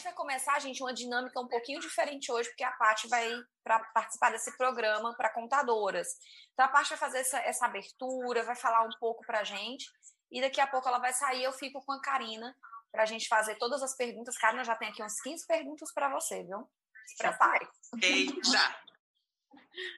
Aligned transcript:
gente 0.00 0.04
vai 0.04 0.14
começar, 0.14 0.58
gente, 0.58 0.82
uma 0.82 0.94
dinâmica 0.94 1.38
um 1.38 1.46
pouquinho 1.46 1.78
diferente 1.78 2.32
hoje, 2.32 2.48
porque 2.48 2.64
a 2.64 2.72
Paty 2.72 3.06
vai 3.08 3.30
para 3.62 3.78
participar 3.92 4.30
desse 4.30 4.56
programa 4.56 5.14
para 5.14 5.32
contadoras. 5.32 6.08
Então 6.52 6.64
a 6.64 6.68
Paty 6.68 6.88
vai 6.88 6.98
fazer 6.98 7.18
essa, 7.18 7.38
essa 7.40 7.66
abertura, 7.66 8.42
vai 8.42 8.56
falar 8.56 8.82
um 8.82 8.90
pouco 8.98 9.24
para 9.26 9.40
a 9.40 9.44
gente, 9.44 9.84
e 10.30 10.40
daqui 10.40 10.60
a 10.60 10.66
pouco 10.66 10.88
ela 10.88 10.98
vai 10.98 11.12
sair, 11.12 11.44
eu 11.44 11.52
fico 11.52 11.84
com 11.84 11.92
a 11.92 12.00
Karina 12.00 12.56
para 12.90 13.02
a 13.02 13.06
gente 13.06 13.28
fazer 13.28 13.56
todas 13.56 13.82
as 13.82 13.94
perguntas. 13.94 14.38
Karina 14.38 14.64
já 14.64 14.74
tem 14.74 14.88
aqui 14.88 15.02
uns 15.02 15.20
15 15.20 15.46
perguntas 15.46 15.92
para 15.92 16.08
você, 16.08 16.42
viu? 16.44 16.68
Se 17.06 17.16
prepare. 17.18 17.68
Eita! 18.02 18.89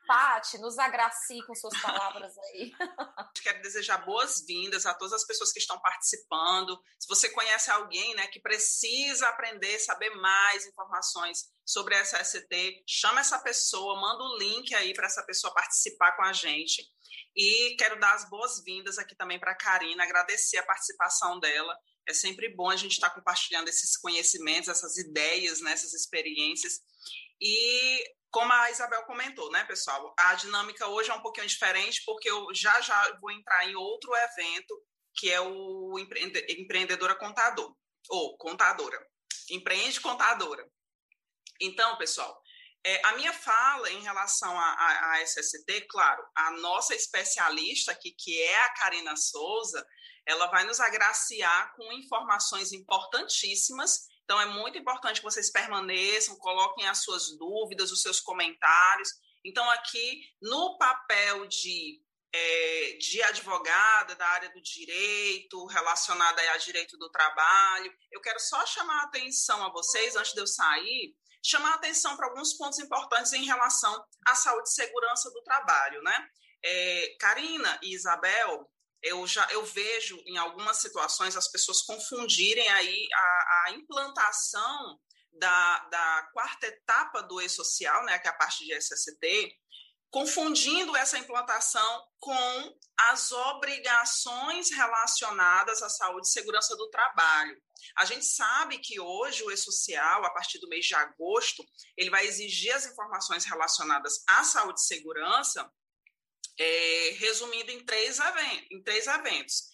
Pati, 0.06 0.58
nos 0.58 0.78
agracie 0.78 1.42
com 1.46 1.54
suas 1.54 1.80
palavras 1.80 2.36
aí. 2.38 2.72
Quero 3.42 3.62
desejar 3.62 3.98
boas-vindas 3.98 4.86
a 4.86 4.94
todas 4.94 5.12
as 5.12 5.24
pessoas 5.24 5.52
que 5.52 5.58
estão 5.58 5.78
participando. 5.80 6.78
Se 6.98 7.08
você 7.08 7.28
conhece 7.30 7.70
alguém 7.70 8.14
né, 8.14 8.26
que 8.28 8.40
precisa 8.40 9.28
aprender, 9.28 9.78
saber 9.78 10.10
mais 10.10 10.66
informações 10.66 11.44
sobre 11.64 11.94
essa 11.94 12.22
SCT, 12.22 12.82
chama 12.86 13.20
essa 13.20 13.38
pessoa, 13.38 14.00
manda 14.00 14.22
o 14.22 14.38
link 14.38 14.74
aí 14.74 14.92
para 14.92 15.06
essa 15.06 15.22
pessoa 15.24 15.54
participar 15.54 16.12
com 16.12 16.22
a 16.22 16.32
gente. 16.32 16.82
E 17.34 17.76
quero 17.76 17.98
dar 17.98 18.14
as 18.14 18.28
boas-vindas 18.28 18.98
aqui 18.98 19.14
também 19.14 19.38
para 19.38 19.52
a 19.52 19.56
Karina, 19.56 20.04
agradecer 20.04 20.58
a 20.58 20.66
participação 20.66 21.40
dela. 21.40 21.74
É 22.06 22.12
sempre 22.12 22.54
bom 22.54 22.68
a 22.68 22.76
gente 22.76 22.92
estar 22.92 23.08
tá 23.08 23.14
compartilhando 23.14 23.68
esses 23.68 23.96
conhecimentos, 23.96 24.68
essas 24.68 24.96
ideias, 24.98 25.60
né, 25.60 25.72
essas 25.72 25.94
experiências. 25.94 26.80
E 27.40 28.04
como 28.32 28.50
a 28.50 28.70
Isabel 28.70 29.02
comentou, 29.04 29.50
né, 29.52 29.62
pessoal, 29.64 30.14
a 30.18 30.34
dinâmica 30.34 30.88
hoje 30.88 31.10
é 31.10 31.14
um 31.14 31.20
pouquinho 31.20 31.46
diferente, 31.46 32.02
porque 32.06 32.30
eu 32.30 32.52
já 32.54 32.80
já 32.80 33.18
vou 33.20 33.30
entrar 33.30 33.68
em 33.68 33.76
outro 33.76 34.10
evento, 34.16 34.82
que 35.14 35.30
é 35.30 35.38
o 35.38 35.98
Empreendedora 35.98 37.14
Contador, 37.14 37.76
ou 38.08 38.36
Contadora. 38.38 38.98
Empreende 39.50 40.00
Contadora. 40.00 40.66
Então, 41.60 41.98
pessoal, 41.98 42.42
é, 42.84 43.06
a 43.06 43.12
minha 43.16 43.34
fala 43.34 43.90
em 43.90 44.02
relação 44.02 44.58
à 44.58 45.20
SST, 45.22 45.86
claro, 45.88 46.26
a 46.34 46.52
nossa 46.52 46.94
especialista 46.94 47.92
aqui, 47.92 48.12
que 48.18 48.40
é 48.40 48.64
a 48.64 48.74
Karina 48.74 49.14
Souza, 49.14 49.86
ela 50.26 50.46
vai 50.46 50.64
nos 50.64 50.80
agraciar 50.80 51.74
com 51.76 51.92
informações 51.92 52.72
importantíssimas 52.72 54.08
então, 54.24 54.40
é 54.40 54.46
muito 54.46 54.78
importante 54.78 55.20
que 55.20 55.24
vocês 55.24 55.50
permaneçam, 55.50 56.36
coloquem 56.36 56.88
as 56.88 57.02
suas 57.02 57.36
dúvidas, 57.36 57.90
os 57.90 58.02
seus 58.02 58.20
comentários. 58.20 59.10
Então, 59.44 59.68
aqui, 59.70 60.22
no 60.40 60.78
papel 60.78 61.46
de, 61.46 62.00
é, 62.32 62.96
de 62.98 63.22
advogada 63.24 64.14
da 64.14 64.26
área 64.28 64.50
do 64.50 64.62
direito, 64.62 65.66
relacionada 65.66 66.40
a 66.52 66.56
direito 66.56 66.96
do 66.96 67.10
trabalho, 67.10 67.92
eu 68.10 68.20
quero 68.20 68.38
só 68.40 68.64
chamar 68.64 69.00
a 69.00 69.06
atenção 69.06 69.64
a 69.64 69.70
vocês, 69.70 70.16
antes 70.16 70.32
de 70.32 70.40
eu 70.40 70.46
sair, 70.46 71.14
chamar 71.44 71.72
a 71.72 71.74
atenção 71.74 72.16
para 72.16 72.28
alguns 72.28 72.54
pontos 72.54 72.78
importantes 72.78 73.32
em 73.32 73.44
relação 73.44 73.92
à 74.26 74.34
saúde 74.34 74.68
e 74.68 74.72
segurança 74.72 75.30
do 75.30 75.42
trabalho, 75.42 76.00
né? 76.02 76.28
É, 76.64 77.16
Karina 77.18 77.80
e 77.82 77.92
Isabel, 77.92 78.71
eu 79.02 79.26
já 79.26 79.46
eu 79.50 79.64
vejo 79.64 80.22
em 80.26 80.36
algumas 80.38 80.78
situações 80.78 81.36
as 81.36 81.48
pessoas 81.48 81.82
confundirem 81.82 82.68
aí 82.68 83.08
a, 83.12 83.64
a 83.66 83.72
implantação 83.72 84.98
da, 85.32 85.78
da, 85.90 86.30
quarta 86.32 86.66
etapa 86.66 87.22
do 87.22 87.40
e-social, 87.40 88.04
né, 88.04 88.18
que 88.18 88.28
é 88.28 88.30
a 88.30 88.34
parte 88.34 88.64
de 88.64 88.74
SST, 88.74 89.56
confundindo 90.10 90.94
essa 90.94 91.18
implantação 91.18 92.06
com 92.18 92.78
as 92.98 93.32
obrigações 93.32 94.70
relacionadas 94.70 95.82
à 95.82 95.88
saúde 95.88 96.28
e 96.28 96.30
segurança 96.30 96.76
do 96.76 96.90
trabalho. 96.90 97.60
A 97.96 98.04
gente 98.04 98.26
sabe 98.26 98.78
que 98.78 99.00
hoje 99.00 99.42
o 99.42 99.50
e-social, 99.50 100.24
a 100.24 100.30
partir 100.30 100.58
do 100.58 100.68
mês 100.68 100.84
de 100.84 100.94
agosto, 100.94 101.64
ele 101.96 102.10
vai 102.10 102.26
exigir 102.26 102.72
as 102.74 102.86
informações 102.86 103.44
relacionadas 103.44 104.22
à 104.28 104.44
saúde 104.44 104.80
e 104.80 104.84
segurança 104.84 105.68
é, 106.58 107.10
resumindo 107.18 107.70
em 107.70 107.84
três, 107.84 108.18
eventos, 108.18 108.66
em 108.70 108.82
três 108.82 109.06
eventos. 109.06 109.70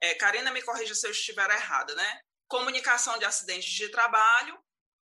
É, 0.00 0.14
Karina, 0.14 0.50
me 0.50 0.62
corrija 0.62 0.94
se 0.94 1.06
eu 1.06 1.10
estiver 1.10 1.50
errada, 1.50 1.94
né? 1.94 2.20
Comunicação 2.46 3.18
de 3.18 3.24
acidentes 3.24 3.70
de 3.70 3.88
trabalho, 3.88 4.58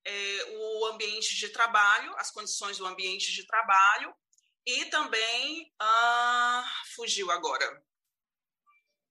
é, 0.05 0.47
o 0.51 0.87
ambiente 0.87 1.35
de 1.37 1.49
trabalho, 1.49 2.15
as 2.17 2.31
condições 2.31 2.79
do 2.79 2.87
ambiente 2.87 3.33
de 3.33 3.47
trabalho 3.47 4.15
e 4.67 4.87
também 4.87 5.73
ah, 5.79 6.65
fugiu 6.95 7.31
agora. 7.31 7.83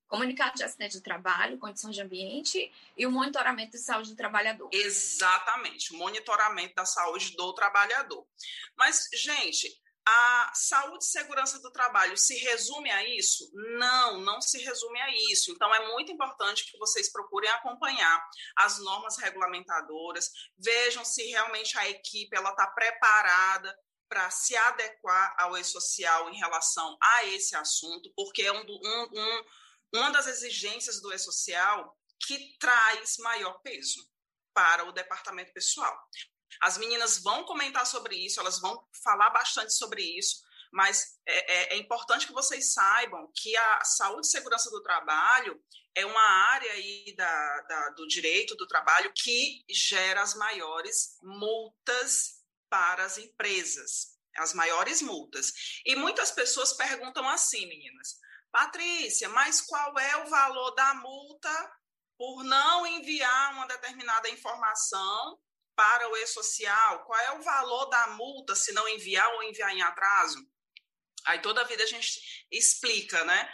Comunicação 0.07 0.53
de 0.53 0.63
acidente 0.63 0.93
de 0.93 1.01
trabalho, 1.01 1.57
condições 1.57 1.95
de 1.95 2.01
ambiente 2.01 2.71
e 2.95 3.05
o 3.05 3.11
monitoramento 3.11 3.71
de 3.71 3.79
saúde 3.79 4.11
do 4.11 4.15
trabalhador. 4.15 4.69
Exatamente, 4.71 5.93
monitoramento 5.93 6.75
da 6.75 6.85
saúde 6.85 7.35
do 7.35 7.51
trabalhador. 7.53 8.23
Mas, 8.77 9.09
gente, 9.11 9.75
a 10.05 10.51
saúde 10.53 11.05
e 11.05 11.07
segurança 11.07 11.59
do 11.59 11.71
trabalho 11.71 12.17
se 12.17 12.35
resume 12.37 12.91
a 12.91 13.07
isso? 13.07 13.49
Não, 13.77 14.19
não 14.19 14.41
se 14.41 14.61
resume 14.61 14.99
a 14.99 15.09
isso. 15.31 15.51
Então, 15.51 15.73
é 15.73 15.87
muito 15.93 16.11
importante 16.11 16.69
que 16.69 16.77
vocês 16.77 17.11
procurem 17.11 17.49
acompanhar 17.49 18.29
as 18.57 18.79
normas 18.79 19.17
regulamentadoras, 19.17 20.29
vejam 20.57 21.05
se 21.05 21.23
realmente 21.23 21.77
a 21.77 21.89
equipe 21.89 22.35
está 22.35 22.67
preparada 22.67 23.73
para 24.09 24.29
se 24.29 24.55
adequar 24.55 25.35
ao 25.39 25.57
e-social 25.57 26.29
em 26.29 26.37
relação 26.37 26.97
a 27.01 27.25
esse 27.25 27.55
assunto, 27.55 28.11
porque 28.15 28.43
é 28.43 28.51
um, 28.51 28.63
um, 28.63 29.09
um, 29.13 29.43
uma 29.95 30.11
das 30.11 30.27
exigências 30.27 31.01
do 31.01 31.11
e-social 31.13 31.97
que 32.19 32.57
traz 32.59 33.17
maior 33.17 33.59
peso 33.61 34.07
para 34.53 34.85
o 34.85 34.91
departamento 34.91 35.51
pessoal. 35.51 35.97
As 36.61 36.77
meninas 36.77 37.19
vão 37.19 37.43
comentar 37.43 37.85
sobre 37.85 38.15
isso, 38.15 38.39
elas 38.39 38.59
vão 38.59 38.87
falar 39.03 39.29
bastante 39.29 39.73
sobre 39.73 40.01
isso, 40.01 40.41
mas 40.71 41.19
é, 41.25 41.53
é, 41.53 41.73
é 41.73 41.77
importante 41.77 42.25
que 42.25 42.33
vocês 42.33 42.73
saibam 42.73 43.31
que 43.35 43.55
a 43.55 43.83
saúde 43.83 44.27
e 44.27 44.31
segurança 44.31 44.71
do 44.71 44.81
trabalho 44.81 45.61
é 45.95 46.05
uma 46.05 46.21
área 46.21 46.71
aí 46.71 47.13
da, 47.15 47.61
da, 47.61 47.89
do 47.89 48.07
direito 48.07 48.55
do 48.55 48.67
trabalho 48.67 49.13
que 49.13 49.63
gera 49.69 50.21
as 50.21 50.33
maiores 50.33 51.17
multas 51.21 52.41
para 52.69 53.05
as 53.05 53.19
empresas, 53.19 54.17
as 54.35 54.53
maiores 54.55 55.01
multas. 55.01 55.53
E 55.85 55.95
muitas 55.95 56.31
pessoas 56.31 56.73
perguntam 56.73 57.29
assim, 57.29 57.67
meninas, 57.67 58.19
Patrícia, 58.51 59.29
mas 59.29 59.61
qual 59.61 59.97
é 59.99 60.17
o 60.17 60.29
valor 60.29 60.71
da 60.71 60.93
multa 60.95 61.71
por 62.17 62.43
não 62.43 62.85
enviar 62.85 63.53
uma 63.53 63.67
determinada 63.67 64.29
informação 64.29 65.39
para 65.75 66.09
o 66.09 66.17
e-social, 66.17 67.03
qual 67.05 67.19
é 67.19 67.31
o 67.33 67.41
valor 67.41 67.85
da 67.85 68.07
multa 68.07 68.55
se 68.55 68.71
não 68.71 68.87
enviar 68.87 69.27
ou 69.35 69.43
enviar 69.43 69.75
em 69.75 69.81
atraso? 69.81 70.37
Aí 71.25 71.39
toda 71.39 71.63
vida 71.65 71.83
a 71.83 71.87
gente 71.87 72.19
explica, 72.51 73.23
né? 73.23 73.49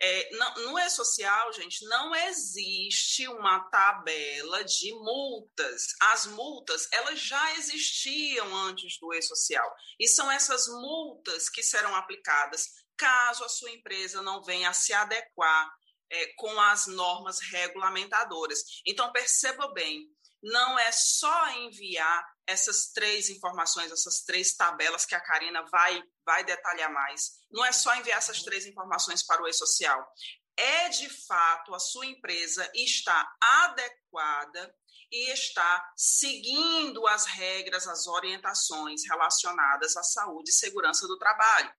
É, 0.00 0.36
no 0.36 0.78
e-social, 0.78 1.52
gente, 1.52 1.86
não 1.86 2.14
existe 2.14 3.28
uma 3.28 3.60
tabela 3.70 4.64
de 4.64 4.92
multas. 4.92 5.86
As 6.00 6.26
multas, 6.26 6.88
elas 6.92 7.20
já 7.20 7.54
existiam 7.54 8.54
antes 8.66 8.98
do 8.98 9.14
e-social. 9.14 9.72
E 9.98 10.08
são 10.08 10.30
essas 10.30 10.66
multas 10.66 11.48
que 11.48 11.62
serão 11.62 11.94
aplicadas 11.94 12.84
caso 12.96 13.44
a 13.44 13.48
sua 13.48 13.70
empresa 13.70 14.22
não 14.22 14.42
venha 14.42 14.70
a 14.70 14.74
se 14.74 14.92
adequar 14.92 15.72
é, 16.10 16.26
com 16.36 16.60
as 16.60 16.86
normas 16.86 17.40
regulamentadoras. 17.40 18.60
Então, 18.86 19.12
perceba 19.12 19.72
bem, 19.72 20.08
não 20.44 20.78
é 20.78 20.92
só 20.92 21.48
enviar 21.52 22.28
essas 22.46 22.88
três 22.92 23.30
informações, 23.30 23.90
essas 23.90 24.20
três 24.20 24.54
tabelas 24.54 25.06
que 25.06 25.14
a 25.14 25.20
Karina 25.20 25.64
vai, 25.70 26.02
vai 26.24 26.44
detalhar 26.44 26.92
mais. 26.92 27.38
Não 27.50 27.64
é 27.64 27.72
só 27.72 27.94
enviar 27.96 28.18
essas 28.18 28.42
três 28.42 28.66
informações 28.66 29.24
para 29.24 29.42
o 29.42 29.48
e-social. 29.48 30.06
É 30.54 30.90
de 30.90 31.08
fato 31.26 31.74
a 31.74 31.78
sua 31.78 32.04
empresa 32.04 32.70
está 32.74 33.26
adequada 33.40 34.74
e 35.10 35.30
está 35.32 35.92
seguindo 35.96 37.06
as 37.06 37.24
regras, 37.24 37.88
as 37.88 38.06
orientações 38.06 39.02
relacionadas 39.08 39.96
à 39.96 40.02
saúde 40.02 40.50
e 40.50 40.54
segurança 40.54 41.08
do 41.08 41.18
trabalho. 41.18 41.72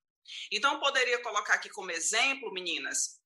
Então, 0.52 0.80
poderia 0.80 1.22
colocar 1.22 1.54
aqui 1.54 1.70
como 1.70 1.92
exemplo, 1.92 2.52
meninas, 2.52 3.20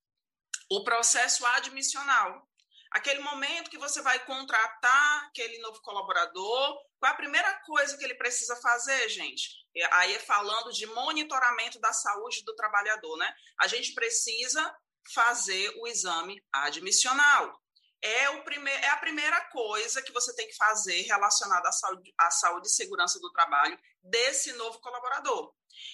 o 0.69 0.83
processo 0.83 1.45
admissional 1.45 2.48
aquele 2.91 3.19
momento 3.19 3.69
que 3.69 3.77
você 3.77 4.01
vai 4.01 4.19
contratar 4.25 5.25
aquele 5.27 5.59
novo 5.59 5.81
colaborador, 5.81 6.77
qual 6.99 7.11
é 7.11 7.13
a 7.13 7.17
primeira 7.17 7.53
coisa 7.61 7.97
que 7.97 8.03
ele 8.03 8.15
precisa 8.15 8.55
fazer, 8.57 9.09
gente? 9.09 9.49
Aí 9.93 10.15
é 10.15 10.19
falando 10.19 10.71
de 10.71 10.85
monitoramento 10.87 11.79
da 11.79 11.93
saúde 11.93 12.43
do 12.43 12.55
trabalhador, 12.55 13.17
né? 13.17 13.33
A 13.59 13.67
gente 13.67 13.93
precisa 13.93 14.75
fazer 15.13 15.73
o 15.77 15.87
exame 15.87 16.43
admissional. 16.51 17.59
É, 18.01 18.29
o 18.29 18.43
prime 18.43 18.69
é 18.69 18.89
a 18.89 18.97
primeira 18.97 19.41
coisa 19.49 20.01
que 20.01 20.11
você 20.11 20.33
tem 20.33 20.47
que 20.47 20.55
fazer 20.55 21.01
relacionada 21.01 21.67
à 21.67 21.71
saúde, 21.71 22.13
à 22.17 22.31
saúde 22.31 22.67
e 22.67 22.71
segurança 22.71 23.19
do 23.19 23.31
trabalho 23.31 23.77
desse 24.01 24.53
novo 24.53 24.79
colaborador. 24.79 25.53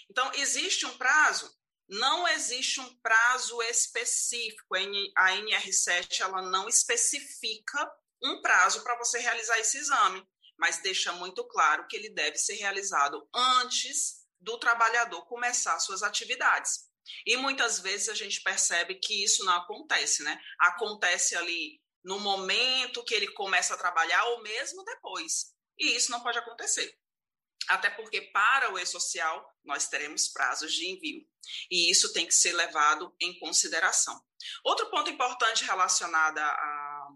Então, 0.10 0.32
existe 0.36 0.86
um 0.86 0.98
prazo 0.98 1.52
não 1.88 2.28
existe 2.28 2.80
um 2.80 2.96
prazo 3.00 3.62
específico. 3.64 4.76
A 5.16 5.32
NR7 5.32 6.22
ela 6.22 6.42
não 6.42 6.68
especifica 6.68 7.92
um 8.24 8.42
prazo 8.42 8.84
para 8.84 8.98
você 8.98 9.20
realizar 9.20 9.60
esse 9.60 9.78
exame. 9.78 10.26
mas 10.58 10.82
deixa 10.82 11.12
muito 11.12 11.46
claro 11.50 11.86
que 11.86 11.98
ele 11.98 12.10
deve 12.10 12.38
ser 12.38 12.54
realizado 12.54 13.28
antes 13.34 14.26
do 14.40 14.58
trabalhador 14.58 15.26
começar 15.28 15.78
suas 15.80 16.02
atividades. 16.02 16.88
E 17.26 17.36
muitas 17.36 17.80
vezes 17.80 18.08
a 18.08 18.14
gente 18.14 18.42
percebe 18.42 18.96
que 18.96 19.24
isso 19.24 19.44
não 19.44 19.54
acontece, 19.54 20.24
né? 20.24 20.40
Acontece 20.60 21.36
ali 21.36 21.82
no 22.04 22.20
momento 22.20 23.04
que 23.04 23.14
ele 23.14 23.28
começa 23.34 23.74
a 23.74 23.78
trabalhar 23.78 24.24
ou 24.30 24.44
mesmo 24.44 24.84
depois. 24.84 25.54
E 25.78 25.96
isso 25.96 26.10
não 26.10 26.22
pode 26.22 26.38
acontecer. 26.38 26.98
Até 27.68 27.90
porque 27.90 28.22
para 28.22 28.72
o 28.74 28.80
e-social 28.80 29.54
nós 29.64 29.88
teremos 29.88 30.28
prazos 30.28 30.74
de 30.74 30.88
envio. 30.88 31.26
E 31.70 31.92
isso 31.92 32.14
tem 32.14 32.26
que 32.26 32.34
ser 32.34 32.54
levado 32.54 33.16
em 33.20 33.38
consideração. 33.40 34.20
Outro 34.64 34.90
ponto 34.90 35.10
importante 35.10 35.64
relacionado 35.64 36.38
a, 36.40 37.08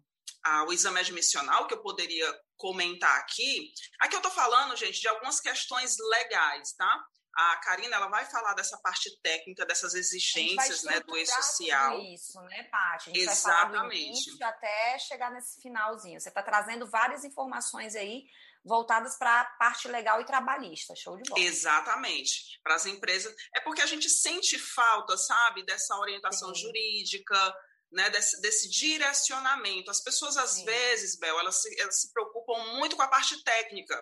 ao 0.44 0.74
exame 0.74 1.00
admissional 1.00 1.68
que 1.68 1.74
eu 1.74 1.82
poderia 1.82 2.28
comentar 2.58 3.18
aqui, 3.20 3.72
aqui 4.00 4.16
eu 4.16 4.20
estou 4.20 4.32
falando, 4.32 4.76
gente, 4.76 5.00
de 5.00 5.08
algumas 5.08 5.40
questões 5.40 5.96
legais, 5.98 6.74
tá? 6.74 7.06
A 7.36 7.56
Karina 7.58 7.96
ela 7.96 8.08
vai 8.08 8.26
falar 8.26 8.54
dessa 8.54 8.78
parte 8.80 9.10
técnica, 9.22 9.66
dessas 9.66 9.94
exigências 9.94 10.84
né, 10.84 11.00
do 11.00 11.16
e-social. 11.16 11.98
Isso, 12.02 12.42
né, 12.42 12.64
Paty? 12.64 13.12
Exatamente. 13.18 14.44
até 14.44 15.00
chegar 15.00 15.32
nesse 15.32 15.62
finalzinho. 15.62 16.20
Você 16.20 16.28
está 16.28 16.44
trazendo 16.44 16.90
várias 16.90 17.24
informações 17.24 17.96
aí 17.96 18.26
voltadas 18.64 19.18
para 19.18 19.42
a 19.42 19.46
parte 19.46 19.88
legal 19.88 20.22
e 20.22 20.26
trabalhista. 20.26 20.94
Show 20.96 21.18
de 21.18 21.30
bola. 21.30 21.42
Exatamente. 21.42 22.60
Para 22.64 22.76
as 22.76 22.86
empresas. 22.86 23.34
É 23.56 23.60
porque 23.62 23.82
a 23.82 23.86
gente 23.86 24.10
sente 24.10 24.58
falta, 24.58 25.18
sabe, 25.18 25.66
dessa 25.66 25.96
orientação 25.98 26.54
Sim. 26.54 26.62
jurídica, 26.62 27.56
né, 27.92 28.10
desse, 28.10 28.40
desse, 28.42 28.70
direcionamento. 28.70 29.90
As 29.90 30.02
pessoas, 30.02 30.38
às 30.38 30.52
Sim. 30.52 30.66
vezes, 30.66 31.18
Bel, 31.18 31.40
elas 31.40 31.62
se, 31.62 31.82
elas 31.82 32.02
se 32.02 32.14
preocupam 32.14 32.78
muito 32.78 32.96
com 32.96 33.02
a 33.02 33.08
parte 33.08 33.44
técnica. 33.44 34.02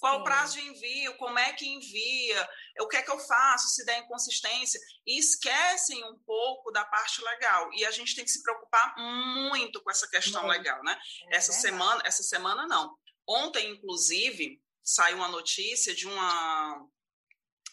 Qual 0.00 0.14
Sim. 0.14 0.20
o 0.20 0.24
prazo 0.24 0.52
de 0.54 0.60
envio? 0.68 1.16
Como 1.16 1.38
é 1.38 1.52
que 1.52 1.66
envia? 1.66 2.48
O 2.80 2.88
que 2.88 2.96
é 2.96 3.02
que 3.02 3.10
eu 3.10 3.18
faço 3.18 3.68
se 3.68 3.84
der 3.84 3.98
inconsistência? 3.98 4.80
E 5.06 5.18
esquecem 5.18 6.04
um 6.04 6.18
pouco 6.24 6.70
da 6.70 6.84
parte 6.84 7.22
legal. 7.22 7.68
E 7.74 7.84
a 7.84 7.90
gente 7.90 8.14
tem 8.14 8.24
que 8.24 8.30
se 8.30 8.42
preocupar 8.42 8.94
muito 8.96 9.82
com 9.82 9.90
essa 9.90 10.08
questão 10.08 10.44
muito. 10.44 10.56
legal, 10.56 10.82
né? 10.84 10.96
É 11.32 11.36
essa 11.36 11.52
verdade. 11.52 11.62
semana, 11.62 12.02
essa 12.04 12.22
semana 12.22 12.66
não. 12.66 12.96
Ontem, 13.28 13.70
inclusive, 13.70 14.60
saiu 14.82 15.18
uma 15.18 15.28
notícia 15.28 15.94
de 15.94 16.06
uma 16.06 16.86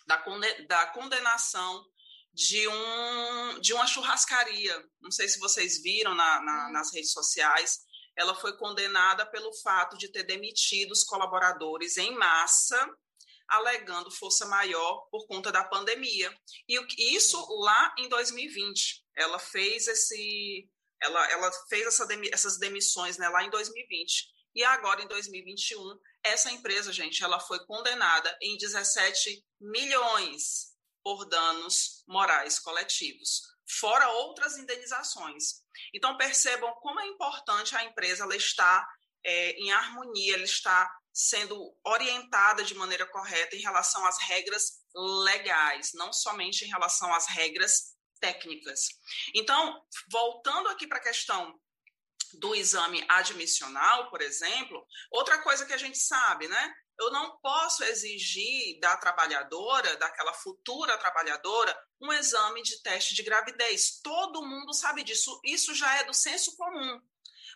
da, 0.05 0.23
da 0.67 0.85
condenação 0.87 1.85
de, 2.33 2.67
um, 2.67 3.59
de 3.61 3.73
uma 3.73 3.87
churrascaria. 3.87 4.85
Não 4.99 5.11
sei 5.11 5.27
se 5.29 5.39
vocês 5.39 5.81
viram 5.81 6.13
na, 6.13 6.41
na, 6.41 6.67
hum. 6.67 6.71
nas 6.73 6.93
redes 6.93 7.11
sociais 7.11 7.85
ela 8.15 8.33
foi 8.33 8.57
condenada 8.57 9.25
pelo 9.25 9.53
fato 9.53 9.97
de 9.97 10.07
ter 10.07 10.23
demitido 10.23 10.91
os 10.91 11.03
colaboradores 11.03 11.97
em 11.97 12.15
massa, 12.15 12.89
alegando 13.47 14.09
força 14.09 14.45
maior 14.45 15.07
por 15.11 15.27
conta 15.27 15.51
da 15.51 15.63
pandemia. 15.63 16.33
E 16.67 17.15
isso 17.15 17.37
lá 17.61 17.93
em 17.97 18.07
2020. 18.07 19.03
Ela 19.15 19.37
fez 19.37 19.87
esse 19.87 20.69
ela, 21.01 21.29
ela 21.29 21.51
fez 21.69 21.85
essa, 21.85 22.07
essas 22.31 22.57
demissões 22.57 23.17
né, 23.17 23.27
lá 23.27 23.43
em 23.43 23.49
2020. 23.49 24.27
E 24.55 24.63
agora, 24.63 25.01
em 25.01 25.07
2021, 25.07 25.99
essa 26.23 26.49
empresa, 26.49 26.93
gente, 26.93 27.23
ela 27.23 27.39
foi 27.41 27.63
condenada 27.65 28.35
em 28.41 28.57
17 28.57 29.45
milhões 29.59 30.73
por 31.03 31.25
danos 31.25 32.03
morais 32.07 32.57
coletivos, 32.57 33.41
fora 33.79 34.09
outras 34.09 34.57
indenizações. 34.57 35.61
Então, 35.93 36.17
percebam 36.17 36.73
como 36.81 36.99
é 36.99 37.05
importante 37.07 37.75
a 37.75 37.83
empresa 37.83 38.23
ela 38.23 38.35
estar 38.35 38.87
é, 39.23 39.51
em 39.51 39.71
harmonia, 39.71 40.35
ela 40.35 40.43
está 40.43 40.89
sendo 41.13 41.77
orientada 41.83 42.63
de 42.63 42.75
maneira 42.75 43.05
correta 43.05 43.55
em 43.55 43.61
relação 43.61 44.05
às 44.05 44.17
regras 44.19 44.81
legais, 45.23 45.91
não 45.93 46.11
somente 46.11 46.63
em 46.63 46.69
relação 46.69 47.13
às 47.13 47.27
regras 47.27 47.95
técnicas. 48.19 48.87
Então, 49.33 49.81
voltando 50.09 50.69
aqui 50.69 50.87
para 50.87 50.97
a 50.97 51.03
questão 51.03 51.59
do 52.33 52.55
exame 52.55 53.05
admissional, 53.07 54.09
por 54.09 54.21
exemplo, 54.21 54.85
outra 55.11 55.41
coisa 55.41 55.65
que 55.65 55.73
a 55.73 55.77
gente 55.77 55.97
sabe, 55.97 56.47
né? 56.47 56.73
Eu 56.97 57.11
não 57.11 57.37
posso 57.39 57.83
exigir 57.83 58.79
da 58.79 58.95
trabalhadora, 58.97 59.97
daquela 59.97 60.33
futura 60.33 60.97
trabalhadora, 60.97 61.77
um 62.01 62.11
exame 62.13 62.61
de 62.63 62.81
teste 62.81 63.13
de 63.13 63.23
gravidez. 63.23 63.99
Todo 64.01 64.45
mundo 64.45 64.73
sabe 64.73 65.03
disso. 65.03 65.39
Isso 65.43 65.75
já 65.75 65.93
é 65.97 66.05
do 66.05 66.13
senso 66.13 66.55
comum. 66.55 67.01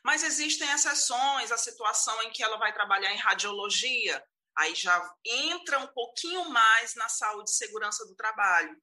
Mas 0.03 0.23
existem 0.23 0.69
exceções, 0.71 1.51
a 1.51 1.57
situação 1.57 2.21
em 2.23 2.31
que 2.31 2.43
ela 2.43 2.57
vai 2.57 2.73
trabalhar 2.73 3.13
em 3.13 3.17
radiologia, 3.17 4.23
aí 4.57 4.75
já 4.75 5.13
entra 5.25 5.79
um 5.79 5.87
pouquinho 5.87 6.49
mais 6.49 6.95
na 6.95 7.07
saúde 7.07 7.49
e 7.49 7.53
segurança 7.53 8.05
do 8.05 8.15
trabalho. 8.15 8.75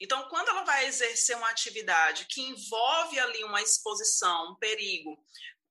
Então, 0.00 0.28
quando 0.28 0.48
ela 0.48 0.64
vai 0.64 0.86
exercer 0.86 1.36
uma 1.36 1.50
atividade 1.50 2.26
que 2.26 2.40
envolve 2.40 3.18
ali 3.18 3.44
uma 3.44 3.62
exposição, 3.62 4.52
um 4.52 4.56
perigo 4.56 5.18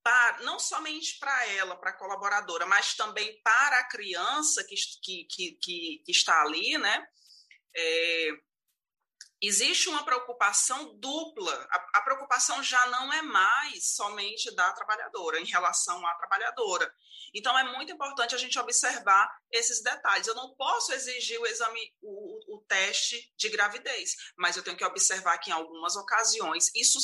para, 0.03 0.43
não 0.43 0.57
somente 0.57 1.19
para 1.19 1.47
ela, 1.47 1.75
para 1.75 1.89
a 1.89 1.97
colaboradora, 1.97 2.65
mas 2.65 2.95
também 2.95 3.41
para 3.43 3.79
a 3.79 3.87
criança 3.87 4.63
que, 4.63 4.75
que, 5.01 5.25
que, 5.61 6.01
que 6.05 6.11
está 6.11 6.41
ali, 6.41 6.77
né? 6.77 7.05
É, 7.75 8.29
existe 9.41 9.89
uma 9.89 10.03
preocupação 10.03 10.97
dupla. 10.97 11.53
A, 11.69 11.99
a, 11.99 12.01
preocupação 12.01 12.63
já 12.63 12.83
não 12.87 13.11
é 13.13 13.21
mais 13.21 13.95
somente 13.95 14.53
da 14.55 14.71
trabalhadora, 14.73 15.39
em 15.39 15.45
relação 15.45 16.05
à 16.05 16.15
trabalhadora. 16.15 16.91
Então, 17.33 17.57
é 17.57 17.63
muito 17.75 17.91
importante 17.91 18.33
a 18.33 18.37
gente 18.37 18.57
observar 18.57 19.29
esses 19.51 19.81
detalhes. 19.81 20.27
Eu 20.27 20.35
não 20.35 20.55
posso 20.55 20.93
exigir 20.93 21.39
o 21.39 21.45
exame, 21.45 21.93
o, 22.01 22.36
teste 22.67 23.31
de 23.37 23.49
gravidez, 23.49 24.15
mas 24.37 24.55
eu 24.55 24.63
tenho 24.63 24.77
que 24.77 24.85
observar 24.85 25.37
que 25.37 25.49
em 25.49 25.53
algumas 25.53 25.95
ocasiões 25.95 26.69
isso, 26.75 26.99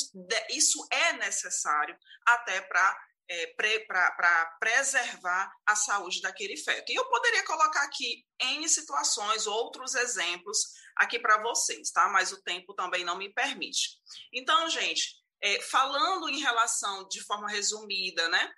isso 0.50 0.86
é 0.90 1.12
necessário 1.14 1.96
até 2.26 2.60
para 2.60 2.96
é, 3.28 3.54
para 3.86 4.56
preservar 4.60 5.50
a 5.66 5.74
saúde 5.74 6.20
daquele 6.20 6.56
feto. 6.56 6.92
E 6.92 6.94
eu 6.94 7.06
poderia 7.08 7.44
colocar 7.44 7.82
aqui 7.82 8.24
N 8.38 8.68
situações, 8.68 9.46
outros 9.46 9.94
exemplos 9.94 10.58
aqui 10.96 11.18
para 11.18 11.42
vocês, 11.42 11.90
tá? 11.90 12.08
Mas 12.08 12.32
o 12.32 12.42
tempo 12.42 12.74
também 12.74 13.04
não 13.04 13.16
me 13.16 13.32
permite. 13.32 13.98
Então, 14.32 14.68
gente, 14.68 15.16
é, 15.40 15.60
falando 15.62 16.28
em 16.28 16.40
relação 16.40 17.08
de 17.08 17.22
forma 17.22 17.48
resumida, 17.48 18.28
né? 18.28 18.52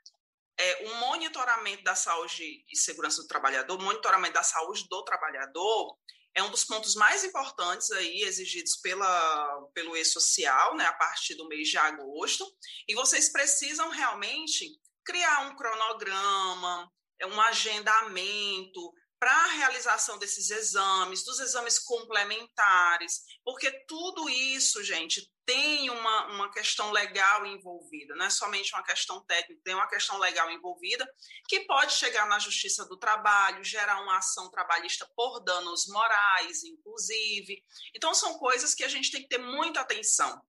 É, 0.58 0.86
o 0.86 0.94
monitoramento 0.96 1.84
da 1.84 1.94
saúde 1.94 2.64
e 2.66 2.76
segurança 2.76 3.20
do 3.20 3.28
trabalhador, 3.28 3.78
monitoramento 3.78 4.34
da 4.34 4.42
saúde 4.42 4.86
do 4.88 5.04
trabalhador, 5.04 5.98
é 6.36 6.42
um 6.42 6.50
dos 6.50 6.64
pontos 6.64 6.94
mais 6.94 7.24
importantes 7.24 7.90
aí 7.90 8.22
exigidos 8.22 8.76
pela, 8.76 9.68
pelo 9.74 9.96
e-social, 9.96 10.76
né, 10.76 10.84
a 10.84 10.92
partir 10.92 11.34
do 11.34 11.48
mês 11.48 11.68
de 11.68 11.78
agosto, 11.78 12.46
e 12.86 12.94
vocês 12.94 13.32
precisam 13.32 13.88
realmente 13.88 14.68
criar 15.02 15.48
um 15.48 15.56
cronograma, 15.56 16.92
um 17.24 17.40
agendamento, 17.40 18.92
para 19.18 19.32
a 19.32 19.52
realização 19.52 20.18
desses 20.18 20.50
exames, 20.50 21.24
dos 21.24 21.40
exames 21.40 21.78
complementares, 21.78 23.22
porque 23.44 23.70
tudo 23.86 24.28
isso, 24.28 24.82
gente, 24.84 25.30
tem 25.46 25.88
uma, 25.90 26.26
uma 26.26 26.50
questão 26.50 26.90
legal 26.90 27.46
envolvida, 27.46 28.16
não 28.16 28.26
é 28.26 28.30
somente 28.30 28.74
uma 28.74 28.82
questão 28.82 29.24
técnica, 29.24 29.62
tem 29.64 29.74
uma 29.74 29.88
questão 29.88 30.18
legal 30.18 30.50
envolvida 30.50 31.08
que 31.48 31.60
pode 31.60 31.92
chegar 31.92 32.26
na 32.26 32.38
Justiça 32.38 32.84
do 32.84 32.98
Trabalho, 32.98 33.64
gerar 33.64 34.02
uma 34.02 34.18
ação 34.18 34.50
trabalhista 34.50 35.08
por 35.14 35.40
danos 35.40 35.86
morais, 35.86 36.64
inclusive. 36.64 37.64
Então, 37.94 38.12
são 38.12 38.36
coisas 38.38 38.74
que 38.74 38.82
a 38.84 38.88
gente 38.88 39.10
tem 39.10 39.22
que 39.22 39.28
ter 39.28 39.38
muita 39.38 39.80
atenção. 39.80 40.42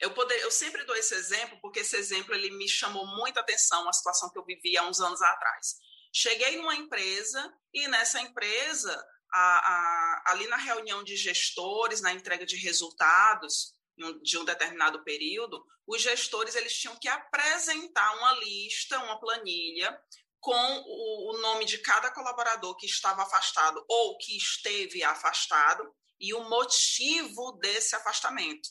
Eu, 0.00 0.12
poder, 0.14 0.40
eu 0.42 0.50
sempre 0.50 0.84
dou 0.84 0.94
esse 0.94 1.14
exemplo, 1.14 1.58
porque 1.60 1.80
esse 1.80 1.96
exemplo 1.96 2.32
ele 2.32 2.50
me 2.50 2.68
chamou 2.68 3.04
muita 3.16 3.40
atenção, 3.40 3.82
uma 3.82 3.92
situação 3.92 4.30
que 4.30 4.38
eu 4.38 4.44
vivi 4.44 4.78
há 4.78 4.84
uns 4.84 5.00
anos 5.00 5.20
atrás. 5.20 5.76
Cheguei 6.12 6.56
numa 6.56 6.74
empresa 6.74 7.52
e 7.72 7.86
nessa 7.88 8.20
empresa, 8.20 9.06
a, 9.32 9.40
a, 9.40 10.22
ali 10.32 10.46
na 10.46 10.56
reunião 10.56 11.04
de 11.04 11.16
gestores, 11.16 12.00
na 12.00 12.12
entrega 12.12 12.46
de 12.46 12.56
resultados 12.56 13.74
de 14.22 14.38
um 14.38 14.44
determinado 14.44 15.02
período, 15.02 15.64
os 15.86 16.00
gestores 16.02 16.54
eles 16.54 16.78
tinham 16.78 16.96
que 16.96 17.08
apresentar 17.08 18.16
uma 18.16 18.32
lista, 18.34 18.98
uma 19.00 19.18
planilha 19.18 19.98
com 20.40 20.84
o, 20.86 21.34
o 21.34 21.38
nome 21.40 21.64
de 21.64 21.78
cada 21.78 22.10
colaborador 22.12 22.76
que 22.76 22.86
estava 22.86 23.22
afastado 23.22 23.84
ou 23.88 24.16
que 24.18 24.36
esteve 24.36 25.02
afastado 25.02 25.92
e 26.20 26.32
o 26.34 26.48
motivo 26.48 27.52
desse 27.52 27.96
afastamento. 27.96 28.68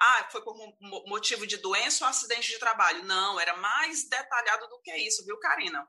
Ah, 0.00 0.28
foi 0.30 0.42
por 0.42 0.56
motivo 1.06 1.46
de 1.46 1.56
doença 1.56 2.04
ou 2.04 2.10
acidente 2.10 2.48
de 2.48 2.58
trabalho? 2.58 3.04
Não, 3.04 3.38
era 3.38 3.56
mais 3.56 4.08
detalhado 4.08 4.68
do 4.68 4.80
que 4.80 4.94
isso, 4.96 5.24
viu, 5.24 5.38
Karina? 5.38 5.86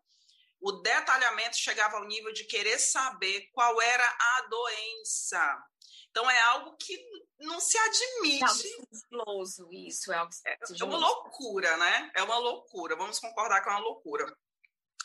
O 0.63 0.71
detalhamento 0.71 1.57
chegava 1.57 1.97
ao 1.97 2.05
nível 2.05 2.31
de 2.31 2.45
querer 2.45 2.79
saber 2.79 3.49
qual 3.51 3.81
era 3.81 4.05
a 4.07 4.47
doença. 4.49 5.63
Então 6.09 6.29
é 6.29 6.41
algo 6.43 6.77
que 6.77 6.97
não 7.39 7.59
se 7.59 7.77
admite. 7.77 8.43
É 8.43 8.73
algo 8.73 8.87
sigiloso, 8.89 9.69
isso 9.73 10.13
é 10.13 10.15
algo 10.15 10.31
é, 10.45 10.57
é 10.79 10.83
uma 10.85 10.97
loucura, 10.97 11.75
né? 11.75 12.11
É 12.15 12.23
uma 12.23 12.37
loucura. 12.37 12.95
Vamos 12.95 13.19
concordar 13.19 13.61
que 13.61 13.67
é 13.67 13.71
uma 13.73 13.81
loucura. 13.81 14.25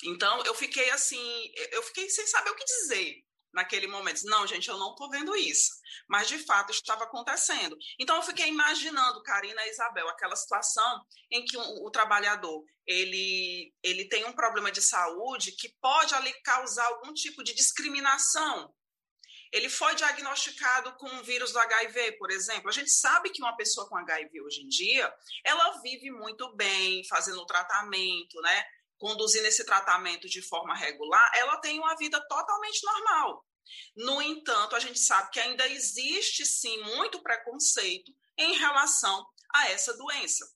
Então, 0.05 0.45
eu 0.45 0.55
fiquei 0.55 0.89
assim, 0.91 1.53
eu 1.73 1.83
fiquei 1.83 2.09
sem 2.09 2.25
saber 2.29 2.51
o 2.51 2.55
que 2.55 2.65
dizer 2.65 3.28
naquele 3.53 3.87
momento. 3.87 4.23
Não, 4.25 4.47
gente, 4.47 4.69
eu 4.69 4.79
não 4.79 4.91
estou 4.91 5.11
vendo 5.11 5.35
isso. 5.37 5.71
Mas, 6.09 6.29
de 6.29 6.39
fato, 6.39 6.71
estava 6.71 7.05
acontecendo. 7.05 7.77
Então, 7.99 8.17
eu 8.17 8.23
fiquei 8.23 8.49
imaginando, 8.49 9.23
Karina 9.23 9.67
e 9.67 9.71
Isabel, 9.71 10.09
aquela 10.09 10.37
situação 10.37 11.05
em 11.31 11.45
que 11.45 11.57
o, 11.57 11.87
o 11.87 11.91
trabalhador 11.91 12.65
ele, 12.87 13.73
ele 13.83 14.09
tem 14.09 14.25
um 14.25 14.33
problema 14.33 14.73
de 14.73 14.81
saúde 14.81 15.53
que 15.53 15.75
pode 15.81 16.15
ali 16.15 16.33
causar 16.43 16.87
algum 16.87 17.13
tipo 17.13 17.45
de 17.45 17.55
discriminação. 17.55 18.73
Ele 19.53 19.69
foi 19.69 19.95
diagnosticado 19.95 20.95
com 20.97 21.07
o 21.07 21.23
vírus 21.23 21.53
do 21.53 21.59
HIV, 21.59 22.13
por 22.13 22.31
exemplo. 22.31 22.69
A 22.69 22.73
gente 22.73 22.91
sabe 22.91 23.31
que 23.31 23.43
uma 23.43 23.57
pessoa 23.57 23.89
com 23.89 23.97
HIV 23.97 24.43
hoje 24.43 24.63
em 24.63 24.69
dia, 24.69 25.13
ela 25.45 25.81
vive 25.81 26.11
muito 26.11 26.55
bem, 26.55 27.03
fazendo 27.05 27.41
o 27.41 27.47
tratamento, 27.47 28.41
né? 28.43 28.65
Conduzindo 28.99 29.47
esse 29.47 29.65
tratamento 29.65 30.29
de 30.29 30.43
forma 30.43 30.75
regular, 30.75 31.31
ela 31.37 31.59
tem 31.59 31.79
uma 31.79 31.97
vida 31.97 32.21
totalmente 32.29 32.85
normal. 32.85 33.45
No 33.97 34.21
entanto, 34.23 34.75
a 34.75 34.81
gente 34.81 34.99
sabe 34.99 35.31
que 35.31 35.41
ainda 35.41 35.67
existe 35.69 36.45
sim 36.47 36.79
muito 36.83 37.23
preconceito 37.23 38.13
em 38.37 38.55
relação 38.55 39.27
a 39.55 39.69
essa 39.69 39.97
doença. 39.97 40.47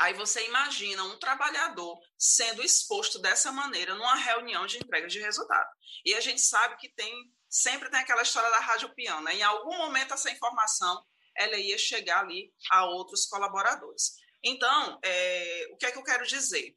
Aí 0.00 0.14
você 0.14 0.46
imagina 0.46 1.04
um 1.04 1.18
trabalhador 1.18 1.98
sendo 2.18 2.62
exposto 2.62 3.18
dessa 3.18 3.52
maneira 3.52 3.94
numa 3.94 4.14
reunião 4.14 4.66
de 4.66 4.78
entrega 4.78 5.06
de 5.06 5.20
resultado. 5.20 5.68
E 6.04 6.14
a 6.14 6.20
gente 6.20 6.40
sabe 6.40 6.76
que 6.76 6.88
tem 6.88 7.12
sempre 7.48 7.90
tem 7.90 8.00
aquela 8.00 8.22
história 8.22 8.50
da 8.50 8.60
rádio 8.60 8.94
piano. 8.94 9.24
Né? 9.24 9.34
Em 9.34 9.42
algum 9.42 9.76
momento 9.76 10.14
essa 10.14 10.30
informação 10.30 11.04
ela 11.36 11.56
ia 11.56 11.78
chegar 11.78 12.20
ali 12.20 12.52
a 12.70 12.86
outros 12.86 13.26
colaboradores. 13.26 14.14
Então, 14.42 14.98
é, 15.04 15.68
o 15.70 15.76
que 15.76 15.86
é 15.86 15.92
que 15.92 15.98
eu 15.98 16.02
quero 16.02 16.26
dizer? 16.26 16.76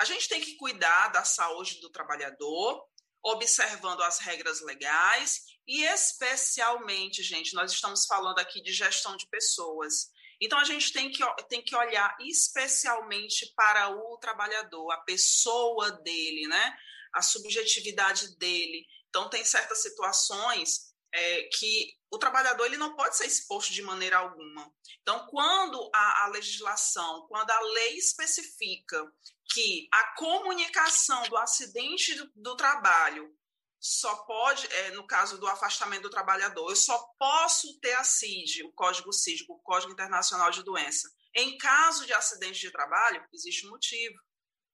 A 0.00 0.04
gente 0.06 0.28
tem 0.28 0.40
que 0.40 0.56
cuidar 0.56 1.08
da 1.08 1.24
saúde 1.24 1.78
do 1.80 1.90
trabalhador, 1.90 2.82
observando 3.22 4.02
as 4.02 4.18
regras 4.18 4.62
legais 4.62 5.42
e, 5.68 5.84
especialmente, 5.84 7.22
gente, 7.22 7.52
nós 7.52 7.70
estamos 7.70 8.06
falando 8.06 8.38
aqui 8.38 8.62
de 8.62 8.72
gestão 8.72 9.14
de 9.14 9.28
pessoas. 9.28 10.08
Então, 10.40 10.58
a 10.58 10.64
gente 10.64 10.90
tem 10.90 11.12
que, 11.12 11.22
tem 11.50 11.62
que 11.62 11.76
olhar 11.76 12.16
especialmente 12.20 13.52
para 13.54 13.90
o 13.90 14.16
trabalhador, 14.16 14.90
a 14.90 15.02
pessoa 15.02 15.90
dele, 15.90 16.48
né? 16.48 16.76
a 17.12 17.20
subjetividade 17.20 18.38
dele. 18.38 18.86
Então, 19.10 19.28
tem 19.28 19.44
certas 19.44 19.82
situações 19.82 20.94
é, 21.12 21.42
que 21.58 21.94
o 22.10 22.18
trabalhador 22.18 22.64
ele 22.64 22.76
não 22.76 22.96
pode 22.96 23.16
ser 23.18 23.26
exposto 23.26 23.72
de 23.72 23.82
maneira 23.82 24.16
alguma. 24.16 24.72
Então, 25.02 25.26
quando 25.26 25.90
a, 25.94 26.24
a 26.24 26.28
legislação, 26.28 27.26
quando 27.28 27.50
a 27.50 27.60
lei 27.60 27.98
especifica 27.98 29.04
que 29.52 29.88
a 29.92 30.14
comunicação 30.16 31.22
do 31.28 31.36
acidente 31.36 32.14
do, 32.14 32.30
do 32.36 32.56
trabalho 32.56 33.34
só 33.80 34.14
pode, 34.24 34.66
é, 34.66 34.90
no 34.90 35.06
caso 35.06 35.38
do 35.38 35.46
afastamento 35.46 36.02
do 36.02 36.10
trabalhador, 36.10 36.70
eu 36.70 36.76
só 36.76 36.98
posso 37.18 37.78
ter 37.80 37.94
a 37.94 38.04
CID, 38.04 38.62
o 38.64 38.72
Código 38.72 39.12
CID, 39.12 39.46
o 39.48 39.58
Código 39.58 39.92
Internacional 39.92 40.50
de 40.50 40.62
Doença. 40.62 41.10
Em 41.34 41.56
caso 41.56 42.04
de 42.04 42.12
acidente 42.12 42.60
de 42.60 42.70
trabalho, 42.70 43.26
existe 43.32 43.66
um 43.66 43.70
motivo. 43.70 44.16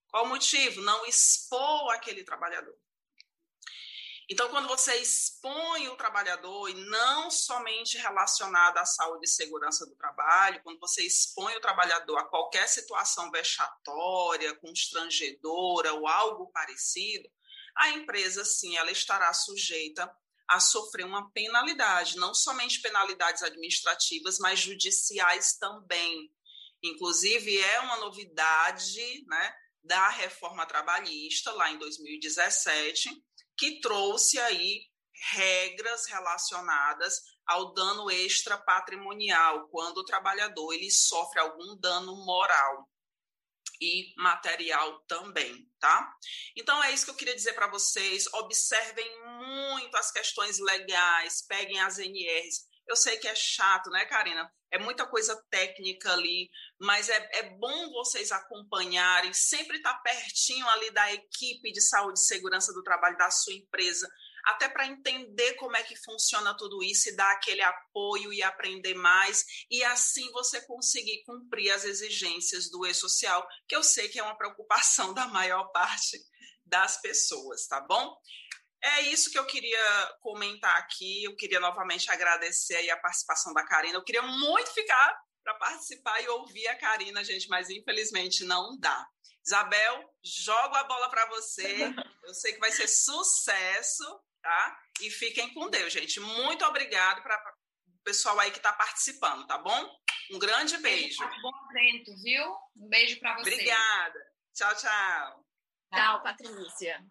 Qual 0.09 0.25
o 0.25 0.29
motivo? 0.29 0.81
Não 0.81 1.05
expor 1.05 1.93
aquele 1.93 2.23
trabalhador. 2.23 2.75
Então, 4.29 4.49
quando 4.49 4.67
você 4.67 4.93
expõe 4.95 5.87
o 5.87 5.95
trabalhador, 5.95 6.69
e 6.69 6.73
não 6.73 7.31
somente 7.31 7.97
relacionado 7.97 8.77
à 8.77 8.85
saúde 8.85 9.25
e 9.25 9.29
segurança 9.29 9.85
do 9.85 9.95
trabalho, 9.95 10.61
quando 10.63 10.79
você 10.79 11.01
expõe 11.03 11.55
o 11.55 11.61
trabalhador 11.61 12.17
a 12.17 12.25
qualquer 12.25 12.67
situação 12.67 13.31
vexatória, 13.31 14.53
constrangedora 14.55 15.93
ou 15.93 16.07
algo 16.07 16.51
parecido, 16.51 17.29
a 17.77 17.91
empresa, 17.91 18.43
sim, 18.43 18.75
ela 18.75 18.91
estará 18.91 19.33
sujeita 19.33 20.11
a 20.45 20.59
sofrer 20.59 21.05
uma 21.05 21.31
penalidade, 21.31 22.17
não 22.17 22.33
somente 22.33 22.81
penalidades 22.81 23.43
administrativas, 23.43 24.39
mas 24.39 24.59
judiciais 24.59 25.57
também. 25.57 26.29
Inclusive, 26.83 27.59
é 27.59 27.79
uma 27.79 27.97
novidade 27.97 29.25
né, 29.25 29.53
da 29.83 30.09
reforma 30.09 30.65
trabalhista, 30.65 31.51
lá 31.53 31.71
em 31.71 31.77
2017, 31.77 33.09
que 33.57 33.79
trouxe 33.79 34.39
aí 34.39 34.81
regras 35.31 36.05
relacionadas 36.07 37.15
ao 37.45 37.73
dano 37.73 38.09
extra 38.11 38.57
patrimonial, 38.57 39.67
quando 39.69 39.99
o 39.99 40.05
trabalhador 40.05 40.73
ele 40.73 40.91
sofre 40.91 41.39
algum 41.39 41.77
dano 41.79 42.15
moral 42.25 42.87
e 43.81 44.13
material 44.17 44.99
também, 45.07 45.69
tá? 45.79 46.11
Então 46.55 46.83
é 46.83 46.91
isso 46.91 47.05
que 47.05 47.11
eu 47.11 47.15
queria 47.15 47.35
dizer 47.35 47.53
para 47.53 47.69
vocês. 47.69 48.27
Observem 48.33 49.09
muito 49.23 49.95
as 49.95 50.11
questões 50.11 50.59
legais, 50.59 51.45
peguem 51.47 51.79
as 51.79 51.97
NRs. 51.99 52.65
Eu 52.87 52.95
sei 52.95 53.17
que 53.17 53.27
é 53.27 53.35
chato, 53.35 53.89
né, 53.89 54.05
Karina? 54.05 54.49
É 54.71 54.79
muita 54.79 55.05
coisa 55.05 55.35
técnica 55.49 56.11
ali, 56.11 56.49
mas 56.79 57.09
é, 57.09 57.29
é 57.33 57.43
bom 57.57 57.91
vocês 57.91 58.31
acompanharem, 58.31 59.33
sempre 59.33 59.77
estar 59.77 59.93
tá 59.93 59.99
pertinho 59.99 60.67
ali 60.69 60.91
da 60.91 61.11
equipe 61.13 61.71
de 61.71 61.81
saúde 61.81 62.19
e 62.19 62.25
segurança 62.25 62.73
do 62.73 62.83
trabalho 62.83 63.17
da 63.17 63.31
sua 63.31 63.53
empresa, 63.53 64.09
até 64.45 64.69
para 64.69 64.87
entender 64.87 65.53
como 65.53 65.75
é 65.75 65.83
que 65.83 65.95
funciona 65.95 66.55
tudo 66.55 66.81
isso 66.83 67.09
e 67.09 67.15
dar 67.15 67.31
aquele 67.33 67.61
apoio 67.61 68.31
e 68.31 68.41
aprender 68.41 68.93
mais, 68.93 69.45
e 69.69 69.83
assim 69.83 70.29
você 70.31 70.61
conseguir 70.65 71.23
cumprir 71.25 71.71
as 71.71 71.83
exigências 71.83 72.69
do 72.69 72.85
e-social, 72.85 73.45
que 73.67 73.75
eu 73.75 73.83
sei 73.83 74.07
que 74.09 74.19
é 74.19 74.23
uma 74.23 74.37
preocupação 74.37 75.13
da 75.15 75.27
maior 75.27 75.65
parte 75.71 76.17
das 76.65 77.01
pessoas, 77.01 77.65
tá 77.67 77.79
bom? 77.81 78.17
É 78.87 79.01
isso 79.01 79.29
que 79.29 79.37
eu 79.37 79.45
queria 79.45 80.15
comentar 80.21 80.77
aqui. 80.77 81.23
Eu 81.23 81.35
queria 81.35 81.59
novamente 81.59 82.09
agradecer 82.09 82.89
a 82.89 82.97
participação 82.97 83.53
da 83.53 83.65
Karina. 83.65 83.97
Eu 83.97 84.03
queria 84.03 84.21
muito 84.21 84.73
ficar 84.73 85.19
para 85.43 85.53
participar 85.55 86.21
e 86.21 86.29
ouvir 86.29 86.67
a 86.67 86.77
Karina, 86.77 87.23
gente, 87.23 87.47
mas 87.47 87.69
infelizmente 87.69 88.43
não 88.43 88.77
dá. 88.79 89.07
Isabel, 89.45 90.13
jogo 90.23 90.75
a 90.75 90.83
bola 90.83 91.09
para 91.09 91.25
você. 91.27 91.93
Eu 92.23 92.33
sei 92.33 92.53
que 92.53 92.59
vai 92.59 92.71
ser 92.71 92.87
sucesso, 92.87 94.03
tá? 94.41 94.77
E 95.01 95.09
fiquem 95.09 95.53
com 95.53 95.69
Deus, 95.69 95.93
gente. 95.93 96.19
Muito 96.19 96.65
obrigado 96.65 97.23
para 97.23 97.35
o 97.87 98.03
pessoal 98.03 98.37
aí 98.39 98.51
que 98.51 98.57
está 98.57 98.73
participando, 98.73 99.47
tá 99.47 99.57
bom? 99.57 99.97
Um 100.31 100.39
grande 100.39 100.77
beijo. 100.79 101.23
Bom 101.41 101.51
evento, 101.71 102.11
viu? 102.21 102.45
Um 102.75 102.89
beijo 102.89 103.19
para 103.19 103.35
você. 103.35 103.53
Obrigada. 103.53 104.19
Tchau, 104.53 104.75
tchau. 104.75 105.45
Tchau, 105.93 106.23
Patrícia. 106.23 107.05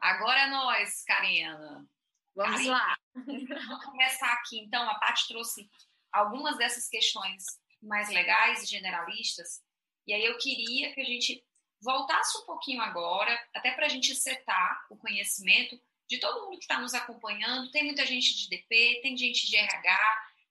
Agora 0.00 0.40
é 0.42 0.50
nós, 0.50 1.04
Karina. 1.04 1.86
Vamos 2.34 2.56
Karina. 2.56 2.72
lá. 2.72 2.98
Vamos 3.14 3.84
começar 3.84 4.32
aqui. 4.34 4.60
Então, 4.60 4.88
a 4.88 4.94
Paty 4.94 5.28
trouxe 5.28 5.68
algumas 6.12 6.56
dessas 6.56 6.88
questões 6.88 7.44
mais 7.82 8.08
legais 8.08 8.62
e 8.62 8.66
generalistas. 8.66 9.62
E 10.06 10.14
aí 10.14 10.24
eu 10.24 10.38
queria 10.38 10.92
que 10.94 11.00
a 11.00 11.04
gente 11.04 11.44
voltasse 11.80 12.38
um 12.38 12.46
pouquinho 12.46 12.80
agora, 12.80 13.38
até 13.54 13.72
para 13.72 13.86
a 13.86 13.88
gente 13.88 14.14
setar 14.14 14.86
o 14.90 14.96
conhecimento 14.96 15.80
de 16.08 16.18
todo 16.18 16.44
mundo 16.44 16.58
que 16.58 16.64
está 16.64 16.80
nos 16.80 16.94
acompanhando. 16.94 17.70
Tem 17.70 17.84
muita 17.84 18.06
gente 18.06 18.34
de 18.36 18.48
DP, 18.48 19.00
tem 19.02 19.16
gente 19.16 19.46
de 19.46 19.56
RH, 19.56 19.98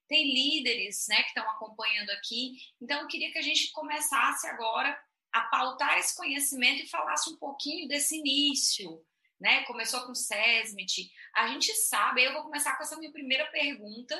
tem 0.06 0.32
líderes 0.32 1.06
né, 1.08 1.22
que 1.22 1.28
estão 1.28 1.48
acompanhando 1.50 2.10
aqui. 2.10 2.56
Então, 2.80 3.00
eu 3.00 3.08
queria 3.08 3.32
que 3.32 3.38
a 3.38 3.42
gente 3.42 3.70
começasse 3.72 4.46
agora 4.46 4.98
a 5.32 5.42
pautar 5.42 5.98
esse 5.98 6.16
conhecimento 6.16 6.82
e 6.82 6.88
falasse 6.88 7.30
um 7.30 7.36
pouquinho 7.36 7.86
desse 7.88 8.16
início, 8.16 9.04
né? 9.40 9.64
Começou 9.64 10.02
com 10.02 10.12
o 10.12 10.16
SESMIT. 10.16 11.12
A 11.34 11.48
gente 11.48 11.72
sabe, 11.74 12.24
eu 12.24 12.32
vou 12.32 12.42
começar 12.42 12.76
com 12.76 12.82
essa 12.82 12.96
minha 12.96 13.12
primeira 13.12 13.46
pergunta 13.46 14.16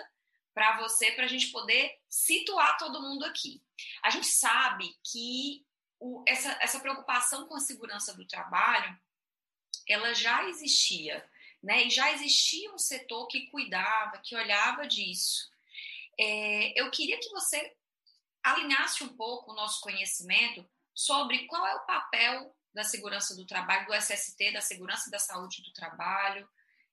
para 0.55 0.79
você, 0.79 1.13
para 1.13 1.25
a 1.25 1.29
gente 1.29 1.49
poder 1.49 1.99
situar 2.09 2.77
todo 2.79 3.03
mundo 3.03 3.25
aqui. 3.25 3.63
A 4.03 4.11
gente 4.11 4.27
sabe 4.27 4.97
que 5.05 5.65
o, 6.01 6.25
essa, 6.27 6.57
essa 6.61 6.81
preocupação 6.81 7.47
com 7.47 7.57
a 7.57 7.61
segurança 7.61 8.15
do 8.15 8.27
trabalho, 8.27 8.99
ela 9.89 10.15
já 10.15 10.45
existia, 10.49 11.25
né? 11.63 11.85
E 11.85 11.91
já 11.91 12.13
existia 12.13 12.73
um 12.73 12.79
setor 12.79 13.27
que 13.29 13.47
cuidava, 13.51 14.19
que 14.19 14.37
olhava 14.37 14.87
disso. 14.87 15.51
É, 16.19 16.81
eu 16.81 16.91
queria 16.91 17.19
que 17.19 17.31
você 17.31 17.77
alinhasse 18.43 19.05
um 19.05 19.17
pouco 19.17 19.53
o 19.53 19.55
nosso 19.55 19.81
conhecimento 19.81 20.69
sobre 20.95 21.47
qual 21.47 21.67
é 21.67 21.75
o 21.75 21.87
papel 21.87 22.55
da 22.75 22.85
segurança 22.85 23.35
do 23.35 23.47
trabalho, 23.47 23.87
do 23.87 23.95
SST, 23.95 24.53
da 24.53 24.61
segurança 24.61 25.11
da 25.11 25.19
saúde 25.19 25.63
do 25.63 25.73
trabalho, 25.73 26.49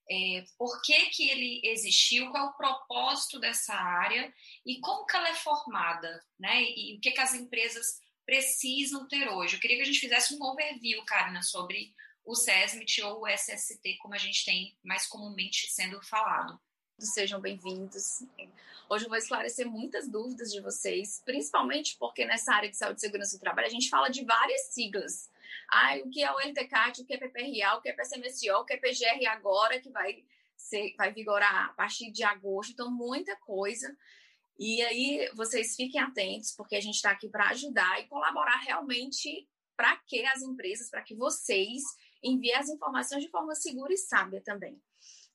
é, 0.09 0.45
por 0.57 0.81
que, 0.83 1.07
que 1.07 1.29
ele 1.29 1.61
existiu, 1.63 2.29
qual 2.29 2.45
é 2.45 2.49
o 2.49 2.53
propósito 2.53 3.39
dessa 3.39 3.73
área 3.73 4.31
e 4.65 4.79
como 4.79 5.05
que 5.05 5.15
ela 5.15 5.29
é 5.29 5.33
formada, 5.33 6.23
né? 6.39 6.61
E, 6.61 6.93
e 6.93 6.97
o 6.97 7.01
que, 7.01 7.11
que 7.11 7.21
as 7.21 7.33
empresas 7.33 7.99
precisam 8.25 9.07
ter 9.07 9.27
hoje. 9.29 9.55
Eu 9.55 9.59
queria 9.59 9.77
que 9.77 9.83
a 9.83 9.85
gente 9.85 9.99
fizesse 9.99 10.35
um 10.35 10.43
overview, 10.43 11.03
Karina, 11.05 11.41
sobre 11.41 11.93
o 12.23 12.35
SESMIT 12.35 13.01
ou 13.03 13.21
o 13.21 13.27
SST, 13.27 13.97
como 13.99 14.13
a 14.13 14.17
gente 14.17 14.45
tem 14.45 14.75
mais 14.83 15.07
comumente 15.07 15.71
sendo 15.71 16.01
falado. 16.03 16.59
Sejam 16.99 17.41
bem-vindos. 17.41 18.23
Hoje 18.89 19.05
eu 19.05 19.09
vou 19.09 19.17
esclarecer 19.17 19.67
muitas 19.67 20.07
dúvidas 20.07 20.51
de 20.51 20.61
vocês, 20.61 21.21
principalmente 21.25 21.97
porque 21.99 22.25
nessa 22.25 22.53
área 22.53 22.69
de 22.69 22.77
saúde 22.77 22.99
e 22.99 23.01
segurança 23.01 23.37
do 23.37 23.41
trabalho 23.41 23.67
a 23.67 23.71
gente 23.71 23.89
fala 23.89 24.09
de 24.09 24.23
várias 24.23 24.73
siglas 24.73 25.29
Ah, 25.71 25.97
o 25.97 26.09
que 26.09 26.23
é 26.23 26.31
o 26.31 26.39
LTCAT, 26.39 27.01
o 27.01 27.05
que 27.05 27.13
é 27.13 27.17
PPRA, 27.17 27.77
o 27.77 27.81
que 27.81 27.89
é 27.89 27.93
PCMSO, 27.93 28.53
o 28.55 28.65
que 28.65 28.73
é 28.73 28.77
PGR 28.77 29.25
agora, 29.27 29.79
que 29.79 29.89
vai, 29.89 30.23
ser, 30.55 30.93
vai 30.97 31.13
vigorar 31.13 31.69
a 31.69 31.73
partir 31.73 32.11
de 32.11 32.23
agosto. 32.23 32.71
Então, 32.73 32.91
muita 32.91 33.35
coisa. 33.37 33.95
E 34.57 34.81
aí, 34.83 35.29
vocês 35.33 35.75
fiquem 35.75 35.99
atentos, 35.99 36.53
porque 36.55 36.75
a 36.75 36.81
gente 36.81 36.95
está 36.95 37.11
aqui 37.11 37.29
para 37.29 37.49
ajudar 37.49 37.99
e 37.99 38.07
colaborar 38.07 38.57
realmente 38.57 39.47
para 39.75 39.97
que 40.07 40.25
as 40.25 40.41
empresas, 40.41 40.89
para 40.89 41.01
que 41.01 41.13
vocês 41.13 41.83
enviem 42.23 42.55
as 42.55 42.69
informações 42.69 43.23
de 43.23 43.29
forma 43.29 43.53
segura 43.53 43.93
e 43.93 43.97
sábia 43.97 44.41
também. 44.41 44.81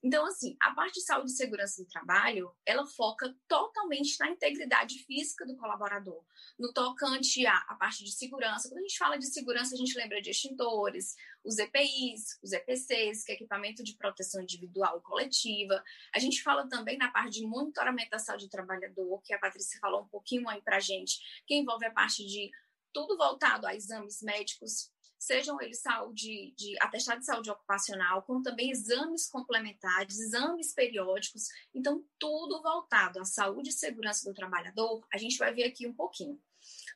Então, 0.03 0.25
assim, 0.25 0.57
a 0.63 0.73
parte 0.73 0.95
de 0.95 1.03
saúde 1.03 1.31
e 1.31 1.35
segurança 1.35 1.83
do 1.83 1.89
trabalho, 1.89 2.51
ela 2.65 2.87
foca 2.87 3.35
totalmente 3.47 4.19
na 4.19 4.31
integridade 4.31 4.99
física 5.05 5.47
do 5.47 5.57
colaborador, 5.57 6.25
no 6.59 6.73
tocante 6.73 7.47
à, 7.47 7.61
parte 7.79 8.03
de 8.03 8.13
segurança. 8.13 8.69
Quando 8.69 8.79
a 8.79 8.83
gente 8.83 8.97
fala 8.97 9.19
de 9.19 9.27
segurança, 9.27 9.75
a 9.75 9.79
gente 9.79 9.97
lembra 9.99 10.23
de 10.23 10.31
extintores, 10.31 11.17
os 11.45 11.59
EPIs, 11.59 12.39
os 12.43 12.53
EPCs, 12.53 13.25
que 13.25 13.33
é 13.33 13.35
equipamento 13.35 13.83
de 13.83 13.95
proteção 13.97 14.43
individual 14.43 14.99
e 14.99 15.03
coletiva. 15.03 15.85
A 16.15 16.19
gente 16.19 16.43
fala 16.43 16.67
também 16.67 16.97
na 16.97 17.11
parte 17.11 17.41
de 17.41 17.47
monitoramento 17.47 18.11
da 18.11 18.19
saúde 18.19 18.47
do 18.47 18.51
trabalhador, 18.51 19.21
que 19.23 19.35
a 19.35 19.39
Patrícia 19.39 19.79
falou 19.81 20.03
um 20.03 20.09
pouquinho 20.09 20.49
aí 20.49 20.63
pra 20.63 20.81
gente, 20.81 21.21
que 21.47 21.55
envolve 21.55 21.85
a 21.85 21.93
parte 21.93 22.25
de 22.27 22.51
tudo 22.93 23.17
voltado 23.17 23.67
a 23.67 23.75
exames 23.75 24.23
médicos, 24.23 24.91
sejam 25.21 25.61
eles 25.61 25.83
saúde, 25.83 26.55
de 26.57 26.75
atestado 26.81 27.21
de 27.21 27.27
saúde 27.27 27.51
ocupacional, 27.51 28.23
como 28.23 28.43
também 28.43 28.71
exames 28.71 29.29
complementares, 29.29 30.19
exames 30.19 30.73
periódicos. 30.73 31.43
Então, 31.75 32.03
tudo 32.19 32.63
voltado 32.63 33.21
à 33.21 33.25
saúde 33.25 33.69
e 33.69 33.73
segurança 33.73 34.29
do 34.29 34.35
trabalhador, 34.35 35.07
a 35.13 35.19
gente 35.19 35.37
vai 35.37 35.53
ver 35.53 35.65
aqui 35.65 35.87
um 35.87 35.93
pouquinho. 35.93 36.41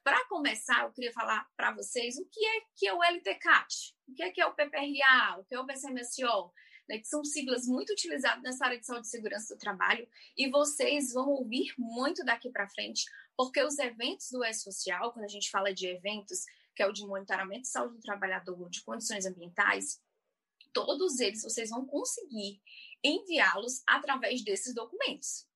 Para 0.02 0.26
começar, 0.26 0.84
eu 0.84 0.92
queria 0.92 1.12
falar 1.12 1.46
para 1.54 1.72
vocês 1.72 2.16
o 2.16 2.26
que 2.26 2.44
é 2.44 2.60
que 2.74 2.88
é 2.88 2.94
o 2.94 3.02
LTCAT, 3.02 3.94
o 4.08 4.14
que 4.14 4.22
é 4.22 4.30
que 4.30 4.40
é 4.40 4.46
o 4.46 4.54
PPRA, 4.54 5.38
o 5.38 5.44
que 5.44 5.54
é 5.54 5.60
o 5.60 5.66
PCMSO, 5.66 6.50
né, 6.88 6.98
que 6.98 7.06
são 7.06 7.22
siglas 7.24 7.66
muito 7.66 7.92
utilizadas 7.92 8.42
nessa 8.42 8.64
área 8.64 8.78
de 8.78 8.86
saúde 8.86 9.06
e 9.06 9.10
segurança 9.10 9.54
do 9.54 9.58
trabalho, 9.58 10.08
e 10.36 10.50
vocês 10.50 11.12
vão 11.12 11.28
ouvir 11.28 11.74
muito 11.78 12.24
daqui 12.24 12.50
para 12.50 12.68
frente, 12.68 13.04
porque 13.36 13.62
os 13.62 13.78
eventos 13.78 14.30
do 14.30 14.44
E-Social, 14.44 15.12
quando 15.12 15.24
a 15.24 15.28
gente 15.28 15.50
fala 15.50 15.72
de 15.72 15.86
eventos, 15.86 16.44
que 16.74 16.82
é 16.82 16.86
o 16.86 16.92
de 16.92 17.06
monitoramento 17.06 17.62
de 17.62 17.68
saúde 17.68 17.96
do 17.96 18.00
trabalhador, 18.00 18.68
de 18.68 18.82
condições 18.82 19.26
ambientais, 19.26 20.00
todos 20.72 21.20
eles 21.20 21.42
vocês 21.42 21.70
vão 21.70 21.86
conseguir 21.86 22.60
enviá-los 23.02 23.82
através 23.86 24.42
desses 24.42 24.74
documentos. 24.74 25.46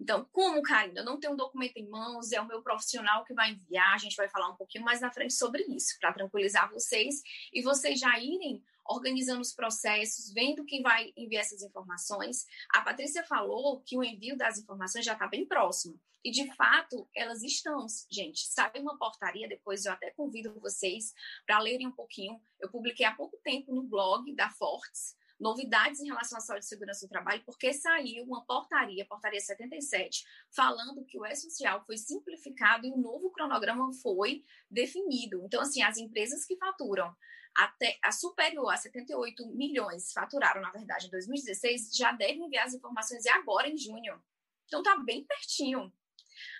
Então, 0.00 0.28
como, 0.30 0.62
Karina, 0.62 1.00
eu 1.00 1.04
não 1.04 1.18
tenho 1.18 1.32
um 1.32 1.36
documento 1.36 1.76
em 1.76 1.88
mãos, 1.88 2.30
é 2.30 2.40
o 2.40 2.46
meu 2.46 2.62
profissional 2.62 3.24
que 3.24 3.34
vai 3.34 3.50
enviar, 3.50 3.94
a 3.94 3.98
gente 3.98 4.14
vai 4.14 4.28
falar 4.28 4.48
um 4.48 4.56
pouquinho 4.56 4.84
mais 4.84 5.00
na 5.00 5.10
frente 5.10 5.34
sobre 5.34 5.62
isso, 5.64 5.98
para 6.00 6.12
tranquilizar 6.12 6.70
vocês 6.70 7.20
e 7.52 7.62
vocês 7.62 7.98
já 7.98 8.16
irem 8.18 8.62
organizando 8.88 9.40
os 9.40 9.52
processos, 9.52 10.32
vendo 10.32 10.64
quem 10.64 10.82
vai 10.82 11.12
enviar 11.16 11.42
essas 11.42 11.62
informações. 11.62 12.46
A 12.70 12.80
Patrícia 12.80 13.22
falou 13.22 13.80
que 13.80 13.96
o 13.96 14.02
envio 14.02 14.36
das 14.36 14.58
informações 14.58 15.04
já 15.04 15.12
está 15.12 15.26
bem 15.26 15.46
próximo. 15.46 16.00
E, 16.24 16.30
de 16.30 16.52
fato, 16.56 17.08
elas 17.14 17.42
estão, 17.42 17.86
gente. 18.10 18.46
Sai 18.48 18.72
uma 18.76 18.98
portaria, 18.98 19.48
depois 19.48 19.84
eu 19.84 19.92
até 19.92 20.10
convido 20.10 20.58
vocês 20.60 21.14
para 21.46 21.60
lerem 21.60 21.86
um 21.86 21.92
pouquinho. 21.92 22.40
Eu 22.58 22.68
publiquei 22.70 23.06
há 23.06 23.14
pouco 23.14 23.36
tempo 23.38 23.72
no 23.72 23.82
blog 23.82 24.34
da 24.34 24.50
Fortes 24.50 25.16
novidades 25.38 26.00
em 26.00 26.06
relação 26.06 26.38
à 26.38 26.40
saúde 26.40 26.64
e 26.64 26.68
segurança 26.68 27.06
do 27.06 27.10
trabalho, 27.10 27.42
porque 27.44 27.72
saiu 27.72 28.24
uma 28.24 28.44
portaria, 28.44 29.06
portaria 29.06 29.40
77, 29.40 30.24
falando 30.50 31.04
que 31.04 31.18
o 31.18 31.24
E-Social 31.24 31.82
foi 31.86 31.96
simplificado 31.96 32.86
e 32.86 32.90
o 32.90 32.94
um 32.94 33.00
novo 33.00 33.30
cronograma 33.30 33.92
foi 34.02 34.44
definido. 34.68 35.42
Então, 35.44 35.60
assim, 35.60 35.82
as 35.82 35.96
empresas 35.96 36.44
que 36.44 36.56
faturam 36.56 37.14
até 37.56 37.98
a 38.02 38.12
superior 38.12 38.70
a 38.70 38.76
78 38.76 39.46
milhões, 39.48 40.12
faturaram, 40.12 40.60
na 40.60 40.70
verdade, 40.70 41.06
em 41.06 41.10
2016, 41.10 41.96
já 41.96 42.12
devem 42.12 42.44
enviar 42.44 42.66
as 42.66 42.74
informações 42.74 43.24
e 43.24 43.28
agora 43.28 43.68
em 43.68 43.76
junho. 43.76 44.22
Então, 44.66 44.82
tá 44.82 44.96
bem 44.98 45.24
pertinho. 45.24 45.92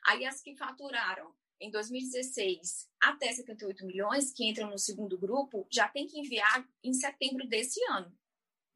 Aí 0.07 0.25
as 0.27 0.41
que 0.41 0.57
faturaram 0.57 1.35
em 1.61 1.71
2016 1.71 2.89
até 3.01 3.33
78 3.33 3.85
milhões, 3.87 4.33
que 4.33 4.49
entram 4.49 4.71
no 4.71 4.79
segundo 4.79 5.19
grupo, 5.19 5.67
já 5.71 5.89
tem 5.89 6.07
que 6.07 6.19
enviar 6.19 6.67
em 6.83 6.93
setembro 6.93 7.47
desse 7.49 7.81
ano. 7.91 8.17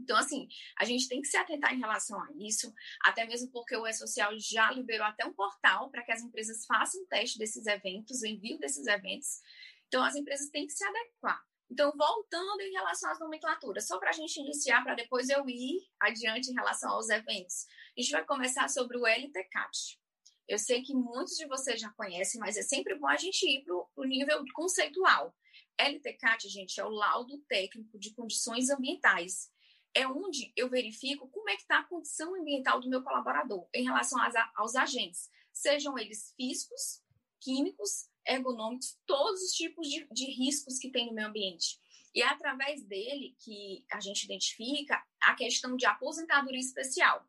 Então, 0.00 0.16
assim, 0.16 0.48
a 0.76 0.84
gente 0.84 1.08
tem 1.08 1.20
que 1.20 1.28
se 1.28 1.36
atentar 1.36 1.72
em 1.72 1.78
relação 1.78 2.20
a 2.20 2.28
isso, 2.40 2.72
até 3.04 3.24
mesmo 3.24 3.50
porque 3.52 3.76
o 3.76 3.86
E-Social 3.86 4.32
já 4.38 4.70
liberou 4.72 5.06
até 5.06 5.24
um 5.24 5.32
portal 5.32 5.90
para 5.90 6.02
que 6.02 6.10
as 6.10 6.22
empresas 6.22 6.66
façam 6.66 7.06
teste 7.06 7.38
desses 7.38 7.66
eventos, 7.66 8.20
o 8.20 8.26
envio 8.26 8.58
desses 8.58 8.86
eventos. 8.86 9.40
Então, 9.86 10.02
as 10.02 10.16
empresas 10.16 10.48
têm 10.50 10.66
que 10.66 10.72
se 10.72 10.84
adequar. 10.84 11.40
Então, 11.72 11.90
voltando 11.96 12.60
em 12.60 12.72
relação 12.72 13.10
às 13.10 13.18
nomenclaturas, 13.18 13.86
só 13.86 13.98
para 13.98 14.10
a 14.10 14.12
gente 14.12 14.38
iniciar, 14.38 14.82
para 14.82 14.94
depois 14.94 15.30
eu 15.30 15.48
ir 15.48 15.80
adiante 15.98 16.50
em 16.50 16.54
relação 16.54 16.90
aos 16.90 17.08
eventos. 17.08 17.66
A 17.96 18.00
gente 18.02 18.12
vai 18.12 18.26
começar 18.26 18.68
sobre 18.68 18.98
o 18.98 19.06
LTCAT. 19.06 19.98
Eu 20.46 20.58
sei 20.58 20.82
que 20.82 20.92
muitos 20.92 21.34
de 21.34 21.46
vocês 21.46 21.80
já 21.80 21.88
conhecem, 21.92 22.38
mas 22.38 22.58
é 22.58 22.62
sempre 22.62 22.94
bom 22.98 23.08
a 23.08 23.16
gente 23.16 23.42
ir 23.46 23.64
para 23.64 23.74
o 23.74 24.04
nível 24.04 24.44
conceitual. 24.52 25.34
LTCAT, 25.78 26.46
gente, 26.46 26.78
é 26.78 26.84
o 26.84 26.90
laudo 26.90 27.38
técnico 27.48 27.98
de 27.98 28.12
condições 28.12 28.68
ambientais. 28.68 29.50
É 29.94 30.06
onde 30.06 30.52
eu 30.54 30.68
verifico 30.68 31.26
como 31.30 31.48
é 31.48 31.56
que 31.56 31.62
está 31.62 31.78
a 31.78 31.88
condição 31.88 32.34
ambiental 32.34 32.80
do 32.80 32.90
meu 32.90 33.02
colaborador 33.02 33.66
em 33.72 33.84
relação 33.84 34.18
aos, 34.56 34.74
agentes, 34.74 35.30
sejam 35.50 35.98
eles 35.98 36.34
físicos, 36.36 37.02
químicos, 37.40 38.10
ergonômicos, 38.26 38.98
todos 39.06 39.42
os 39.42 39.52
tipos 39.52 39.88
de, 39.88 40.06
de 40.12 40.26
riscos 40.26 40.78
que 40.78 40.90
tem 40.90 41.06
no 41.06 41.12
meio 41.12 41.28
ambiente. 41.28 41.80
E 42.14 42.22
é 42.22 42.26
através 42.26 42.84
dele 42.84 43.34
que 43.42 43.84
a 43.90 44.00
gente 44.00 44.24
identifica 44.24 45.02
a 45.20 45.34
questão 45.34 45.76
de 45.76 45.86
aposentadoria 45.86 46.60
especial. 46.60 47.26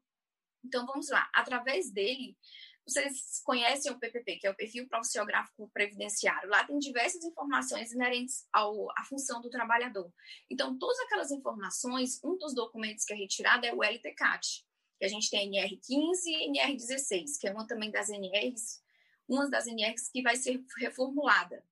Então, 0.63 0.85
vamos 0.85 1.09
lá. 1.09 1.29
Através 1.33 1.89
dele, 1.89 2.37
vocês 2.85 3.41
conhecem 3.45 3.91
o 3.91 3.99
PPP, 3.99 4.37
que 4.37 4.47
é 4.47 4.51
o 4.51 4.55
Perfil 4.55 4.87
Profissiográfico 4.87 5.69
Previdenciário. 5.73 6.49
Lá 6.49 6.65
tem 6.65 6.77
diversas 6.79 7.23
informações 7.23 7.93
inerentes 7.93 8.45
ao, 8.51 8.91
à 8.91 9.03
função 9.05 9.41
do 9.41 9.49
trabalhador. 9.49 10.11
Então, 10.49 10.77
todas 10.77 10.99
aquelas 11.01 11.31
informações, 11.31 12.19
um 12.23 12.37
dos 12.37 12.53
documentos 12.53 13.05
que 13.05 13.13
é 13.13 13.15
retirado 13.15 13.65
é 13.65 13.73
o 13.73 13.81
LTCAT, 13.83 14.65
que 14.99 15.05
a 15.05 15.07
gente 15.07 15.29
tem 15.29 15.49
NR15 15.49 16.25
e 16.25 16.51
NR16, 16.51 17.39
que 17.39 17.47
é 17.47 17.53
uma 17.53 17.65
também 17.65 17.89
das 17.89 18.09
NRs, 18.09 18.82
uma 19.27 19.49
das 19.49 19.67
NRs 19.67 20.09
que 20.09 20.21
vai 20.21 20.35
ser 20.35 20.63
reformulada. 20.77 21.63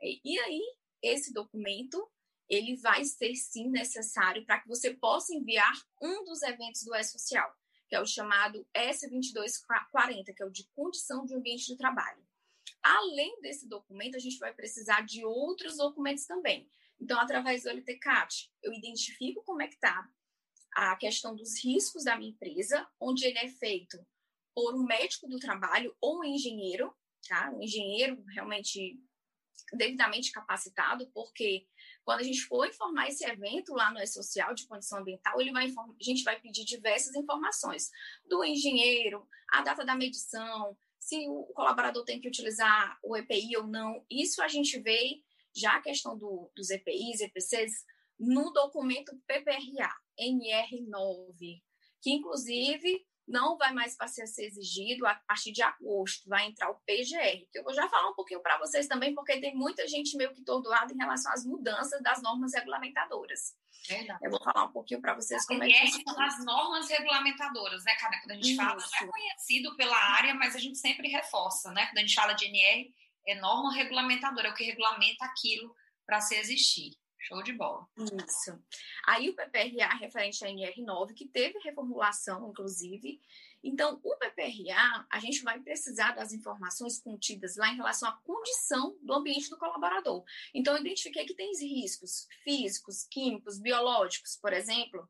E 0.00 0.38
aí, 0.40 0.62
esse 1.00 1.32
documento, 1.32 2.10
ele 2.48 2.76
vai 2.76 3.04
ser 3.04 3.34
sim 3.36 3.68
necessário 3.68 4.44
para 4.44 4.60
que 4.60 4.68
você 4.68 4.92
possa 4.94 5.34
enviar 5.34 5.72
um 6.00 6.24
dos 6.24 6.42
eventos 6.42 6.82
do 6.82 6.94
E-Social 6.94 7.56
que 7.92 7.96
é 7.96 8.00
o 8.00 8.06
chamado 8.06 8.66
S2240, 8.74 10.34
que 10.34 10.42
é 10.42 10.46
o 10.46 10.50
de 10.50 10.66
condição 10.74 11.26
de 11.26 11.34
ambiente 11.34 11.66
de 11.66 11.76
trabalho. 11.76 12.26
Além 12.82 13.38
desse 13.42 13.68
documento, 13.68 14.16
a 14.16 14.18
gente 14.18 14.38
vai 14.38 14.50
precisar 14.54 15.02
de 15.02 15.22
outros 15.26 15.76
documentos 15.76 16.24
também. 16.24 16.66
Então, 16.98 17.20
através 17.20 17.64
do 17.64 17.68
LTCAT, 17.68 18.50
eu 18.62 18.72
identifico 18.72 19.42
como 19.44 19.60
é 19.60 19.68
que 19.68 19.74
está 19.74 20.08
a 20.74 20.96
questão 20.96 21.36
dos 21.36 21.62
riscos 21.62 22.04
da 22.04 22.16
minha 22.16 22.30
empresa, 22.30 22.88
onde 22.98 23.26
ele 23.26 23.36
é 23.36 23.48
feito 23.48 24.02
por 24.54 24.74
um 24.74 24.84
médico 24.84 25.28
do 25.28 25.38
trabalho 25.38 25.94
ou 26.00 26.20
um 26.20 26.24
engenheiro, 26.24 26.94
tá? 27.28 27.50
Um 27.50 27.62
engenheiro 27.62 28.22
realmente 28.34 28.98
devidamente 29.72 30.32
capacitado, 30.32 31.10
porque 31.14 31.66
quando 32.04 32.20
a 32.20 32.22
gente 32.22 32.42
for 32.42 32.66
informar 32.66 33.08
esse 33.08 33.24
evento 33.24 33.72
lá 33.72 33.90
no 33.90 34.00
E-Social 34.00 34.54
de 34.54 34.66
condição 34.66 34.98
ambiental, 34.98 35.40
ele 35.40 35.52
vai 35.52 35.66
a 35.66 36.04
gente 36.04 36.24
vai 36.24 36.38
pedir 36.40 36.64
diversas 36.64 37.14
informações 37.14 37.90
do 38.26 38.44
engenheiro, 38.44 39.26
a 39.50 39.62
data 39.62 39.84
da 39.84 39.94
medição, 39.94 40.76
se 40.98 41.26
o 41.28 41.44
colaborador 41.54 42.04
tem 42.04 42.20
que 42.20 42.28
utilizar 42.28 42.98
o 43.02 43.16
EPI 43.16 43.56
ou 43.56 43.66
não. 43.66 44.04
Isso 44.10 44.42
a 44.42 44.48
gente 44.48 44.78
vê 44.80 45.22
já 45.54 45.76
a 45.76 45.82
questão 45.82 46.16
do, 46.16 46.50
dos 46.54 46.70
EPIs, 46.70 47.20
EPCs, 47.20 47.72
no 48.18 48.52
documento 48.52 49.12
PPRA, 49.26 49.92
NR9, 50.18 51.62
que 52.00 52.10
inclusive 52.10 53.04
não 53.32 53.56
vai 53.56 53.72
mais 53.72 53.96
passar 53.96 54.24
a 54.24 54.26
ser 54.26 54.44
exigido 54.44 55.06
a 55.06 55.14
partir 55.14 55.52
de 55.52 55.62
agosto, 55.62 56.28
vai 56.28 56.46
entrar 56.46 56.70
o 56.70 56.74
PGR, 56.86 57.48
que 57.50 57.58
eu 57.58 57.64
vou 57.64 57.72
já 57.72 57.88
falar 57.88 58.10
um 58.10 58.14
pouquinho 58.14 58.42
para 58.42 58.58
vocês 58.58 58.86
também, 58.86 59.14
porque 59.14 59.40
tem 59.40 59.54
muita 59.56 59.88
gente 59.88 60.16
meio 60.16 60.32
que 60.32 60.44
tordoada 60.44 60.92
em 60.92 60.96
relação 60.96 61.32
às 61.32 61.44
mudanças 61.44 62.00
das 62.02 62.22
normas 62.22 62.52
regulamentadoras. 62.54 63.56
Verdade. 63.88 64.20
Eu 64.22 64.30
vou 64.30 64.42
falar 64.42 64.66
um 64.66 64.72
pouquinho 64.72 65.00
para 65.00 65.14
vocês 65.14 65.44
como 65.46 65.64
é 65.64 65.66
que 65.66 66.04
são 66.04 66.20
as 66.20 66.44
normas 66.44 66.88
regulamentadoras, 66.88 67.82
né, 67.84 67.94
cara? 67.96 68.20
Quando 68.20 68.32
a 68.32 68.34
gente 68.34 68.50
Isso. 68.50 68.56
fala, 68.56 68.76
não 68.76 69.08
é 69.08 69.10
conhecido 69.10 69.76
pela 69.76 69.96
área, 69.96 70.34
mas 70.34 70.54
a 70.54 70.58
gente 70.58 70.78
sempre 70.78 71.08
reforça, 71.08 71.72
né? 71.72 71.86
Quando 71.86 71.98
a 71.98 72.02
gente 72.02 72.14
fala 72.14 72.34
de 72.34 72.44
NR, 72.44 72.94
é 73.26 73.34
norma 73.36 73.72
regulamentadora, 73.72 74.48
é 74.48 74.50
o 74.50 74.54
que 74.54 74.64
regulamenta 74.64 75.24
aquilo 75.24 75.74
para 76.06 76.20
se 76.20 76.36
existir. 76.36 76.92
Show 77.22 77.40
de 77.42 77.52
bola. 77.52 77.86
Isso. 77.96 78.60
Aí 79.06 79.30
o 79.30 79.34
PPRA 79.34 79.94
referente 79.94 80.44
à 80.44 80.48
NR9, 80.48 81.14
que 81.14 81.28
teve 81.28 81.58
reformulação, 81.60 82.50
inclusive, 82.50 83.20
Então, 83.62 84.00
o 84.02 84.16
PPRA, 84.16 85.06
a 85.08 85.20
gente 85.20 85.42
vai 85.42 85.60
precisar 85.60 86.12
das 86.16 86.32
informações 86.32 87.00
contidas 87.00 87.56
lá 87.56 87.68
em 87.68 87.76
relação 87.76 88.08
à 88.08 88.12
condição 88.24 88.98
do 89.00 89.14
ambiente 89.14 89.48
do 89.48 89.56
colaborador. 89.56 90.24
Então, 90.52 90.74
eu 90.74 90.80
identifiquei 90.80 91.24
que 91.24 91.34
tem 91.34 91.52
riscos 91.56 92.26
físicos, 92.42 93.04
químicos, 93.04 93.60
biológicos, 93.60 94.36
por 94.36 94.52
exemplo. 94.52 95.08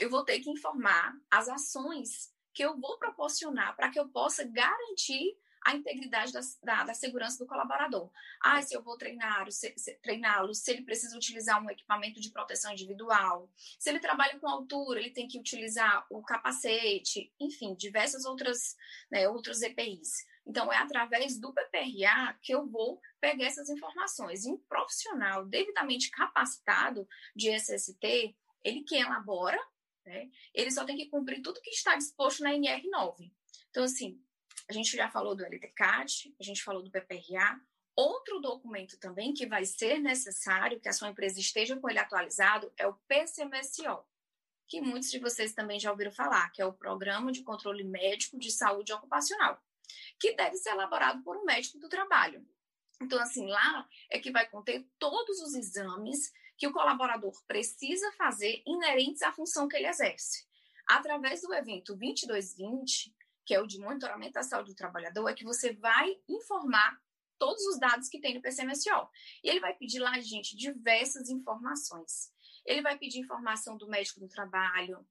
Eu 0.00 0.10
vou 0.10 0.24
ter 0.24 0.40
que 0.40 0.50
informar 0.50 1.14
as 1.30 1.48
ações 1.48 2.34
que 2.52 2.64
eu 2.64 2.76
vou 2.80 2.98
proporcionar 2.98 3.76
para 3.76 3.90
que 3.90 3.98
eu 3.98 4.08
possa 4.08 4.42
garantir 4.42 5.38
a 5.64 5.74
integridade 5.74 6.32
da, 6.32 6.40
da, 6.62 6.84
da, 6.84 6.94
segurança 6.94 7.38
do 7.38 7.48
colaborador. 7.48 8.10
Ah, 8.40 8.60
se 8.60 8.74
eu 8.74 8.82
vou 8.82 8.98
treinar, 8.98 9.50
se, 9.50 9.72
se, 9.76 9.94
treiná-lo, 10.00 10.54
se 10.54 10.70
ele 10.70 10.82
precisa 10.82 11.16
utilizar 11.16 11.62
um 11.62 11.70
equipamento 11.70 12.20
de 12.20 12.30
proteção 12.30 12.72
individual, 12.72 13.50
se 13.78 13.88
ele 13.88 13.98
trabalha 13.98 14.38
com 14.38 14.48
altura, 14.48 15.00
ele 15.00 15.10
tem 15.10 15.26
que 15.26 15.38
utilizar 15.38 16.06
o 16.10 16.22
capacete, 16.22 17.32
enfim, 17.40 17.74
diversas 17.74 18.24
outras, 18.26 18.76
né, 19.10 19.26
outros 19.28 19.62
EPIs. 19.62 20.10
Então, 20.46 20.70
é 20.70 20.76
através 20.76 21.40
do 21.40 21.54
PPRA 21.54 22.38
que 22.42 22.52
eu 22.52 22.66
vou 22.68 23.00
pegar 23.18 23.46
essas 23.46 23.70
informações. 23.70 24.44
E 24.44 24.50
um 24.50 24.58
profissional 24.58 25.46
devidamente 25.46 26.10
capacitado 26.10 27.08
de 27.34 27.50
SST, 27.58 28.36
ele 28.62 28.82
que 28.82 28.96
elabora, 28.96 29.58
né, 30.04 30.28
ele 30.52 30.70
só 30.70 30.84
tem 30.84 30.96
que 30.96 31.08
cumprir 31.08 31.40
tudo 31.40 31.62
que 31.62 31.70
está 31.70 31.96
disposto 31.96 32.42
na 32.42 32.52
NR9. 32.52 33.32
Então, 33.70 33.84
assim, 33.84 34.22
a 34.68 34.72
gente 34.72 34.96
já 34.96 35.10
falou 35.10 35.34
do 35.34 35.44
LTCAT, 35.44 36.34
a 36.38 36.42
gente 36.42 36.62
falou 36.62 36.82
do 36.82 36.90
PPRA. 36.90 37.60
Outro 37.96 38.40
documento 38.40 38.98
também 38.98 39.32
que 39.32 39.46
vai 39.46 39.64
ser 39.64 40.00
necessário 40.00 40.80
que 40.80 40.88
a 40.88 40.92
sua 40.92 41.08
empresa 41.08 41.38
esteja 41.38 41.76
com 41.76 41.88
ele 41.88 41.98
atualizado 41.98 42.72
é 42.76 42.86
o 42.86 42.94
PCMSO, 43.06 44.04
que 44.66 44.80
muitos 44.80 45.10
de 45.10 45.18
vocês 45.18 45.52
também 45.52 45.78
já 45.78 45.90
ouviram 45.90 46.10
falar, 46.10 46.50
que 46.50 46.60
é 46.60 46.66
o 46.66 46.72
Programa 46.72 47.30
de 47.30 47.42
Controle 47.42 47.84
Médico 47.84 48.38
de 48.38 48.50
Saúde 48.50 48.92
Ocupacional, 48.92 49.62
que 50.18 50.34
deve 50.34 50.56
ser 50.56 50.70
elaborado 50.70 51.22
por 51.22 51.36
um 51.36 51.44
médico 51.44 51.78
do 51.78 51.88
trabalho. 51.88 52.44
Então, 53.00 53.20
assim, 53.20 53.46
lá 53.46 53.86
é 54.10 54.18
que 54.18 54.30
vai 54.30 54.48
conter 54.48 54.88
todos 54.98 55.40
os 55.40 55.54
exames 55.54 56.32
que 56.56 56.66
o 56.66 56.72
colaborador 56.72 57.44
precisa 57.46 58.10
fazer 58.12 58.62
inerentes 58.66 59.22
à 59.22 59.32
função 59.32 59.68
que 59.68 59.76
ele 59.76 59.88
exerce. 59.88 60.46
Através 60.86 61.42
do 61.42 61.52
evento 61.54 61.94
2220, 61.94 63.13
que 63.44 63.54
é 63.54 63.60
o 63.60 63.66
de 63.66 63.78
monitoramento 63.78 64.32
da 64.32 64.42
saúde 64.42 64.72
do 64.72 64.76
trabalhador, 64.76 65.28
é 65.28 65.34
que 65.34 65.44
você 65.44 65.72
vai 65.74 66.16
informar 66.28 66.98
todos 67.38 67.64
os 67.66 67.78
dados 67.78 68.08
que 68.08 68.20
tem 68.20 68.34
no 68.34 68.42
PCMSO. 68.42 69.08
E 69.42 69.48
ele 69.50 69.60
vai 69.60 69.74
pedir 69.74 69.98
lá, 69.98 70.18
gente, 70.20 70.56
diversas 70.56 71.28
informações. 71.28 72.32
Ele 72.64 72.80
vai 72.80 72.96
pedir 72.96 73.18
informação 73.18 73.76
do 73.76 73.88
médico 73.88 74.20
do 74.20 74.28
trabalho, 74.28 75.06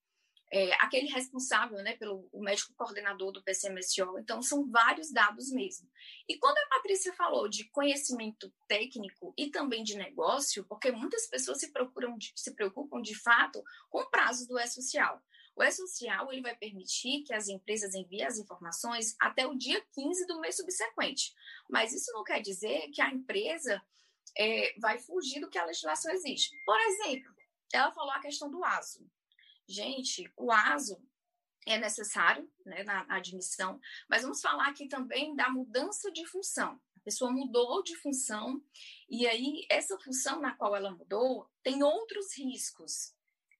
é, 0.53 0.71
aquele 0.75 1.07
responsável, 1.07 1.79
né, 1.79 1.95
pelo 1.97 2.29
o 2.31 2.39
médico 2.39 2.75
coordenador 2.75 3.31
do 3.31 3.43
PCMSO. 3.43 4.19
Então, 4.19 4.39
são 4.39 4.69
vários 4.69 5.11
dados 5.11 5.51
mesmo. 5.51 5.89
E 6.29 6.37
quando 6.37 6.57
a 6.59 6.75
Patrícia 6.75 7.11
falou 7.13 7.49
de 7.49 7.67
conhecimento 7.69 8.53
técnico 8.67 9.33
e 9.35 9.49
também 9.49 9.83
de 9.83 9.97
negócio, 9.97 10.63
porque 10.65 10.91
muitas 10.91 11.27
pessoas 11.27 11.59
se, 11.59 11.71
procuram, 11.71 12.15
se 12.35 12.53
preocupam 12.53 13.01
de 13.01 13.15
fato 13.15 13.63
com 13.89 14.01
o 14.01 14.09
prazo 14.11 14.47
do 14.47 14.59
E-Social. 14.59 15.19
O 15.55 15.63
E-Social 15.63 16.31
ele 16.31 16.41
vai 16.41 16.55
permitir 16.55 17.23
que 17.23 17.33
as 17.33 17.47
empresas 17.47 17.93
enviem 17.93 18.25
as 18.25 18.37
informações 18.37 19.15
até 19.19 19.45
o 19.45 19.55
dia 19.55 19.83
15 19.93 20.25
do 20.25 20.39
mês 20.39 20.57
subsequente. 20.57 21.33
Mas 21.69 21.93
isso 21.93 22.11
não 22.11 22.23
quer 22.23 22.41
dizer 22.41 22.89
que 22.89 23.01
a 23.01 23.11
empresa 23.11 23.81
é, 24.37 24.73
vai 24.79 24.97
fugir 24.97 25.39
do 25.39 25.49
que 25.49 25.57
a 25.57 25.65
legislação 25.65 26.11
exige. 26.11 26.49
Por 26.65 26.79
exemplo, 26.79 27.33
ela 27.71 27.91
falou 27.91 28.11
a 28.11 28.19
questão 28.19 28.49
do 28.49 28.63
ASO. 28.63 29.07
Gente, 29.67 30.31
o 30.35 30.51
ASO 30.51 31.01
é 31.65 31.77
necessário 31.77 32.51
né, 32.65 32.83
na 32.83 33.05
admissão, 33.09 33.79
mas 34.09 34.23
vamos 34.23 34.41
falar 34.41 34.67
aqui 34.67 34.87
também 34.87 35.35
da 35.35 35.49
mudança 35.49 36.11
de 36.11 36.25
função. 36.25 36.79
A 36.97 36.99
pessoa 36.99 37.31
mudou 37.31 37.83
de 37.83 37.95
função 37.97 38.61
e 39.09 39.27
aí 39.27 39.65
essa 39.69 39.97
função 39.99 40.39
na 40.39 40.55
qual 40.55 40.75
ela 40.75 40.91
mudou 40.91 41.49
tem 41.61 41.83
outros 41.83 42.37
riscos. 42.37 43.13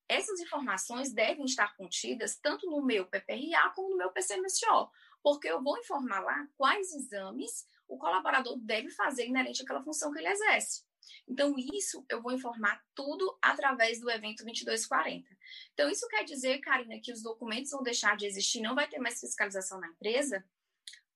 Essas 0.08 0.40
informações 0.40 1.14
devem 1.14 1.46
estar 1.46 1.76
contidas 1.76 2.38
tanto 2.38 2.70
no 2.70 2.84
meu 2.84 3.06
PPRA 3.06 3.72
como 3.76 3.90
no 3.90 3.98
meu 3.98 4.12
PCMSO, 4.12 4.90
porque 5.22 5.48
eu 5.48 5.62
vou 5.62 5.78
informar 5.78 6.20
lá 6.20 6.48
quais 6.58 6.94
exames 6.94 7.68
o 7.88 7.98
colaborador 7.98 8.58
deve 8.60 8.90
fazer 8.90 9.28
inerente 9.28 9.62
àquela 9.62 9.84
função 9.84 10.12
que 10.12 10.20
ele 10.20 10.28
exerce. 10.28 10.84
Então, 11.28 11.54
isso 11.58 12.06
eu 12.10 12.22
vou 12.22 12.32
informar 12.32 12.82
tudo 12.96 13.38
através 13.42 14.00
do 14.00 14.10
evento 14.10 14.44
2240. 14.44 15.28
Então, 15.74 15.90
isso 15.90 16.08
quer 16.08 16.24
dizer, 16.24 16.60
Karina, 16.60 17.00
que 17.02 17.12
os 17.12 17.22
documentos 17.22 17.72
vão 17.72 17.84
deixar 17.84 18.16
de 18.16 18.26
existir, 18.26 18.62
não 18.62 18.76
vai 18.76 18.88
ter 18.88 19.00
mais 19.00 19.20
fiscalização 19.20 19.80
na 19.80 19.88
empresa? 19.88 20.44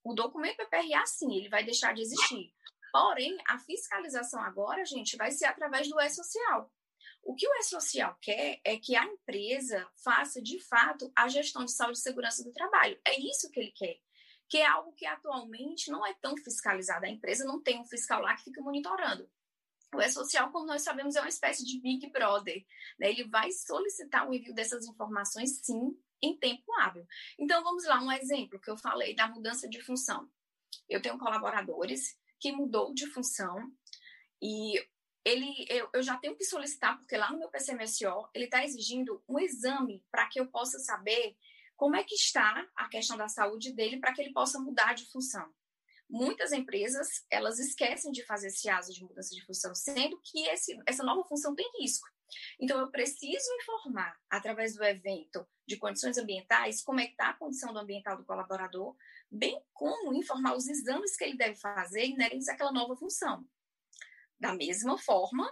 O 0.03 0.13
documento 0.13 0.57
PPRA, 0.57 1.05
sim, 1.05 1.35
ele 1.35 1.49
vai 1.49 1.63
deixar 1.63 1.93
de 1.93 2.01
existir. 2.01 2.53
Porém, 2.91 3.37
a 3.47 3.59
fiscalização 3.59 4.41
agora, 4.41 4.85
gente, 4.85 5.17
vai 5.17 5.31
ser 5.31 5.45
através 5.45 5.87
do 5.89 5.99
E-Social. 5.99 6.71
O 7.27 7.35
que 7.35 7.45
o 7.45 7.53
E-Social 7.55 8.17
quer 8.21 8.61
é 8.63 8.77
que 8.77 8.95
a 8.95 9.03
empresa 9.03 9.85
faça, 10.01 10.41
de 10.41 10.61
fato, 10.61 11.11
a 11.13 11.27
gestão 11.27 11.65
de 11.65 11.73
saúde 11.73 11.97
e 11.97 12.01
segurança 12.01 12.41
do 12.41 12.53
trabalho. 12.53 12.97
É 13.05 13.19
isso 13.19 13.51
que 13.51 13.59
ele 13.59 13.73
quer. 13.73 13.99
Que 14.47 14.59
é 14.59 14.65
algo 14.65 14.93
que 14.93 15.05
atualmente 15.05 15.91
não 15.91 16.05
é 16.05 16.13
tão 16.21 16.37
fiscalizado. 16.37 17.05
A 17.05 17.09
empresa 17.09 17.43
não 17.43 17.61
tem 17.61 17.81
um 17.81 17.83
fiscal 17.83 18.21
lá 18.21 18.33
que 18.33 18.45
fica 18.45 18.61
monitorando. 18.61 19.29
O 19.93 20.01
E-Social, 20.01 20.49
como 20.53 20.65
nós 20.65 20.83
sabemos, 20.83 21.17
é 21.17 21.19
uma 21.19 21.27
espécie 21.27 21.65
de 21.65 21.81
Big 21.81 22.09
Brother. 22.11 22.65
Né? 22.97 23.09
Ele 23.09 23.25
vai 23.25 23.51
solicitar 23.51 24.25
o 24.25 24.33
envio 24.33 24.53
dessas 24.53 24.85
informações, 24.87 25.59
sim, 25.61 25.99
em 26.21 26.37
tempo 26.37 26.63
hábil. 26.79 27.05
Então, 27.37 27.61
vamos 27.61 27.83
lá, 27.83 28.01
um 28.01 28.11
exemplo 28.13 28.57
que 28.57 28.71
eu 28.71 28.77
falei 28.77 29.13
da 29.13 29.27
mudança 29.27 29.67
de 29.67 29.81
função. 29.81 30.31
Eu 30.87 31.01
tenho 31.01 31.19
colaboradores 31.19 32.17
que 32.39 32.53
mudou 32.53 32.93
de 32.93 33.05
função 33.07 33.69
e 34.41 34.81
ele, 35.27 35.65
eu, 35.69 35.89
eu, 35.93 36.01
já 36.01 36.15
tenho 36.17 36.35
que 36.35 36.45
solicitar, 36.45 36.97
porque 36.97 37.17
lá 37.17 37.29
no 37.29 37.39
meu 37.39 37.49
PCMSO, 37.49 38.29
ele 38.33 38.45
está 38.45 38.63
exigindo 38.63 39.21
um 39.27 39.37
exame 39.37 40.01
para 40.09 40.25
que 40.27 40.39
eu 40.39 40.47
possa 40.47 40.79
saber 40.79 41.35
como 41.75 41.97
é 41.97 42.03
que 42.03 42.15
está 42.15 42.65
a 42.75 42.87
questão 42.87 43.17
da 43.17 43.27
saúde 43.27 43.73
dele 43.73 43.99
para 43.99 44.13
que 44.13 44.21
ele 44.21 44.31
possa 44.31 44.57
mudar 44.57 44.93
de 44.93 45.05
função. 45.11 45.53
Muitas 46.09 46.53
empresas, 46.53 47.25
elas 47.29 47.59
esquecem 47.59 48.11
de 48.13 48.25
fazer 48.25 48.47
esse 48.47 48.69
aso 48.69 48.93
de 48.93 49.03
mudança 49.03 49.35
de 49.35 49.45
função, 49.45 49.75
sendo 49.75 50.17
que 50.23 50.47
esse, 50.47 50.79
essa 50.85 51.03
nova 51.03 51.27
função 51.27 51.53
tem 51.53 51.69
risco. 51.81 52.07
Então, 52.57 52.79
eu 52.79 52.89
preciso 52.89 53.53
informar, 53.61 54.17
através 54.29 54.75
do 54.75 54.83
evento 54.83 55.45
de 55.67 55.75
condições 55.75 56.17
ambientais, 56.17 56.81
como 56.81 57.01
é 57.01 57.05
que 57.05 57.11
está 57.11 57.29
a 57.31 57.37
condição 57.37 57.73
do 57.73 57.79
ambiental 57.79 58.15
do 58.15 58.23
colaborador, 58.23 58.95
bem 59.29 59.61
como 59.73 60.13
informar 60.13 60.55
os 60.55 60.67
exames 60.67 61.17
que 61.17 61.25
ele 61.25 61.37
deve 61.37 61.55
fazer 61.55 62.05
inerentes 62.05 62.47
àquela 62.47 62.71
nova 62.71 62.95
função. 62.95 63.45
Da 64.39 64.53
mesma 64.53 64.97
forma, 64.97 65.51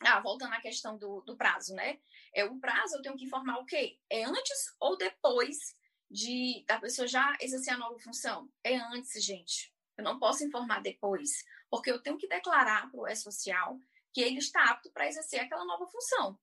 ah, 0.00 0.20
voltando 0.20 0.54
à 0.54 0.60
questão 0.60 0.96
do, 0.96 1.20
do 1.22 1.36
prazo, 1.36 1.74
né? 1.74 1.98
É, 2.34 2.44
o 2.44 2.58
prazo 2.58 2.96
eu 2.96 3.02
tenho 3.02 3.16
que 3.16 3.24
informar 3.24 3.58
o 3.58 3.66
quê? 3.66 3.98
É 4.10 4.24
antes 4.24 4.74
ou 4.80 4.96
depois 4.96 5.58
de 6.10 6.64
da 6.66 6.78
pessoa 6.78 7.06
já 7.06 7.36
exercer 7.40 7.74
a 7.74 7.78
nova 7.78 7.98
função? 7.98 8.48
É 8.64 8.76
antes, 8.76 9.22
gente. 9.22 9.72
Eu 9.96 10.04
não 10.04 10.18
posso 10.18 10.44
informar 10.44 10.82
depois, 10.82 11.44
porque 11.70 11.90
eu 11.90 12.02
tenho 12.02 12.18
que 12.18 12.26
declarar 12.26 12.90
para 12.90 13.00
o 13.00 13.06
E-Social 13.06 13.78
que 14.12 14.20
ele 14.20 14.38
está 14.38 14.70
apto 14.70 14.90
para 14.90 15.06
exercer 15.06 15.40
aquela 15.40 15.64
nova 15.64 15.86
função. 15.86 16.38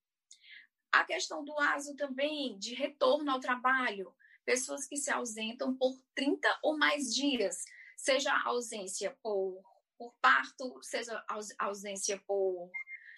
A 0.92 1.04
questão 1.04 1.44
do 1.44 1.58
ASO 1.60 1.96
também, 1.96 2.58
de 2.58 2.74
retorno 2.74 3.32
ao 3.32 3.40
trabalho, 3.40 4.16
pessoas 4.44 4.88
que 4.88 4.98
se 4.98 5.12
ausentam 5.12 5.76
por 5.76 6.00
30 6.16 6.60
ou 6.64 6.78
mais 6.78 7.14
dias, 7.14 7.64
seja 7.96 8.36
ausência 8.44 9.16
por 9.22 9.62
por 10.00 10.16
parto, 10.22 10.80
seja 10.82 11.22
ausência 11.60 12.18
por 12.26 12.72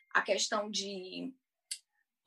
a 0.10 0.22
questão 0.24 0.70
de. 0.70 1.32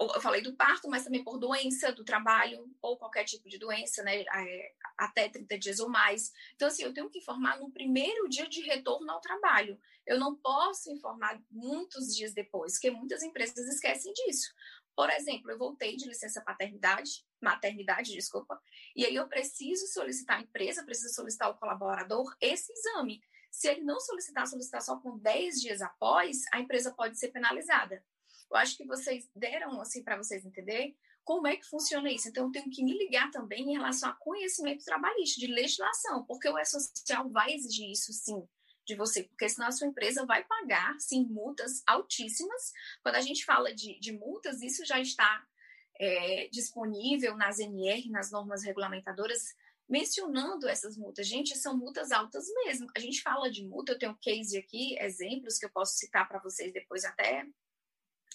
Eu 0.01 0.21
falei 0.21 0.43
do 0.43 0.57
parto, 0.57 0.89
mas 0.89 1.05
também 1.05 1.23
por 1.23 1.39
doença 1.39 1.93
do 1.93 2.05
trabalho, 2.05 2.69
ou 2.83 2.97
qualquer 2.97 3.25
tipo 3.25 3.49
de 3.49 3.59
doença, 3.59 4.03
né? 4.03 4.23
É, 4.23 4.73
até 4.99 5.29
30 5.29 5.59
dias 5.59 5.81
ou 5.81 5.89
mais. 5.89 6.33
Então, 6.55 6.69
assim, 6.69 6.83
eu 6.83 6.93
tenho 6.93 7.11
que 7.11 7.19
informar 7.19 7.59
no 7.59 7.71
primeiro 7.71 8.29
dia 8.29 8.49
de 8.49 8.61
retorno 8.61 9.11
ao 9.11 9.21
trabalho. 9.21 9.79
Eu 10.07 10.19
não 10.19 10.37
posso 10.37 10.91
informar 10.91 11.41
muitos 11.51 12.15
dias 12.15 12.33
depois, 12.33 12.75
porque 12.75 12.91
muitas 12.91 13.23
empresas 13.23 13.67
esquecem 13.67 14.13
disso. 14.13 14.53
Por 14.97 15.11
exemplo, 15.11 15.51
eu 15.51 15.59
voltei 15.59 15.97
de 15.97 16.07
licença 16.07 16.41
paternidade, 16.41 17.25
maternidade, 17.41 18.13
desculpa, 18.13 18.61
e 18.95 19.05
aí 19.05 19.15
eu 19.15 19.29
preciso 19.29 19.87
solicitar 19.89 20.39
a 20.39 20.43
empresa, 20.43 20.85
preciso 20.85 21.15
solicitar 21.15 21.51
o 21.51 21.59
colaborador 21.59 22.33
esse 22.41 22.73
exame. 22.73 23.21
Se 23.55 23.69
ele 23.69 23.83
não 23.83 24.01
solicitar, 24.01 24.49
solicitar 24.49 24.83
só 24.83 24.99
com 24.99 25.17
10 25.17 25.61
dias 25.61 25.81
após, 25.81 26.43
a 26.53 26.59
empresa 26.59 26.93
pode 26.93 27.17
ser 27.17 27.29
penalizada. 27.29 28.05
Eu 28.51 28.57
acho 28.57 28.77
que 28.77 28.85
vocês 28.85 29.31
deram, 29.35 29.81
assim, 29.81 30.03
para 30.03 30.17
vocês 30.17 30.45
entenderem 30.45 30.97
como 31.23 31.47
é 31.47 31.57
que 31.57 31.65
funciona 31.65 32.11
isso. 32.11 32.29
Então, 32.29 32.47
eu 32.47 32.53
tenho 32.53 32.69
que 32.69 32.83
me 32.83 32.99
ligar 32.99 33.31
também 33.31 33.63
em 33.63 33.75
relação 33.75 34.11
a 34.11 34.13
conhecimento 34.15 34.85
trabalhista, 34.85 35.41
de 35.41 35.47
legislação, 35.47 36.25
porque 36.25 36.49
o 36.49 36.59
E-Social 36.59 37.31
vai 37.31 37.55
exigir 37.55 37.89
isso, 37.93 38.13
sim, 38.13 38.47
de 38.85 38.97
você, 38.97 39.23
porque 39.23 39.49
senão 39.49 39.69
a 39.69 39.73
sua 39.73 39.87
empresa 39.87 40.27
vai 40.27 40.43
pagar, 40.43 40.99
sim, 40.99 41.25
multas 41.25 41.81
altíssimas. 41.87 42.73
Quando 43.05 43.15
a 43.15 43.21
gente 43.21 43.45
fala 43.45 43.73
de, 43.73 44.01
de 44.01 44.13
multas, 44.13 44.63
isso 44.63 44.85
já 44.85 45.01
está 45.01 45.47
é, 46.01 46.49
disponível 46.49 47.37
nas 47.37 47.61
NR, 47.61 48.11
nas 48.11 48.33
normas 48.33 48.65
regulamentadoras 48.65 49.55
mencionando 49.89 50.69
essas 50.69 50.97
multas. 50.97 51.27
Gente, 51.27 51.57
são 51.57 51.77
multas 51.77 52.11
altas 52.11 52.47
mesmo. 52.65 52.87
A 52.97 53.01
gente 53.01 53.23
fala 53.23 53.51
de 53.51 53.67
multa, 53.67 53.93
eu 53.93 53.99
tenho 53.99 54.19
case 54.21 54.57
aqui, 54.57 54.99
exemplos 54.99 55.59
que 55.59 55.67
eu 55.67 55.71
posso 55.71 55.95
citar 55.97 56.27
para 56.29 56.41
vocês 56.41 56.73
depois 56.73 57.05
até 57.05 57.47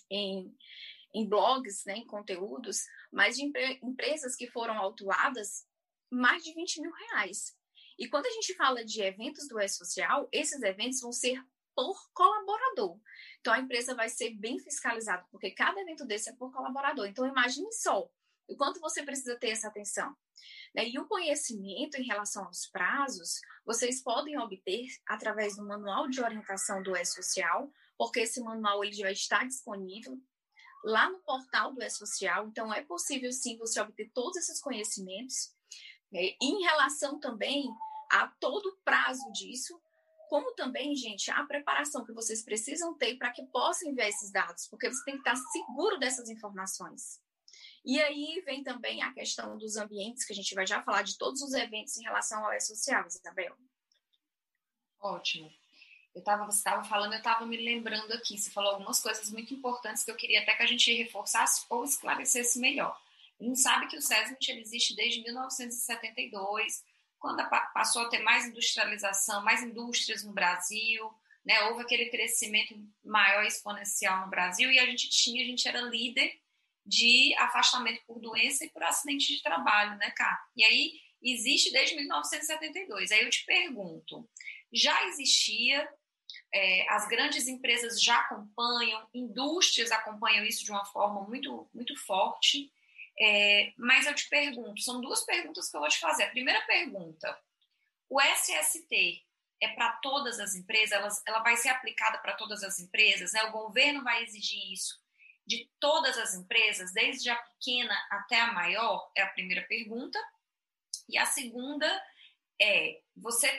em, 0.10 0.56
em 1.14 1.28
blogs, 1.28 1.84
né, 1.86 1.98
em 1.98 2.06
conteúdos, 2.06 2.86
mas 3.12 3.36
de 3.36 3.46
empre 3.46 3.80
empresas 3.84 4.36
que 4.36 4.48
foram 4.48 4.78
autuadas 4.78 5.68
mais 6.12 6.44
de 6.44 6.54
20 6.54 6.82
mil 6.82 6.92
reais. 6.92 7.56
E 7.98 8.08
quando 8.08 8.28
a 8.28 8.32
gente 8.32 8.56
fala 8.56 8.84
de 8.86 9.02
eventos 9.02 9.48
do 9.48 9.60
E-Social, 9.60 10.30
esses 10.32 10.62
eventos 10.62 11.02
vão 11.02 11.12
ser 11.12 11.44
por 11.76 11.98
colaborador. 12.14 13.00
Então, 13.40 13.54
a 13.54 13.60
empresa 13.60 13.96
vai 13.96 14.10
ser 14.10 14.32
bem 14.32 14.60
fiscalizada, 14.60 15.26
porque 15.32 15.52
cada 15.52 15.80
evento 15.80 16.06
desse 16.06 16.30
é 16.30 16.36
por 16.36 16.52
colaborador. 16.52 17.06
Então, 17.08 17.26
imagine 17.26 17.72
só 17.74 18.10
o 18.48 18.56
quanto 18.58 18.80
você 18.80 19.04
precisa 19.04 19.38
ter 19.38 19.50
essa 19.50 19.68
atenção. 19.68 20.16
Né? 20.76 20.88
E 20.88 21.00
o 21.00 21.08
conhecimento 21.08 21.96
em 21.96 22.06
relação 22.06 22.46
aos 22.46 22.68
prazos, 22.68 23.40
vocês 23.66 24.02
podem 24.02 24.38
obter 24.40 24.88
através 25.08 25.56
do 25.56 25.66
manual 25.66 26.08
de 26.08 26.22
orientação 26.22 26.82
do 26.82 26.96
E-Social, 26.96 27.72
porque 27.98 28.22
esse 28.22 28.42
manual 28.42 28.84
ele 28.84 28.94
já 28.94 29.12
está 29.12 29.44
disponível 29.44 30.18
lá 30.84 31.10
no 31.10 31.20
portal 31.20 31.74
do 31.74 31.84
E-Social. 31.84 32.48
Então, 32.48 32.74
é 32.74 32.82
possível 32.82 33.32
sim 33.32 33.58
você 33.58 33.82
obter 33.82 34.10
todos 34.14 34.38
esses 34.38 34.62
conhecimentos. 34.62 35.54
Né? 36.12 36.36
Em 36.42 36.64
relação 36.64 37.20
também 37.20 37.66
a 38.12 38.28
todo 38.40 38.66
o 38.68 38.78
prazo 38.84 39.30
disso, 39.34 39.80
como 40.30 40.54
também, 40.54 40.96
gente, 40.96 41.32
a 41.32 41.44
preparação 41.44 42.06
que 42.06 42.14
vocês 42.14 42.44
precisam 42.44 42.94
ter 42.94 43.18
para 43.18 43.32
que 43.32 43.44
possam 43.48 43.90
enviar 43.90 44.08
esses 44.08 44.32
dados, 44.32 44.68
porque 44.68 44.88
você 44.88 45.04
tem 45.04 45.16
que 45.16 45.28
estar 45.28 45.36
seguro 45.36 45.98
dessas 45.98 46.30
informações. 46.30 47.20
E 47.86 48.00
aí 48.02 48.42
vem 48.46 48.64
também 48.64 49.02
a 49.02 49.14
questão 49.14 49.58
dos 49.58 49.78
ambientes, 49.78 50.26
que 50.26 50.34
a 50.34 50.36
gente 50.36 50.54
vai 50.54 50.68
já 50.68 50.82
falar 50.82 51.02
de 51.02 51.18
todos 51.18 51.42
os 51.42 51.54
eventos 51.54 51.98
em 51.98 52.04
relação 52.04 52.44
ao 52.46 52.54
E-Social, 52.54 53.06
Isabel. 53.08 53.56
Ótimo. 55.00 55.50
Eu 56.14 56.24
tava, 56.24 56.46
você 56.46 56.58
estava 56.58 56.84
falando, 56.84 57.14
eu 57.14 57.20
estava 57.20 57.46
me 57.46 57.56
lembrando 57.56 58.12
aqui, 58.12 58.38
você 58.38 58.50
falou 58.50 58.72
algumas 58.72 59.00
coisas 59.00 59.30
muito 59.32 59.54
importantes 59.54 60.04
que 60.04 60.12
eu 60.12 60.16
queria 60.16 60.42
até 60.42 60.56
que 60.56 60.64
a 60.64 60.68
gente 60.68 60.94
reforçasse 60.94 61.66
ou 61.70 61.84
esclarecesse 61.84 62.60
melhor. 62.60 63.00
A 63.40 63.44
gente 63.44 63.60
sabe 63.60 63.88
que 63.88 63.96
o 63.96 64.02
SESMIT 64.02 64.52
existe 64.52 64.96
desde 64.96 65.22
1972, 65.22 66.84
quando 67.18 67.48
passou 67.74 68.02
a 68.02 68.10
ter 68.10 68.20
mais 68.20 68.46
industrialização, 68.46 69.44
mais 69.44 69.64
indústrias 69.64 70.24
no 70.24 70.34
Brasil, 70.34 71.10
né? 71.46 71.62
houve 71.64 71.84
aquele 71.84 72.10
crescimento 72.10 72.76
maior 73.04 73.46
exponencial 73.46 74.26
no 74.26 74.30
Brasil 74.30 74.70
e 74.72 74.80
a 74.80 74.86
gente 74.86 75.10
tinha, 75.10 75.44
a 75.44 75.48
gente 75.48 75.68
era 75.68 75.82
líder 75.82 76.38
de 76.90 77.36
afastamento 77.38 78.02
por 78.08 78.20
doença 78.20 78.66
e 78.66 78.70
por 78.70 78.84
acidente 78.84 79.36
de 79.36 79.44
trabalho, 79.44 79.96
né, 79.98 80.12
Cá? 80.12 80.44
E 80.56 80.64
aí 80.64 80.94
existe 81.22 81.72
desde 81.72 81.96
1972. 81.96 83.12
Aí 83.12 83.22
eu 83.22 83.30
te 83.30 83.46
pergunto, 83.46 84.28
já 84.74 85.06
existia, 85.06 85.88
é, 86.52 86.90
as 86.90 87.08
grandes 87.08 87.48
empresas 87.48 88.02
já 88.02 88.20
acompanham, 88.22 89.08
indústrias 89.14 89.92
acompanham 89.92 90.44
isso 90.44 90.66
de 90.66 90.72
uma 90.72 90.86
forma 90.86 91.22
muito, 91.28 91.70
muito 91.74 91.96
forte, 91.96 92.72
é, 93.22 93.72
mas 93.78 94.08
eu 94.08 94.16
te 94.16 94.28
pergunto, 94.28 94.82
são 94.82 95.00
duas 95.00 95.24
perguntas 95.24 95.70
que 95.70 95.78
eu 95.78 95.82
vou 95.82 95.90
te 95.90 96.00
fazer. 96.00 96.24
A 96.24 96.32
primeira 96.32 96.62
pergunta, 96.62 97.38
o 98.10 98.20
SST 98.20 99.24
é 99.62 99.68
para 99.70 99.92
todas 99.98 100.40
as 100.40 100.56
empresas? 100.56 100.92
Ela, 100.94 101.10
ela 101.28 101.44
vai 101.44 101.56
ser 101.56 101.70
aplicada 101.70 102.18
para 102.18 102.34
todas 102.34 102.64
as 102.64 102.80
empresas? 102.80 103.34
Né? 103.34 103.44
O 103.44 103.52
governo 103.52 104.04
vai 104.04 104.24
exigir 104.24 104.72
isso 104.72 105.00
de 105.50 105.68
todas 105.80 106.16
as 106.20 106.36
empresas, 106.36 106.94
desde 106.94 107.28
a 107.32 107.36
pequena 107.36 107.94
até 108.12 108.40
a 108.40 108.54
maior? 108.54 109.12
É 109.18 109.24
a 109.24 109.30
primeira 109.30 109.64
pergunta. 109.64 110.20
E 111.10 111.18
a 111.18 111.26
segunda 111.26 111.88
é: 112.62 113.02
você 113.18 113.50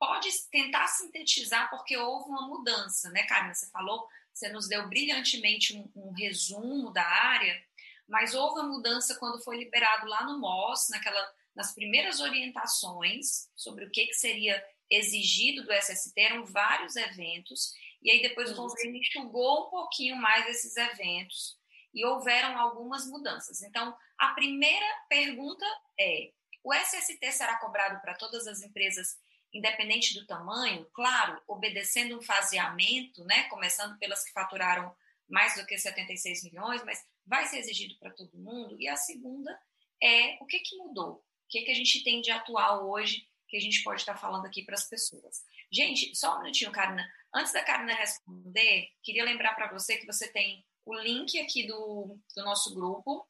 pode 0.00 0.28
tentar 0.50 0.88
sintetizar, 0.88 1.70
porque 1.70 1.96
houve 1.96 2.28
uma 2.28 2.48
mudança, 2.48 3.08
né, 3.10 3.22
Carmen? 3.22 3.54
Você 3.54 3.70
falou, 3.70 4.08
você 4.34 4.48
nos 4.48 4.66
deu 4.66 4.88
brilhantemente 4.88 5.76
um, 5.76 5.88
um 5.94 6.12
resumo 6.12 6.92
da 6.92 7.04
área, 7.04 7.64
mas 8.08 8.34
houve 8.34 8.58
uma 8.58 8.68
mudança 8.70 9.14
quando 9.14 9.42
foi 9.44 9.58
liberado 9.58 10.08
lá 10.08 10.24
no 10.24 10.40
MOS, 10.40 10.88
naquela, 10.90 11.34
nas 11.54 11.72
primeiras 11.72 12.18
orientações 12.18 13.48
sobre 13.54 13.84
o 13.84 13.90
que, 13.90 14.06
que 14.06 14.14
seria 14.14 14.60
exigido 14.90 15.62
do 15.64 15.72
SST, 15.72 16.18
eram 16.20 16.44
vários 16.44 16.96
eventos, 16.96 17.74
e 18.02 18.10
aí 18.10 18.22
depois 18.22 18.52
o 18.52 18.54
governo 18.54 18.96
enxugou 18.96 19.66
um 19.66 19.70
pouquinho 19.70 20.16
mais 20.16 20.46
esses 20.48 20.76
eventos 20.76 21.58
e 21.92 22.04
houveram 22.04 22.58
algumas 22.58 23.06
mudanças. 23.06 23.62
Então, 23.62 23.96
a 24.18 24.28
primeira 24.34 24.86
pergunta 25.08 25.64
é: 25.98 26.32
o 26.62 26.72
SST 26.72 27.32
será 27.32 27.58
cobrado 27.58 28.00
para 28.00 28.14
todas 28.14 28.46
as 28.46 28.62
empresas, 28.62 29.18
independente 29.52 30.14
do 30.14 30.26
tamanho? 30.26 30.86
Claro, 30.92 31.40
obedecendo 31.46 32.18
um 32.18 32.22
faseamento, 32.22 33.24
né? 33.24 33.44
Começando 33.44 33.98
pelas 33.98 34.24
que 34.24 34.32
faturaram 34.32 34.94
mais 35.28 35.54
do 35.56 35.66
que 35.66 35.76
76 35.76 36.44
milhões, 36.44 36.82
mas 36.84 37.04
vai 37.26 37.46
ser 37.46 37.58
exigido 37.58 37.96
para 37.98 38.10
todo 38.10 38.38
mundo. 38.38 38.76
E 38.78 38.88
a 38.88 38.96
segunda 38.96 39.58
é 40.02 40.38
o 40.40 40.46
que, 40.46 40.60
que 40.60 40.76
mudou? 40.76 41.16
O 41.16 41.48
que, 41.48 41.62
que 41.62 41.70
a 41.70 41.74
gente 41.74 42.02
tem 42.02 42.20
de 42.20 42.30
atual 42.30 42.88
hoje 42.88 43.26
que 43.48 43.56
a 43.56 43.60
gente 43.60 43.82
pode 43.82 44.00
estar 44.00 44.16
falando 44.16 44.46
aqui 44.46 44.62
para 44.62 44.74
as 44.74 44.88
pessoas? 44.88 45.42
Gente, 45.70 46.14
só 46.16 46.36
um 46.36 46.42
minutinho, 46.42 46.72
Karina. 46.72 47.06
Antes 47.34 47.52
da 47.52 47.62
Karina 47.62 47.94
responder, 47.94 48.88
queria 49.02 49.24
lembrar 49.24 49.54
para 49.54 49.70
você 49.70 49.96
que 49.96 50.06
você 50.06 50.28
tem 50.28 50.64
o 50.84 50.94
link 50.94 51.38
aqui 51.38 51.66
do, 51.66 52.18
do 52.34 52.44
nosso 52.44 52.74
grupo, 52.74 53.28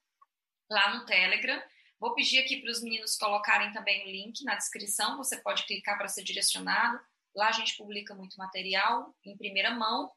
lá 0.70 0.94
no 0.94 1.04
Telegram. 1.04 1.60
Vou 1.98 2.14
pedir 2.14 2.38
aqui 2.38 2.60
para 2.60 2.70
os 2.70 2.80
meninos 2.82 3.16
colocarem 3.16 3.72
também 3.72 4.04
o 4.04 4.10
link 4.10 4.44
na 4.44 4.54
descrição, 4.54 5.16
você 5.16 5.36
pode 5.38 5.64
clicar 5.64 5.98
para 5.98 6.06
ser 6.06 6.22
direcionado. 6.22 7.00
Lá 7.34 7.48
a 7.48 7.52
gente 7.52 7.76
publica 7.76 8.14
muito 8.14 8.36
material 8.36 9.14
em 9.24 9.36
primeira 9.36 9.72
mão. 9.72 10.10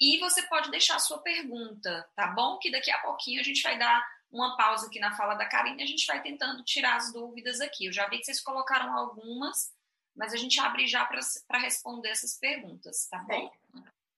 E 0.00 0.18
você 0.18 0.42
pode 0.42 0.70
deixar 0.70 0.96
a 0.96 1.00
sua 1.00 1.18
pergunta, 1.18 2.08
tá 2.14 2.28
bom? 2.28 2.58
Que 2.58 2.70
daqui 2.70 2.90
a 2.90 2.98
pouquinho 2.98 3.40
a 3.40 3.44
gente 3.44 3.62
vai 3.62 3.78
dar 3.78 4.04
uma 4.30 4.56
pausa 4.56 4.86
aqui 4.86 5.00
na 5.00 5.16
fala 5.16 5.34
da 5.34 5.46
Karine 5.46 5.80
e 5.80 5.82
a 5.82 5.86
gente 5.86 6.06
vai 6.06 6.22
tentando 6.22 6.62
tirar 6.64 6.96
as 6.96 7.12
dúvidas 7.12 7.60
aqui. 7.60 7.86
Eu 7.86 7.92
já 7.92 8.08
vi 8.08 8.18
que 8.18 8.24
vocês 8.24 8.40
colocaram 8.40 8.96
algumas, 8.96 9.72
mas 10.18 10.32
a 10.32 10.36
gente 10.36 10.58
abre 10.58 10.86
já 10.86 11.06
para 11.06 11.58
responder 11.60 12.08
essas 12.08 12.36
perguntas, 12.36 13.06
tá 13.06 13.18
bom? 13.20 13.50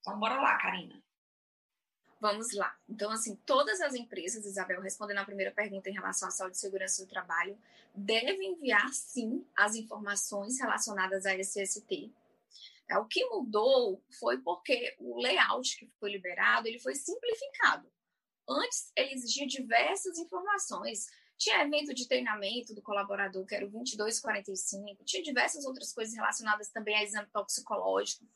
Então, 0.00 0.18
bora 0.18 0.40
lá, 0.40 0.56
Karina. 0.56 1.00
Vamos 2.18 2.54
lá. 2.54 2.74
Então, 2.88 3.10
assim, 3.10 3.36
todas 3.44 3.82
as 3.82 3.94
empresas, 3.94 4.46
Isabel, 4.46 4.80
respondendo 4.80 5.18
a 5.18 5.24
primeira 5.26 5.52
pergunta 5.52 5.90
em 5.90 5.92
relação 5.92 6.28
à 6.28 6.30
saúde 6.30 6.56
e 6.56 6.60
segurança 6.60 7.04
do 7.04 7.08
trabalho, 7.08 7.58
devem 7.94 8.52
enviar, 8.52 8.88
sim, 8.94 9.46
as 9.54 9.74
informações 9.74 10.58
relacionadas 10.58 11.26
a 11.26 11.34
SST. 11.34 12.10
É, 12.88 12.98
o 12.98 13.06
que 13.06 13.24
mudou 13.26 14.02
foi 14.18 14.38
porque 14.38 14.96
o 14.98 15.20
layout 15.20 15.76
que 15.76 15.86
foi 16.00 16.10
liberado, 16.10 16.66
ele 16.66 16.78
foi 16.78 16.94
simplificado. 16.94 17.90
Antes, 18.48 18.90
ele 18.96 19.12
exigia 19.12 19.46
diversas 19.46 20.16
informações 20.18 21.06
tinha 21.40 21.62
evento 21.62 21.94
de 21.94 22.06
treinamento 22.06 22.74
do 22.74 22.82
colaborador, 22.82 23.46
que 23.46 23.54
era 23.54 23.64
o 23.64 23.70
2245, 23.70 25.02
tinha 25.04 25.22
diversas 25.22 25.64
outras 25.64 25.90
coisas 25.90 26.14
relacionadas 26.14 26.68
também 26.68 26.94
a 26.94 27.02
exame 27.02 27.26
toxicológico. 27.32 28.26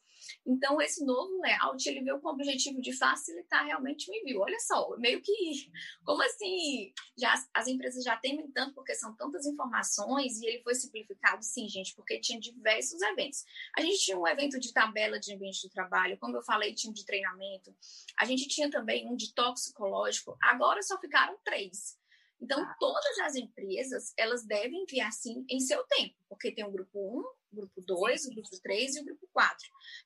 Então, 0.46 0.80
esse 0.80 1.04
novo 1.04 1.38
layout, 1.42 1.86
ele 1.86 2.00
veio 2.00 2.18
com 2.18 2.28
o 2.28 2.32
objetivo 2.32 2.80
de 2.80 2.94
facilitar 2.96 3.66
realmente 3.66 4.10
o 4.10 4.14
envio. 4.14 4.40
Olha 4.40 4.58
só, 4.58 4.96
meio 4.96 5.20
que, 5.20 5.70
como 6.02 6.22
assim? 6.22 6.94
Já, 7.14 7.34
as 7.52 7.68
empresas 7.68 8.02
já 8.02 8.16
temem 8.16 8.50
tanto 8.50 8.74
porque 8.74 8.94
são 8.94 9.14
tantas 9.14 9.44
informações 9.44 10.40
e 10.40 10.46
ele 10.46 10.62
foi 10.62 10.74
simplificado? 10.74 11.44
Sim, 11.44 11.68
gente, 11.68 11.94
porque 11.94 12.18
tinha 12.20 12.40
diversos 12.40 13.02
eventos. 13.02 13.44
A 13.76 13.82
gente 13.82 13.98
tinha 13.98 14.18
um 14.18 14.26
evento 14.26 14.58
de 14.58 14.72
tabela 14.72 15.20
de 15.20 15.34
ambiente 15.34 15.60
do 15.60 15.68
trabalho, 15.68 16.16
como 16.16 16.38
eu 16.38 16.42
falei, 16.42 16.72
tinha 16.72 16.90
um 16.90 16.94
de 16.94 17.04
treinamento. 17.04 17.76
A 18.18 18.24
gente 18.24 18.48
tinha 18.48 18.70
também 18.70 19.06
um 19.06 19.14
de 19.14 19.34
toxicológico. 19.34 20.38
Agora 20.40 20.82
só 20.82 20.98
ficaram 20.98 21.36
três. 21.44 22.02
Então, 22.40 22.60
ah. 22.62 22.76
todas 22.78 23.18
as 23.20 23.36
empresas, 23.36 24.12
elas 24.18 24.44
devem 24.44 24.82
enviar 24.82 25.12
sim 25.12 25.44
em 25.48 25.60
seu 25.60 25.84
tempo, 25.84 26.14
porque 26.28 26.52
tem 26.52 26.64
o 26.64 26.70
grupo 26.70 26.98
1, 26.98 27.20
o 27.20 27.56
grupo 27.56 27.80
2, 27.80 28.26
o 28.26 28.34
grupo 28.34 28.60
3 28.62 28.96
e 28.96 29.00
o 29.00 29.04
grupo 29.04 29.28
4. 29.32 29.56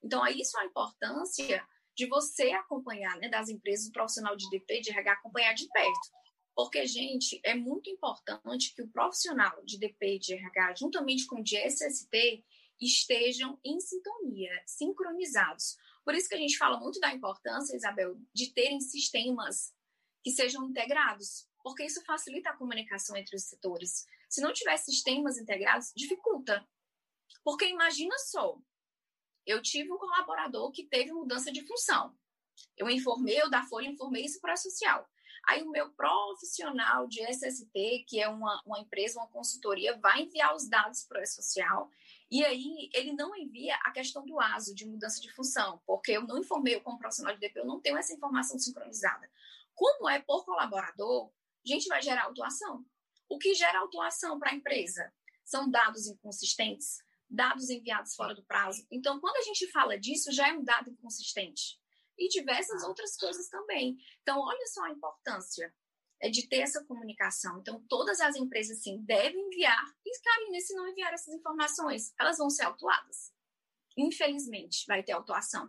Então, 0.02 0.22
aí 0.22 0.40
isso 0.40 0.56
é 0.58 0.62
a 0.62 0.66
importância 0.66 1.66
de 1.96 2.06
você 2.06 2.52
acompanhar, 2.52 3.16
né, 3.18 3.28
das 3.28 3.48
empresas, 3.48 3.88
o 3.88 3.92
profissional 3.92 4.36
de 4.36 4.48
DP, 4.50 4.80
de 4.80 4.90
RH, 4.90 5.12
acompanhar 5.12 5.52
de 5.54 5.68
perto. 5.68 6.18
Porque, 6.54 6.86
gente, 6.86 7.40
é 7.44 7.54
muito 7.54 7.90
importante 7.90 8.74
que 8.74 8.82
o 8.82 8.88
profissional 8.88 9.64
de 9.64 9.78
DP 9.78 10.16
e 10.16 10.18
de 10.18 10.34
RH, 10.34 10.76
juntamente 10.76 11.26
com 11.26 11.40
o 11.40 11.42
de 11.42 11.56
SST, 11.56 12.44
estejam 12.80 13.58
em 13.64 13.80
sintonia, 13.80 14.52
sincronizados. 14.66 15.76
Por 16.04 16.14
isso 16.14 16.28
que 16.28 16.34
a 16.34 16.38
gente 16.38 16.56
fala 16.56 16.78
muito 16.78 17.00
da 17.00 17.12
importância, 17.12 17.76
Isabel, 17.76 18.16
de 18.32 18.52
terem 18.52 18.80
sistemas 18.80 19.72
que 20.22 20.30
sejam 20.30 20.68
integrados 20.68 21.48
porque 21.68 21.84
isso 21.84 22.02
facilita 22.02 22.48
a 22.48 22.56
comunicação 22.56 23.14
entre 23.14 23.36
os 23.36 23.44
setores. 23.44 24.06
Se 24.26 24.40
não 24.40 24.54
tiver 24.54 24.76
sistemas 24.78 25.36
integrados, 25.36 25.92
dificulta. 25.94 26.66
Porque 27.44 27.68
imagina 27.68 28.16
só, 28.18 28.58
eu 29.46 29.60
tive 29.60 29.92
um 29.92 29.98
colaborador 29.98 30.72
que 30.72 30.86
teve 30.86 31.12
mudança 31.12 31.52
de 31.52 31.66
função. 31.66 32.16
Eu 32.74 32.88
informei, 32.88 33.40
eu 33.40 33.50
da 33.50 33.62
Folha 33.64 33.86
informei 33.86 34.24
isso 34.24 34.40
para 34.40 34.54
a 34.54 34.56
social. 34.56 35.06
Aí 35.46 35.62
o 35.62 35.70
meu 35.70 35.92
profissional 35.92 37.06
de 37.06 37.22
SST, 37.22 38.06
que 38.08 38.18
é 38.18 38.28
uma, 38.28 38.62
uma 38.64 38.80
empresa, 38.80 39.20
uma 39.20 39.28
consultoria, 39.28 39.98
vai 39.98 40.22
enviar 40.22 40.54
os 40.56 40.68
dados 40.68 41.04
para 41.04 41.20
o 41.20 41.22
E-Social 41.22 41.90
e 42.30 42.44
aí 42.44 42.90
ele 42.94 43.12
não 43.12 43.36
envia 43.36 43.76
a 43.76 43.90
questão 43.90 44.24
do 44.24 44.40
ASO, 44.40 44.74
de 44.74 44.86
mudança 44.86 45.20
de 45.20 45.30
função, 45.32 45.80
porque 45.86 46.12
eu 46.12 46.26
não 46.26 46.38
informei 46.38 46.80
como 46.80 46.98
profissional 46.98 47.34
de 47.34 47.40
DP, 47.40 47.60
eu 47.60 47.66
não 47.66 47.80
tenho 47.80 47.96
essa 47.98 48.12
informação 48.12 48.58
sincronizada. 48.58 49.30
Como 49.74 50.08
é 50.08 50.18
por 50.20 50.44
colaborador, 50.44 51.26
a 51.26 51.37
gente 51.68 51.88
vai 51.88 52.02
gerar 52.02 52.24
autuação. 52.24 52.84
O 53.28 53.38
que 53.38 53.54
gera 53.54 53.80
autuação 53.80 54.38
para 54.38 54.50
a 54.50 54.54
empresa? 54.54 55.12
São 55.44 55.70
dados 55.70 56.06
inconsistentes, 56.06 56.98
dados 57.28 57.68
enviados 57.68 58.14
fora 58.14 58.34
do 58.34 58.44
prazo. 58.44 58.86
Então, 58.90 59.20
quando 59.20 59.36
a 59.36 59.42
gente 59.42 59.70
fala 59.70 59.98
disso, 59.98 60.32
já 60.32 60.48
é 60.48 60.52
um 60.52 60.64
dado 60.64 60.90
inconsistente. 60.90 61.78
E 62.18 62.28
diversas 62.28 62.82
outras 62.82 63.16
coisas 63.16 63.48
também. 63.48 63.96
Então, 64.22 64.40
olha 64.40 64.66
só 64.66 64.84
a 64.84 64.90
importância 64.90 65.72
é 66.20 66.28
de 66.28 66.48
ter 66.48 66.58
essa 66.58 66.84
comunicação. 66.84 67.60
Então, 67.60 67.84
todas 67.88 68.20
as 68.20 68.34
empresas, 68.34 68.82
sim, 68.82 69.00
devem 69.04 69.40
enviar. 69.46 69.84
E, 70.04 70.20
Karine, 70.20 70.60
se 70.60 70.74
não 70.74 70.88
enviar 70.88 71.12
essas 71.12 71.32
informações, 71.32 72.12
elas 72.18 72.38
vão 72.38 72.50
ser 72.50 72.64
autuadas. 72.64 73.32
Infelizmente, 73.98 74.84
vai 74.86 75.02
ter 75.02 75.12
autuação. 75.12 75.68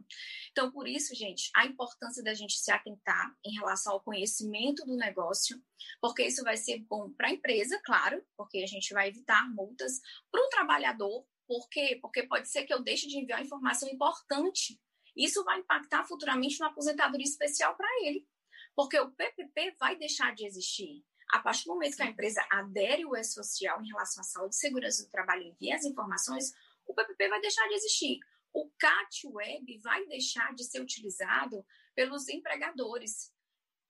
Então, 0.51 0.71
por 0.71 0.87
isso, 0.87 1.15
gente, 1.15 1.49
a 1.55 1.65
importância 1.65 2.23
da 2.23 2.35
gente 2.35 2.59
se 2.59 2.71
atentar 2.71 3.35
em 3.43 3.55
relação 3.55 3.93
ao 3.93 4.03
conhecimento 4.03 4.85
do 4.85 4.95
negócio, 4.95 5.59
porque 5.99 6.23
isso 6.25 6.43
vai 6.43 6.55
ser 6.55 6.85
bom 6.87 7.11
para 7.11 7.29
a 7.29 7.31
empresa, 7.31 7.81
claro, 7.83 8.23
porque 8.37 8.59
a 8.59 8.67
gente 8.67 8.93
vai 8.93 9.07
evitar 9.07 9.49
multas, 9.49 9.99
para 10.31 10.45
o 10.45 10.49
trabalhador, 10.49 11.25
por 11.47 11.67
quê? 11.67 11.97
Porque 11.99 12.27
pode 12.27 12.47
ser 12.47 12.65
que 12.65 12.73
eu 12.73 12.83
deixe 12.83 13.07
de 13.07 13.17
enviar 13.17 13.41
informação 13.41 13.89
importante. 13.89 14.79
Isso 15.17 15.43
vai 15.43 15.59
impactar 15.59 16.05
futuramente 16.05 16.59
na 16.59 16.67
aposentadoria 16.67 17.25
especial 17.25 17.75
para 17.75 17.89
ele. 18.03 18.27
Porque 18.75 18.99
o 18.99 19.11
PPP 19.11 19.75
vai 19.79 19.97
deixar 19.97 20.35
de 20.35 20.45
existir. 20.45 21.03
A 21.31 21.39
partir 21.39 21.65
do 21.65 21.73
momento 21.73 21.95
que 21.95 22.03
a 22.03 22.07
empresa 22.07 22.45
adere 22.51 23.03
o 23.05 23.15
E-Social 23.15 23.81
em 23.81 23.87
relação 23.87 24.21
à 24.21 24.23
saúde 24.23 24.55
e 24.55 24.59
segurança 24.59 25.03
do 25.03 25.09
trabalho 25.09 25.41
e 25.41 25.49
envia 25.49 25.75
as 25.75 25.85
informações, 25.85 26.53
o 26.89 26.93
PPP 26.93 27.29
vai 27.29 27.39
deixar 27.39 27.67
de 27.67 27.75
existir. 27.75 28.19
O 28.51 28.67
CAT 28.71 29.27
Web 29.27 29.77
vai 29.77 30.05
deixar 30.07 30.53
de 30.55 30.63
ser 30.63 30.81
utilizado 30.81 31.63
pelos 31.93 32.27
empregadores. 32.27 33.31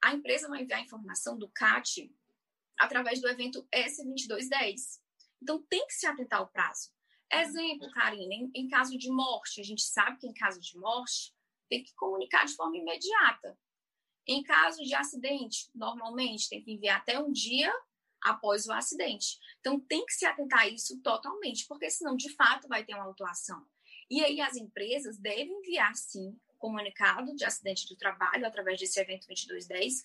A 0.04 0.14
empresa 0.14 0.50
vai 0.50 0.62
enviar 0.62 0.80
a 0.80 0.84
informação 0.84 1.38
do 1.38 1.50
CAT 1.50 2.14
através 2.78 3.22
do 3.22 3.30
evento 3.30 3.66
S2210. 3.74 5.00
Então, 5.42 5.64
tem 5.64 5.86
que 5.88 5.94
se 5.94 6.06
atentar 6.06 6.40
ao 6.40 6.50
prazo. 6.50 6.92
Exemplo, 7.32 7.90
Karine, 7.92 8.36
em, 8.36 8.52
em 8.54 8.68
caso 8.68 8.98
de 8.98 9.10
morte, 9.10 9.62
a 9.62 9.64
gente 9.64 9.84
sabe 9.84 10.18
que 10.18 10.28
em 10.28 10.34
caso 10.34 10.60
de 10.60 10.78
morte 10.78 11.34
tem 11.70 11.84
que 11.84 11.94
comunicar 11.96 12.46
de 12.46 12.56
forma 12.56 12.76
imediata. 12.76 13.58
Em 14.28 14.44
caso 14.44 14.84
de 14.84 14.94
acidente, 14.94 15.70
normalmente 15.74 16.50
tem 16.50 16.62
que 16.62 16.74
enviar 16.74 16.98
até 16.98 17.18
um 17.20 17.32
dia 17.32 17.74
após 18.24 18.68
o 18.68 18.72
acidente. 18.72 19.40
Então 19.60 19.80
tem 19.80 20.06
que 20.06 20.14
se 20.14 20.26
atentar 20.26 20.62
a 20.62 20.68
isso 20.68 21.02
totalmente, 21.02 21.66
porque 21.68 21.90
senão 21.90 22.16
de 22.16 22.34
fato 22.36 22.68
vai 22.68 22.84
ter 22.84 22.96
uma 22.96 23.06
autuação. 23.06 23.66
E 24.10 24.24
aí 24.24 24.42
as 24.42 24.56
empresas 24.56 25.18
devem 25.18 25.60
enviar 25.60 25.96
sim 25.96 26.40
comunicado 26.58 27.36
de 27.36 27.46
acidente 27.46 27.88
do 27.88 27.96
trabalho 27.96 28.46
através 28.46 28.80
desse 28.80 29.00
evento 29.00 29.28
2210, 29.28 30.04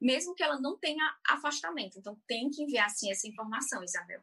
mesmo 0.00 0.34
que 0.34 0.42
ela 0.42 0.60
não 0.60 0.76
tenha 0.78 1.16
afastamento. 1.28 1.98
Então 1.98 2.20
tem 2.26 2.50
que 2.50 2.62
enviar 2.62 2.90
sim 2.90 3.10
essa 3.10 3.26
informação, 3.26 3.82
Isabel 3.82 4.22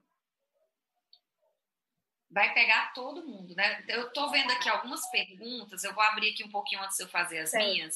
vai 2.33 2.51
pegar 2.53 2.91
todo 2.93 3.25
mundo, 3.25 3.55
né? 3.55 3.85
Eu 3.87 4.07
estou 4.07 4.29
vendo 4.31 4.51
aqui 4.51 4.67
algumas 4.67 5.07
perguntas, 5.11 5.83
eu 5.83 5.93
vou 5.93 6.03
abrir 6.03 6.31
aqui 6.31 6.43
um 6.43 6.49
pouquinho 6.49 6.81
antes 6.81 6.97
de 6.97 7.03
eu 7.03 7.07
fazer 7.07 7.39
as 7.39 7.51
certo. 7.51 7.63
minhas, 7.63 7.95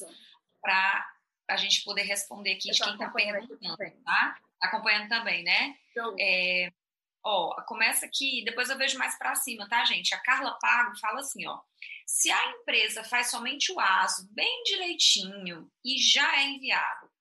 para 0.62 1.16
a 1.50 1.58
gente 1.58 1.84
poder 1.84 2.04
responder 2.04 2.54
aqui 2.54 2.70
eu 2.70 2.74
de 2.74 2.84
quem 2.84 2.94
está 2.94 3.10
perguntando, 3.10 4.04
tá? 4.04 4.40
Acompanhando 4.62 5.10
também, 5.10 5.44
né? 5.44 5.76
Então, 5.92 6.16
é, 6.20 6.72
ó, 7.24 7.62
começa 7.64 8.06
aqui, 8.06 8.44
depois 8.46 8.70
eu 8.70 8.78
vejo 8.78 8.98
mais 8.98 9.18
para 9.18 9.36
cima, 9.36 9.68
tá, 9.68 9.84
gente? 9.86 10.14
A 10.14 10.22
Carla 10.22 10.58
Pago 10.60 10.98
fala 11.00 11.20
assim, 11.20 11.46
ó. 11.48 11.60
Se 12.06 12.32
a 12.32 12.52
empresa 12.52 13.04
faz 13.04 13.30
somente 13.30 13.72
o 13.72 13.80
ASO 13.80 14.28
bem 14.32 14.64
direitinho 14.64 15.70
e 15.84 15.98
já 16.02 16.40
é 16.40 16.46
enviado, 16.46 17.12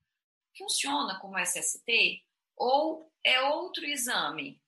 funciona 0.56 1.18
como 1.18 1.38
SST 1.38 2.22
ou 2.56 3.12
é 3.24 3.40
outro 3.42 3.84
exame? 3.84 4.60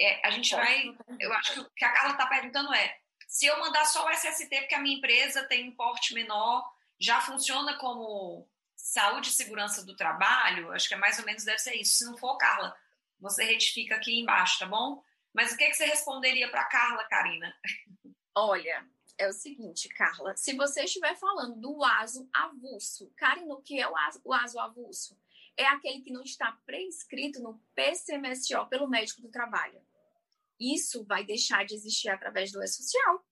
É, 0.00 0.26
a 0.26 0.30
gente 0.30 0.54
vai. 0.54 0.96
Eu 1.20 1.32
acho 1.34 1.52
que 1.52 1.60
o 1.60 1.70
que 1.76 1.84
a 1.84 1.92
Carla 1.92 2.12
está 2.12 2.26
perguntando 2.26 2.72
é: 2.72 2.98
se 3.28 3.44
eu 3.46 3.60
mandar 3.60 3.84
só 3.84 4.06
o 4.06 4.10
SST 4.10 4.48
porque 4.48 4.74
a 4.74 4.80
minha 4.80 4.96
empresa 4.96 5.46
tem 5.46 5.68
um 5.68 5.76
porte 5.76 6.14
menor, 6.14 6.64
já 6.98 7.20
funciona 7.20 7.76
como 7.78 8.48
saúde 8.92 9.28
e 9.28 9.32
segurança 9.32 9.84
do 9.84 9.96
trabalho? 9.96 10.72
Acho 10.72 10.88
que 10.88 10.94
é 10.94 10.98
mais 10.98 11.18
ou 11.18 11.24
menos 11.24 11.44
deve 11.44 11.58
ser 11.58 11.74
isso. 11.74 11.96
Se 11.96 12.04
não 12.04 12.16
for, 12.16 12.36
Carla, 12.36 12.76
você 13.18 13.44
retifica 13.44 13.96
aqui 13.96 14.18
embaixo, 14.18 14.58
tá 14.58 14.66
bom? 14.66 15.02
Mas 15.32 15.52
o 15.52 15.56
que, 15.56 15.68
que 15.68 15.74
você 15.74 15.86
responderia 15.86 16.50
para 16.50 16.64
Carla, 16.64 17.04
Karina? 17.04 17.54
Olha, 18.34 18.84
é 19.16 19.28
o 19.28 19.32
seguinte, 19.32 19.88
Carla. 19.90 20.36
Se 20.36 20.54
você 20.54 20.84
estiver 20.84 21.16
falando 21.16 21.60
do 21.60 21.84
ASO 21.84 22.28
avulso, 22.32 23.12
Karina, 23.16 23.54
o 23.54 23.62
que 23.62 23.80
é 23.80 23.88
o 23.88 23.96
ASO, 23.96 24.20
o 24.24 24.34
ASO 24.34 24.58
avulso? 24.58 25.16
É 25.56 25.66
aquele 25.66 26.00
que 26.00 26.12
não 26.12 26.22
está 26.22 26.52
prescrito 26.64 27.40
no 27.40 27.60
PCMSO 27.74 28.66
pelo 28.68 28.88
médico 28.88 29.20
do 29.20 29.30
trabalho 29.30 29.80
isso 30.60 31.02
vai 31.04 31.24
deixar 31.24 31.64
de 31.64 31.74
existir 31.74 32.10
através 32.10 32.52
do 32.52 32.62
E-Social. 32.62 33.24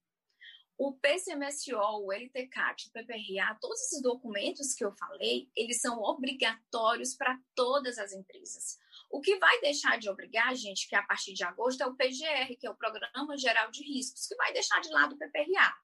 O 0.79 0.93
PCMSO, 0.93 1.77
o 1.77 2.13
LTCAT, 2.13 2.87
o 2.87 2.93
PPRA, 2.93 3.59
todos 3.61 3.81
esses 3.81 4.01
documentos 4.01 4.75
que 4.75 4.85
eu 4.85 4.93
falei, 4.93 5.51
eles 5.57 5.81
são 5.81 6.01
obrigatórios 6.01 7.17
para 7.17 7.37
todas 7.53 7.99
as 7.99 8.13
empresas. 8.13 8.79
O 9.11 9.21
que 9.21 9.37
vai 9.39 9.61
deixar 9.61 9.99
de 9.99 10.09
obrigar, 10.09 10.55
gente, 10.55 10.89
que 10.89 10.95
a 10.95 11.03
partir 11.03 11.35
de 11.35 11.43
agosto 11.43 11.83
é 11.83 11.87
o 11.87 11.97
PGR, 11.97 12.57
que 12.57 12.65
é 12.65 12.71
o 12.71 12.77
Programa 12.77 13.37
Geral 13.37 13.73
de 13.73 13.83
Riscos, 13.83 14.29
que 14.29 14.37
vai 14.37 14.53
deixar 14.53 14.81
de 14.81 14.89
lado 14.91 15.17
o 15.17 15.19
PPRA. 15.19 15.75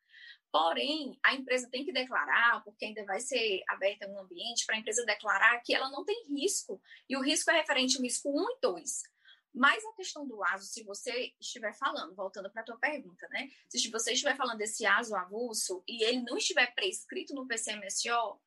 Porém, 0.52 1.18
a 1.24 1.34
empresa 1.34 1.68
tem 1.68 1.84
que 1.84 1.92
declarar, 1.92 2.62
porque 2.62 2.84
ainda 2.84 3.04
vai 3.04 3.18
ser 3.18 3.64
aberta 3.66 4.08
um 4.08 4.20
ambiente 4.20 4.64
para 4.64 4.76
a 4.76 4.78
empresa 4.78 5.04
declarar 5.04 5.58
que 5.62 5.74
ela 5.74 5.90
não 5.90 6.04
tem 6.04 6.24
risco. 6.28 6.80
E 7.08 7.16
o 7.16 7.20
risco 7.20 7.50
é 7.50 7.54
referente 7.54 7.96
ao 7.96 8.02
risco 8.04 8.30
1 8.30 8.50
e 8.50 8.58
2. 8.60 9.13
Mas 9.54 9.84
a 9.84 9.92
questão 9.92 10.26
do 10.26 10.42
ASO, 10.42 10.66
se 10.66 10.82
você 10.82 11.32
estiver 11.40 11.72
falando, 11.74 12.12
voltando 12.12 12.50
para 12.50 12.62
a 12.62 12.64
tua 12.64 12.76
pergunta, 12.76 13.28
né? 13.28 13.48
Se 13.68 13.88
você 13.88 14.12
estiver 14.12 14.36
falando 14.36 14.58
desse 14.58 14.84
ASO 14.84 15.14
avulso 15.14 15.84
e 15.86 16.02
ele 16.02 16.22
não 16.22 16.36
estiver 16.36 16.74
prescrito 16.74 17.32
no 17.32 17.46
PCMSO, 17.46 18.40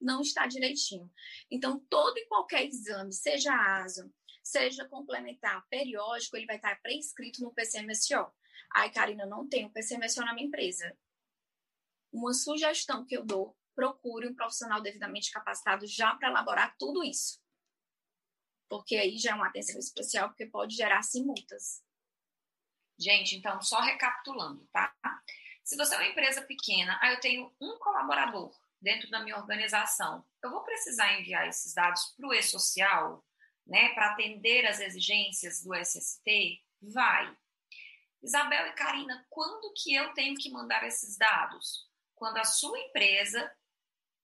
não 0.00 0.20
está 0.20 0.46
direitinho. 0.46 1.10
Então, 1.50 1.80
todo 1.90 2.16
e 2.16 2.26
qualquer 2.26 2.64
exame, 2.64 3.12
seja 3.12 3.52
ASO, 3.52 4.08
seja 4.40 4.88
complementar, 4.88 5.66
periódico, 5.68 6.36
ele 6.36 6.46
vai 6.46 6.56
estar 6.56 6.80
prescrito 6.80 7.42
no 7.42 7.52
PCMSO. 7.52 8.32
Ai, 8.72 8.92
Karina, 8.92 9.26
não 9.26 9.48
tenho 9.48 9.72
PCMSO 9.72 10.20
na 10.20 10.32
minha 10.32 10.46
empresa. 10.46 10.96
Uma 12.12 12.32
sugestão 12.32 13.04
que 13.04 13.16
eu 13.16 13.24
dou, 13.24 13.56
procure 13.74 14.28
um 14.28 14.34
profissional 14.34 14.80
devidamente 14.80 15.32
capacitado 15.32 15.88
já 15.88 16.14
para 16.14 16.28
elaborar 16.28 16.76
tudo 16.78 17.02
isso 17.02 17.41
porque 18.72 18.96
aí 18.96 19.18
já 19.18 19.32
é 19.32 19.34
uma 19.34 19.48
atenção 19.48 19.78
especial, 19.78 20.30
porque 20.30 20.46
pode 20.46 20.74
gerar 20.74 21.02
sim 21.02 21.26
multas. 21.26 21.82
Gente, 22.98 23.36
então, 23.36 23.60
só 23.60 23.80
recapitulando, 23.80 24.66
tá? 24.72 24.90
Se 25.62 25.76
você 25.76 25.94
é 25.94 25.98
uma 25.98 26.06
empresa 26.06 26.40
pequena, 26.40 26.98
ah, 27.02 27.12
eu 27.12 27.20
tenho 27.20 27.54
um 27.60 27.78
colaborador 27.78 28.50
dentro 28.80 29.10
da 29.10 29.20
minha 29.20 29.36
organização, 29.36 30.24
eu 30.42 30.50
vou 30.50 30.62
precisar 30.62 31.20
enviar 31.20 31.46
esses 31.46 31.74
dados 31.74 32.14
para 32.16 32.26
o 32.26 32.32
e-social, 32.32 33.22
né, 33.66 33.90
para 33.90 34.12
atender 34.12 34.64
as 34.64 34.80
exigências 34.80 35.62
do 35.62 35.74
SST? 35.74 36.64
Vai. 36.80 37.36
Isabel 38.22 38.68
e 38.68 38.72
Karina, 38.72 39.26
quando 39.28 39.70
que 39.74 39.94
eu 39.94 40.14
tenho 40.14 40.34
que 40.34 40.50
mandar 40.50 40.82
esses 40.86 41.18
dados? 41.18 41.90
Quando 42.14 42.38
a 42.38 42.44
sua 42.44 42.78
empresa 42.78 43.52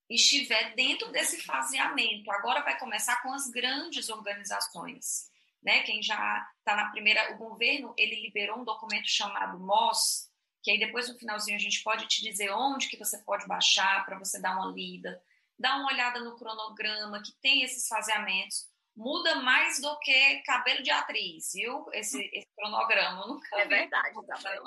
estiver 0.09 0.73
dentro 0.75 1.11
desse 1.11 1.41
faseamento. 1.43 2.31
Agora 2.31 2.63
vai 2.63 2.77
começar 2.79 3.21
com 3.21 3.31
as 3.31 3.49
grandes 3.49 4.09
organizações, 4.09 5.29
né? 5.61 5.83
Quem 5.83 6.01
já 6.01 6.47
está 6.57 6.75
na 6.75 6.89
primeira, 6.89 7.33
o 7.33 7.37
governo 7.37 7.93
ele 7.97 8.21
liberou 8.21 8.59
um 8.59 8.63
documento 8.63 9.07
chamado 9.07 9.59
MOS, 9.59 10.29
que 10.63 10.71
aí 10.71 10.79
depois 10.79 11.07
no 11.07 11.17
finalzinho 11.17 11.55
a 11.55 11.59
gente 11.59 11.83
pode 11.83 12.07
te 12.07 12.21
dizer 12.23 12.51
onde 12.51 12.89
que 12.89 12.97
você 12.97 13.19
pode 13.19 13.47
baixar 13.47 14.05
para 14.05 14.17
você 14.17 14.41
dar 14.41 14.57
uma 14.57 14.71
lida, 14.71 15.21
dar 15.57 15.77
uma 15.77 15.91
olhada 15.91 16.19
no 16.21 16.35
cronograma 16.37 17.21
que 17.21 17.33
tem 17.41 17.63
esses 17.63 17.87
faseamentos. 17.87 18.67
Muda 18.95 19.35
mais 19.35 19.79
do 19.79 19.97
que 19.99 20.41
cabelo 20.41 20.83
de 20.83 20.91
atriz, 20.91 21.51
viu? 21.53 21.85
Esse, 21.93 22.19
esse 22.33 22.47
cronograma. 22.55 23.27
nunca 23.27 23.47
é 23.57 23.65
verdade, 23.65 24.13
tá 24.25 24.61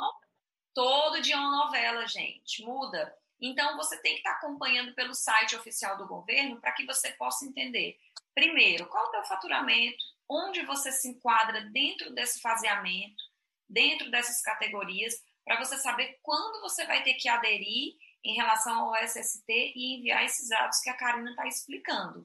Todo 0.72 1.20
dia 1.20 1.36
uma 1.36 1.66
novela, 1.66 2.06
gente. 2.06 2.64
Muda. 2.64 3.14
Então, 3.42 3.76
você 3.76 4.00
tem 4.00 4.12
que 4.12 4.18
estar 4.18 4.34
acompanhando 4.34 4.94
pelo 4.94 5.14
site 5.14 5.56
oficial 5.56 5.98
do 5.98 6.06
governo 6.06 6.60
para 6.60 6.70
que 6.70 6.86
você 6.86 7.10
possa 7.14 7.44
entender, 7.44 7.98
primeiro, 8.32 8.86
qual 8.86 9.06
é 9.06 9.08
o 9.08 9.10
teu 9.10 9.24
faturamento, 9.24 9.98
onde 10.28 10.64
você 10.64 10.92
se 10.92 11.08
enquadra 11.08 11.60
dentro 11.72 12.14
desse 12.14 12.40
faseamento, 12.40 13.20
dentro 13.68 14.08
dessas 14.12 14.40
categorias, 14.42 15.20
para 15.44 15.58
você 15.58 15.76
saber 15.76 16.20
quando 16.22 16.60
você 16.60 16.86
vai 16.86 17.02
ter 17.02 17.14
que 17.14 17.28
aderir 17.28 17.96
em 18.24 18.36
relação 18.36 18.84
ao 18.84 18.94
SST 19.04 19.44
e 19.48 19.96
enviar 19.96 20.24
esses 20.24 20.48
dados 20.48 20.80
que 20.80 20.88
a 20.88 20.96
Karina 20.96 21.30
está 21.30 21.44
explicando. 21.44 22.24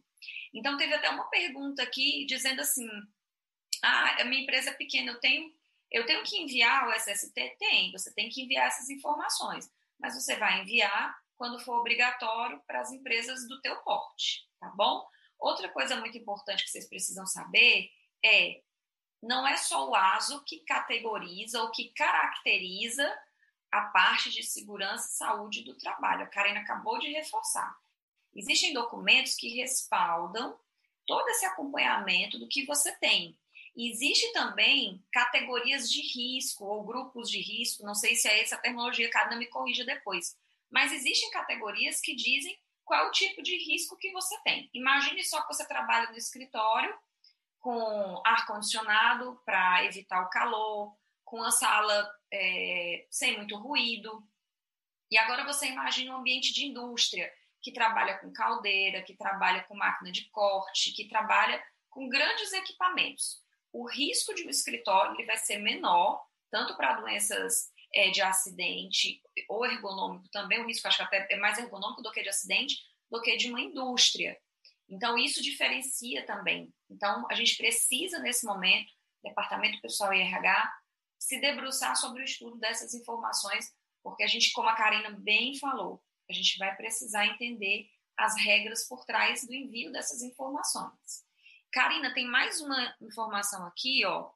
Então, 0.53 0.77
teve 0.77 0.93
até 0.93 1.09
uma 1.09 1.25
pergunta 1.31 1.81
aqui 1.81 2.27
dizendo 2.27 2.61
assim: 2.61 2.87
ah, 3.83 4.21
a 4.21 4.25
minha 4.25 4.43
empresa 4.43 4.69
é 4.69 4.73
pequena, 4.73 5.13
eu 5.13 5.19
tenho, 5.19 5.51
eu 5.89 6.05
tenho 6.05 6.23
que 6.23 6.37
enviar 6.37 6.87
o 6.87 6.93
SST? 6.93 7.55
Tem, 7.57 7.91
você 7.91 8.13
tem 8.13 8.29
que 8.29 8.43
enviar 8.43 8.67
essas 8.67 8.87
informações, 8.91 9.67
mas 9.99 10.15
você 10.15 10.35
vai 10.35 10.61
enviar 10.61 11.17
quando 11.37 11.59
for 11.59 11.79
obrigatório 11.79 12.61
para 12.65 12.81
as 12.81 12.91
empresas 12.91 13.47
do 13.47 13.61
teu 13.61 13.75
porte, 13.77 14.47
tá 14.59 14.69
bom? 14.75 15.07
Outra 15.39 15.69
coisa 15.69 15.95
muito 15.97 16.17
importante 16.17 16.63
que 16.63 16.71
vocês 16.71 16.89
precisam 16.89 17.25
saber 17.25 17.89
é 18.25 18.61
não 19.21 19.47
é 19.47 19.57
só 19.57 19.89
o 19.89 19.95
ASO 19.95 20.43
que 20.43 20.59
categoriza 20.59 21.61
ou 21.61 21.71
que 21.71 21.91
caracteriza 21.93 23.07
a 23.71 23.81
parte 23.81 24.29
de 24.31 24.43
segurança 24.43 25.07
e 25.07 25.17
saúde 25.17 25.63
do 25.63 25.75
trabalho. 25.77 26.23
A 26.23 26.27
Karina 26.27 26.59
acabou 26.61 26.99
de 26.99 27.11
reforçar. 27.11 27.75
Existem 28.35 28.73
documentos 28.73 29.35
que 29.35 29.55
respaldam 29.55 30.57
todo 31.05 31.27
esse 31.29 31.45
acompanhamento 31.45 32.37
do 32.37 32.47
que 32.47 32.65
você 32.65 32.95
tem. 32.97 33.37
Existe 33.77 34.33
também 34.33 35.05
categorias 35.11 35.91
de 35.91 36.01
risco 36.01 36.65
ou 36.65 36.83
grupos 36.83 37.29
de 37.29 37.39
risco, 37.39 37.85
não 37.85 37.93
sei 37.93 38.15
se 38.15 38.27
é 38.27 38.41
essa 38.41 38.55
a 38.55 38.59
terminologia, 38.59 39.09
cada 39.11 39.35
me 39.35 39.45
corrija 39.45 39.85
depois. 39.85 40.35
Mas 40.67 40.91
existem 40.91 41.29
categorias 41.29 42.01
que 42.01 42.15
dizem 42.15 42.57
qual 42.83 43.05
é 43.05 43.07
o 43.07 43.11
tipo 43.11 43.43
de 43.43 43.55
risco 43.55 43.95
que 43.97 44.11
você 44.11 44.35
tem. 44.41 44.67
Imagine 44.73 45.23
só 45.23 45.41
que 45.41 45.53
você 45.53 45.67
trabalha 45.67 46.09
no 46.09 46.17
escritório 46.17 46.97
com 47.59 48.21
ar-condicionado 48.25 49.39
para 49.45 49.85
evitar 49.85 50.23
o 50.23 50.29
calor, 50.29 50.97
com 51.23 51.43
a 51.43 51.51
sala 51.51 52.09
é, 52.33 53.05
sem 53.11 53.37
muito 53.37 53.57
ruído. 53.57 54.27
E 55.11 55.17
agora 55.17 55.45
você 55.45 55.67
imagina 55.67 56.13
um 56.13 56.19
ambiente 56.19 56.51
de 56.51 56.65
indústria 56.65 57.31
que 57.61 57.71
trabalha 57.71 58.17
com 58.17 58.31
caldeira, 58.31 59.03
que 59.03 59.13
trabalha 59.13 59.63
com 59.65 59.75
máquina 59.75 60.11
de 60.11 60.25
corte, 60.29 60.93
que 60.93 61.07
trabalha 61.07 61.63
com 61.89 62.09
grandes 62.09 62.53
equipamentos. 62.53 63.45
O 63.77 63.87
risco 63.87 64.33
de 64.33 64.43
um 64.43 64.49
escritório 64.49 65.13
ele 65.13 65.27
vai 65.27 65.37
ser 65.37 65.59
menor, 65.59 66.25
tanto 66.49 66.75
para 66.75 66.99
doenças 66.99 67.71
é, 67.93 68.09
de 68.09 68.23
acidente 68.23 69.21
ou 69.47 69.63
ergonômico 69.67 70.27
também, 70.29 70.59
o 70.59 70.65
risco 70.65 70.87
acho 70.87 70.97
que 70.97 71.03
até 71.03 71.27
é 71.29 71.37
mais 71.37 71.59
ergonômico 71.59 72.01
do 72.01 72.11
que 72.11 72.23
de 72.23 72.29
acidente, 72.29 72.75
do 73.07 73.21
que 73.21 73.37
de 73.37 73.51
uma 73.51 73.61
indústria. 73.61 74.35
Então, 74.89 75.15
isso 75.15 75.43
diferencia 75.43 76.25
também. 76.25 76.73
Então, 76.89 77.27
a 77.29 77.35
gente 77.35 77.55
precisa, 77.55 78.17
nesse 78.17 78.47
momento, 78.47 78.91
Departamento 79.23 79.79
Pessoal 79.79 80.11
e 80.11 80.21
RH, 80.21 80.73
se 81.19 81.39
debruçar 81.39 81.95
sobre 81.95 82.23
o 82.23 82.25
estudo 82.25 82.57
dessas 82.57 82.95
informações, 82.95 83.71
porque 84.01 84.23
a 84.23 84.27
gente, 84.27 84.51
como 84.53 84.69
a 84.69 84.75
Karina 84.75 85.11
bem 85.11 85.55
falou, 85.59 86.01
a 86.27 86.33
gente 86.33 86.57
vai 86.57 86.75
precisar 86.75 87.27
entender 87.27 87.87
as 88.17 88.35
regras 88.43 88.87
por 88.87 89.05
trás 89.05 89.45
do 89.45 89.53
envio 89.53 89.91
dessas 89.91 90.23
informações. 90.23 91.26
Karina, 91.77 92.13
tem 92.13 92.25
mais 92.25 92.59
uma 92.59 92.95
informação 93.01 93.65
aqui, 93.67 94.03
ó. 94.05 94.31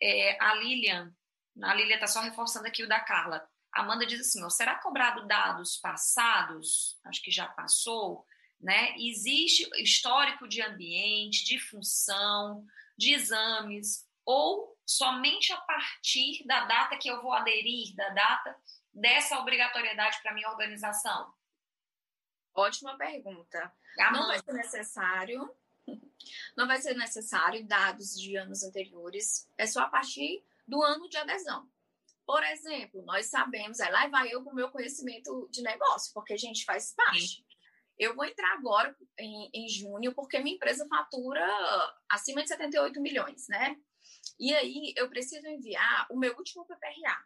É, 0.00 0.36
a 0.42 0.54
Lilian, 0.56 1.14
a 1.62 1.74
Lilian 1.74 1.94
está 1.94 2.06
só 2.06 2.20
reforçando 2.20 2.66
aqui 2.66 2.82
o 2.82 2.88
da 2.88 3.00
Carla. 3.00 3.48
Amanda 3.72 4.04
diz 4.04 4.20
assim: 4.20 4.44
ó, 4.44 4.50
será 4.50 4.74
cobrado 4.74 5.26
dados 5.26 5.78
passados? 5.78 7.00
Acho 7.04 7.22
que 7.22 7.30
já 7.30 7.46
passou 7.46 8.26
né? 8.62 8.94
Existe 8.96 9.68
histórico 9.82 10.46
de 10.46 10.62
ambiente, 10.62 11.44
de 11.44 11.58
função, 11.58 12.64
de 12.96 13.12
exames, 13.12 14.06
ou 14.24 14.78
somente 14.86 15.52
a 15.52 15.60
partir 15.62 16.46
da 16.46 16.64
data 16.66 16.96
que 16.96 17.10
eu 17.10 17.20
vou 17.20 17.32
aderir, 17.32 17.94
da 17.96 18.08
data 18.10 18.56
dessa 18.94 19.38
obrigatoriedade 19.40 20.22
para 20.22 20.32
minha 20.32 20.48
organização? 20.48 21.34
Ótima 22.54 22.96
pergunta. 22.96 23.72
Ah, 23.98 24.12
não 24.12 24.28
vai 24.28 24.38
ser 24.38 24.52
necessário, 24.52 25.50
não 26.56 26.66
vai 26.66 26.80
ser 26.80 26.94
necessário 26.94 27.66
dados 27.66 28.18
de 28.18 28.36
anos 28.36 28.62
anteriores, 28.62 29.48
é 29.56 29.66
só 29.66 29.80
a 29.80 29.88
partir 29.88 30.44
do 30.66 30.82
ano 30.82 31.08
de 31.08 31.16
adesão. 31.16 31.68
Por 32.24 32.42
exemplo, 32.44 33.02
nós 33.02 33.26
sabemos, 33.26 33.80
é 33.80 33.90
lá 33.90 34.06
vai 34.08 34.32
eu 34.32 34.42
com 34.44 34.50
o 34.50 34.54
meu 34.54 34.70
conhecimento 34.70 35.48
de 35.50 35.62
negócio, 35.62 36.12
porque 36.14 36.32
a 36.32 36.38
gente 36.38 36.64
faz 36.64 36.94
parte. 36.94 37.44
Eu 37.98 38.14
vou 38.14 38.24
entrar 38.24 38.54
agora 38.54 38.96
em, 39.18 39.50
em 39.52 39.68
junho, 39.68 40.14
porque 40.14 40.38
minha 40.38 40.56
empresa 40.56 40.86
fatura 40.88 41.44
acima 42.08 42.42
de 42.42 42.48
78 42.48 43.00
milhões, 43.00 43.48
né? 43.48 43.76
E 44.38 44.54
aí 44.54 44.94
eu 44.96 45.08
preciso 45.08 45.46
enviar 45.46 46.06
o 46.10 46.18
meu 46.18 46.34
último 46.36 46.64
PPRA, 46.64 47.24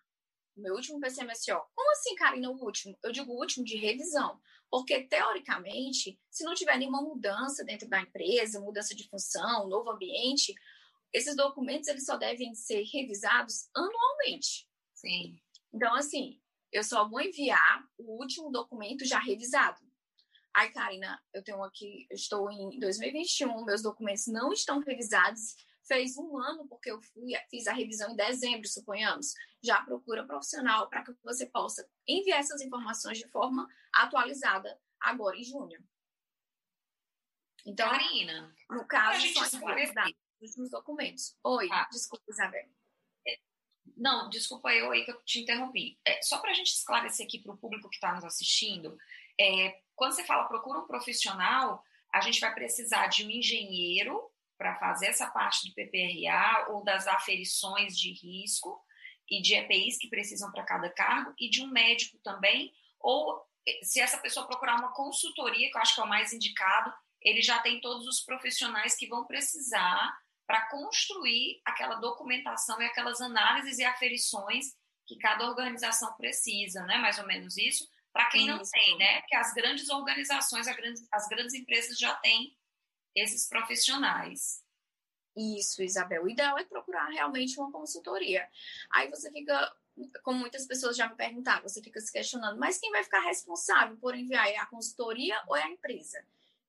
meu 0.56 0.74
último 0.74 1.00
PCMSO. 1.00 1.60
Como 1.74 1.92
assim, 1.92 2.14
Karina, 2.14 2.50
o 2.50 2.62
último? 2.62 2.98
Eu 3.02 3.12
digo 3.12 3.32
o 3.32 3.38
último 3.38 3.64
de 3.64 3.76
revisão. 3.76 4.40
Porque, 4.70 5.04
teoricamente, 5.04 6.18
se 6.30 6.44
não 6.44 6.54
tiver 6.54 6.76
nenhuma 6.76 7.00
mudança 7.00 7.64
dentro 7.64 7.88
da 7.88 8.00
empresa, 8.00 8.60
mudança 8.60 8.94
de 8.94 9.08
função, 9.08 9.68
novo 9.68 9.90
ambiente, 9.90 10.54
esses 11.12 11.36
documentos 11.36 11.88
eles 11.88 12.04
só 12.04 12.16
devem 12.16 12.54
ser 12.54 12.82
revisados 12.82 13.68
anualmente. 13.74 14.68
Sim. 14.92 15.40
Então, 15.72 15.94
assim, 15.94 16.40
eu 16.72 16.82
só 16.82 17.08
vou 17.08 17.20
enviar 17.20 17.86
o 17.96 18.20
último 18.20 18.50
documento 18.50 19.04
já 19.04 19.18
revisado. 19.18 19.80
Ai, 20.54 20.70
Karina, 20.72 21.22
eu 21.34 21.44
tenho 21.44 21.62
aqui, 21.62 22.06
eu 22.10 22.14
estou 22.14 22.50
em 22.50 22.78
2021, 22.78 23.64
meus 23.64 23.82
documentos 23.82 24.26
não 24.26 24.52
estão 24.52 24.80
revisados. 24.80 25.54
Fez 25.86 26.16
um 26.16 26.36
ano, 26.36 26.66
porque 26.66 26.90
eu 26.90 27.00
fui, 27.00 27.32
fiz 27.48 27.66
a 27.66 27.72
revisão 27.72 28.10
em 28.10 28.16
dezembro, 28.16 28.68
suponhamos. 28.68 29.34
Já 29.62 29.82
procura 29.82 30.26
profissional 30.26 30.88
para 30.88 31.04
que 31.04 31.12
você 31.22 31.46
possa 31.46 31.88
enviar 32.06 32.40
essas 32.40 32.60
informações 32.60 33.18
de 33.18 33.28
forma 33.28 33.68
atualizada 33.92 34.78
agora 35.00 35.36
em 35.36 35.44
junho. 35.44 35.78
Então, 37.64 37.88
Karina, 37.88 38.54
no 38.70 38.84
caso, 38.86 39.26
são 39.32 39.42
os 39.42 39.52
últimos 40.40 40.70
documentos. 40.70 41.36
Oi, 41.42 41.68
ah. 41.70 41.88
desculpa, 41.90 42.24
Isabel. 42.28 42.68
É, 43.26 43.38
não, 43.96 44.28
desculpa 44.28 44.72
eu 44.72 44.92
aí 44.92 45.04
que 45.04 45.10
eu 45.10 45.20
te 45.22 45.40
interrompi. 45.40 45.98
É, 46.04 46.22
só 46.22 46.38
para 46.38 46.52
a 46.52 46.54
gente 46.54 46.68
esclarecer 46.72 47.26
aqui 47.26 47.40
para 47.40 47.52
o 47.52 47.58
público 47.58 47.88
que 47.88 47.96
está 47.96 48.14
nos 48.14 48.24
assistindo, 48.24 48.96
é, 49.38 49.80
quando 49.96 50.12
você 50.12 50.24
fala 50.24 50.48
procura 50.48 50.78
um 50.78 50.86
profissional, 50.86 51.84
a 52.12 52.20
gente 52.20 52.40
vai 52.40 52.54
precisar 52.54 53.08
de 53.08 53.24
um 53.24 53.30
engenheiro 53.30 54.30
para 54.56 54.76
fazer 54.76 55.06
essa 55.06 55.26
parte 55.30 55.68
do 55.68 55.74
PPRA 55.74 56.66
ou 56.70 56.82
das 56.84 57.06
aferições 57.06 57.98
de 57.98 58.12
risco 58.12 58.80
e 59.30 59.42
de 59.42 59.54
EPIs 59.54 59.98
que 59.98 60.08
precisam 60.08 60.50
para 60.52 60.64
cada 60.64 60.88
cargo 60.90 61.34
e 61.38 61.48
de 61.48 61.62
um 61.62 61.68
médico 61.68 62.18
também, 62.22 62.72
ou 63.00 63.44
se 63.82 64.00
essa 64.00 64.18
pessoa 64.18 64.46
procurar 64.46 64.76
uma 64.76 64.92
consultoria, 64.92 65.70
que 65.70 65.76
eu 65.76 65.82
acho 65.82 65.94
que 65.94 66.00
é 66.00 66.04
o 66.04 66.08
mais 66.08 66.32
indicado, 66.32 66.92
ele 67.20 67.42
já 67.42 67.58
tem 67.58 67.80
todos 67.80 68.06
os 68.06 68.20
profissionais 68.20 68.96
que 68.96 69.08
vão 69.08 69.26
precisar 69.26 70.16
para 70.46 70.66
construir 70.68 71.60
aquela 71.64 71.96
documentação 71.96 72.80
e 72.80 72.84
aquelas 72.84 73.20
análises 73.20 73.78
e 73.78 73.84
aferições 73.84 74.66
que 75.06 75.16
cada 75.18 75.48
organização 75.48 76.12
precisa, 76.14 76.84
né? 76.84 76.98
Mais 76.98 77.18
ou 77.18 77.26
menos 77.26 77.56
isso, 77.56 77.88
para 78.12 78.28
quem 78.30 78.46
não 78.46 78.60
tem, 78.62 78.96
né? 78.96 79.20
Porque 79.20 79.34
as 79.34 79.52
grandes 79.52 79.88
organizações, 79.88 80.68
as 80.68 80.76
grandes, 80.76 81.06
as 81.12 81.28
grandes 81.28 81.54
empresas 81.54 81.98
já 81.98 82.14
têm 82.16 82.56
esses 83.16 83.48
profissionais. 83.48 84.62
Isso, 85.36 85.82
Isabel. 85.82 86.24
O 86.24 86.28
ideal 86.28 86.58
é 86.58 86.64
procurar 86.64 87.08
realmente 87.08 87.58
uma 87.58 87.72
consultoria. 87.72 88.48
Aí 88.90 89.10
você 89.10 89.30
fica, 89.30 89.74
como 90.22 90.38
muitas 90.38 90.66
pessoas 90.66 90.96
já 90.96 91.08
me 91.08 91.16
perguntaram, 91.16 91.62
você 91.62 91.82
fica 91.82 92.00
se 92.00 92.12
questionando, 92.12 92.58
mas 92.58 92.78
quem 92.78 92.90
vai 92.90 93.04
ficar 93.04 93.20
responsável 93.20 93.96
por 93.98 94.14
enviar 94.14 94.48
é 94.48 94.56
a 94.56 94.66
consultoria 94.66 95.38
ou 95.46 95.56
é 95.56 95.62
a 95.62 95.70
empresa? 95.70 96.24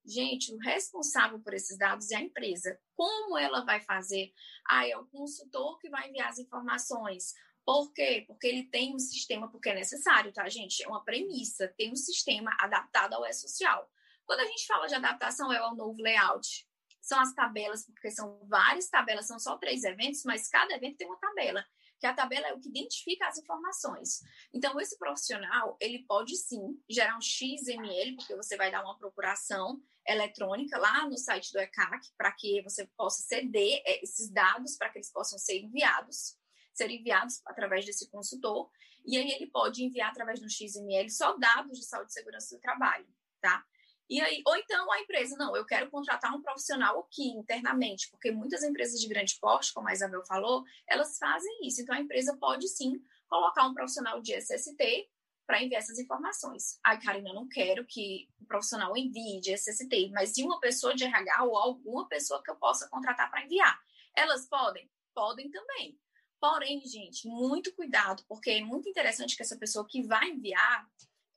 Gente, 0.06 0.54
o 0.54 0.58
responsável 0.58 1.40
por 1.40 1.54
esses 1.54 1.78
dados 1.78 2.12
é 2.12 2.16
a 2.16 2.22
empresa. 2.22 2.80
Como 2.96 3.38
ela 3.38 3.66
vai 3.66 3.82
fazer? 3.82 4.34
Ah, 4.66 4.88
é 4.88 4.98
o 4.98 5.06
consultor 5.06 5.78
que 5.80 5.90
vai 5.90 6.10
enviar 6.10 6.30
as 6.30 6.40
informações. 6.40 7.36
Por 7.66 7.92
quê? 7.92 8.24
Porque 8.26 8.48
ele 8.48 8.64
tem 8.64 8.96
um 8.96 9.00
sistema, 9.00 9.50
porque 9.50 9.68
é 9.68 9.76
necessário, 9.76 10.32
tá, 10.32 10.48
gente? 10.48 10.82
É 10.82 10.88
uma 10.88 11.04
premissa, 11.04 11.68
tem 11.78 11.92
um 11.92 11.96
sistema 11.98 12.56
adaptado 12.60 13.14
ao 13.14 13.26
E-Social. 13.26 13.92
Quando 14.28 14.42
a 14.42 14.46
gente 14.46 14.68
fala 14.68 14.86
de 14.86 14.94
adaptação, 14.94 15.52
é 15.52 15.66
o 15.66 15.74
novo 15.74 16.02
layout. 16.02 16.68
São 17.02 17.20
as 17.20 17.34
tabelas, 17.34 17.86
porque 17.86 18.12
são 18.12 18.46
várias 18.48 18.90
tabelas, 18.90 19.26
são 19.26 19.40
só 19.40 19.58
três 19.58 19.84
eventos, 19.86 20.24
mas 20.26 20.50
cada 20.50 20.76
evento 20.76 20.98
tem 20.98 21.08
uma 21.08 21.18
tabela, 21.18 21.66
que 21.98 22.06
a 22.06 22.14
tabela 22.14 22.48
é 22.48 22.54
o 22.54 22.60
que 22.60 22.68
identifica 22.68 23.26
as 23.28 23.38
informações. 23.38 24.20
Então, 24.54 24.80
esse 24.80 25.00
profissional, 25.00 25.78
ele 25.80 26.04
pode 26.06 26.36
sim 26.36 26.78
gerar 26.90 27.18
um 27.18 27.22
XML, 27.22 28.18
porque 28.18 28.36
você 28.36 28.58
vai 28.58 28.70
dar 28.70 28.84
uma 28.84 28.98
procuração 29.00 29.82
eletrônica 30.06 30.78
lá 30.78 31.08
no 31.08 31.18
site 31.18 31.54
do 31.54 31.60
ECAC, 31.60 32.10
para 32.18 32.32
que 32.34 32.62
você 32.62 32.86
possa 32.98 33.22
ceder 33.22 33.82
é, 33.86 34.04
esses 34.04 34.30
dados 34.30 34.76
para 34.76 34.90
que 34.90 34.98
eles 34.98 35.12
possam 35.12 35.40
ser 35.40 35.58
enviados 35.60 36.38
ser 36.78 36.92
enviados 36.92 37.42
através 37.46 37.86
desse 37.86 38.08
consultor, 38.10 38.70
e 39.04 39.18
aí 39.18 39.32
ele 39.32 39.48
pode 39.48 39.84
enviar 39.84 40.12
através 40.12 40.40
do 40.40 40.50
XML 40.50 41.10
só 41.10 41.36
dados 41.38 41.80
de 41.80 41.86
saúde 41.86 42.12
e 42.12 42.14
segurança 42.14 42.56
do 42.56 42.62
trabalho, 42.62 43.08
tá? 43.42 43.66
E 44.10 44.22
aí, 44.22 44.42
ou 44.46 44.56
então 44.56 44.92
a 44.92 45.02
empresa, 45.02 45.36
não, 45.38 45.56
eu 45.56 45.66
quero 45.66 45.90
contratar 45.90 46.34
um 46.34 46.42
profissional 46.42 47.00
aqui 47.00 47.28
internamente, 47.30 48.10
porque 48.10 48.32
muitas 48.32 48.64
empresas 48.64 49.00
de 49.00 49.08
grande 49.08 49.38
porte, 49.40 49.74
como 49.74 49.90
a 49.90 49.94
Isabel 49.94 50.26
falou, 50.26 50.64
elas 50.88 51.18
fazem 51.18 51.60
isso. 51.64 51.82
Então 51.82 51.94
a 51.94 52.00
empresa 52.00 52.38
pode 52.38 52.68
sim 52.70 52.94
colocar 53.28 53.68
um 53.68 53.74
profissional 53.74 54.22
de 54.22 54.34
SST 54.34 55.10
para 55.46 55.64
enviar 55.64 55.82
essas 55.82 55.98
informações. 55.98 56.78
Ai, 56.86 57.00
Karina, 57.02 57.30
eu 57.30 57.34
não 57.34 57.48
quero 57.48 57.86
que 57.86 58.30
o 58.40 58.46
profissional 58.46 58.96
envie 58.96 59.40
de 59.40 59.54
SST, 59.54 60.10
mas 60.12 60.38
e 60.38 60.44
uma 60.44 60.60
pessoa 60.60 60.94
de 60.94 61.06
RH 61.06 61.44
ou 61.46 61.58
alguma 61.58 62.08
pessoa 62.08 62.44
que 62.44 62.52
eu 62.52 62.56
possa 62.56 62.90
contratar 62.90 63.30
para 63.30 63.46
enviar? 63.46 63.80
Elas 64.16 64.48
podem? 64.48 64.90
Podem 65.14 65.50
também. 65.50 65.98
Porém, 66.40 66.82
gente, 66.86 67.28
muito 67.28 67.74
cuidado, 67.74 68.24
porque 68.28 68.52
é 68.52 68.62
muito 68.62 68.90
interessante 68.90 69.36
que 69.36 69.42
essa 69.42 69.58
pessoa 69.58 69.88
que 69.88 70.06
vai 70.06 70.30
enviar, 70.30 70.88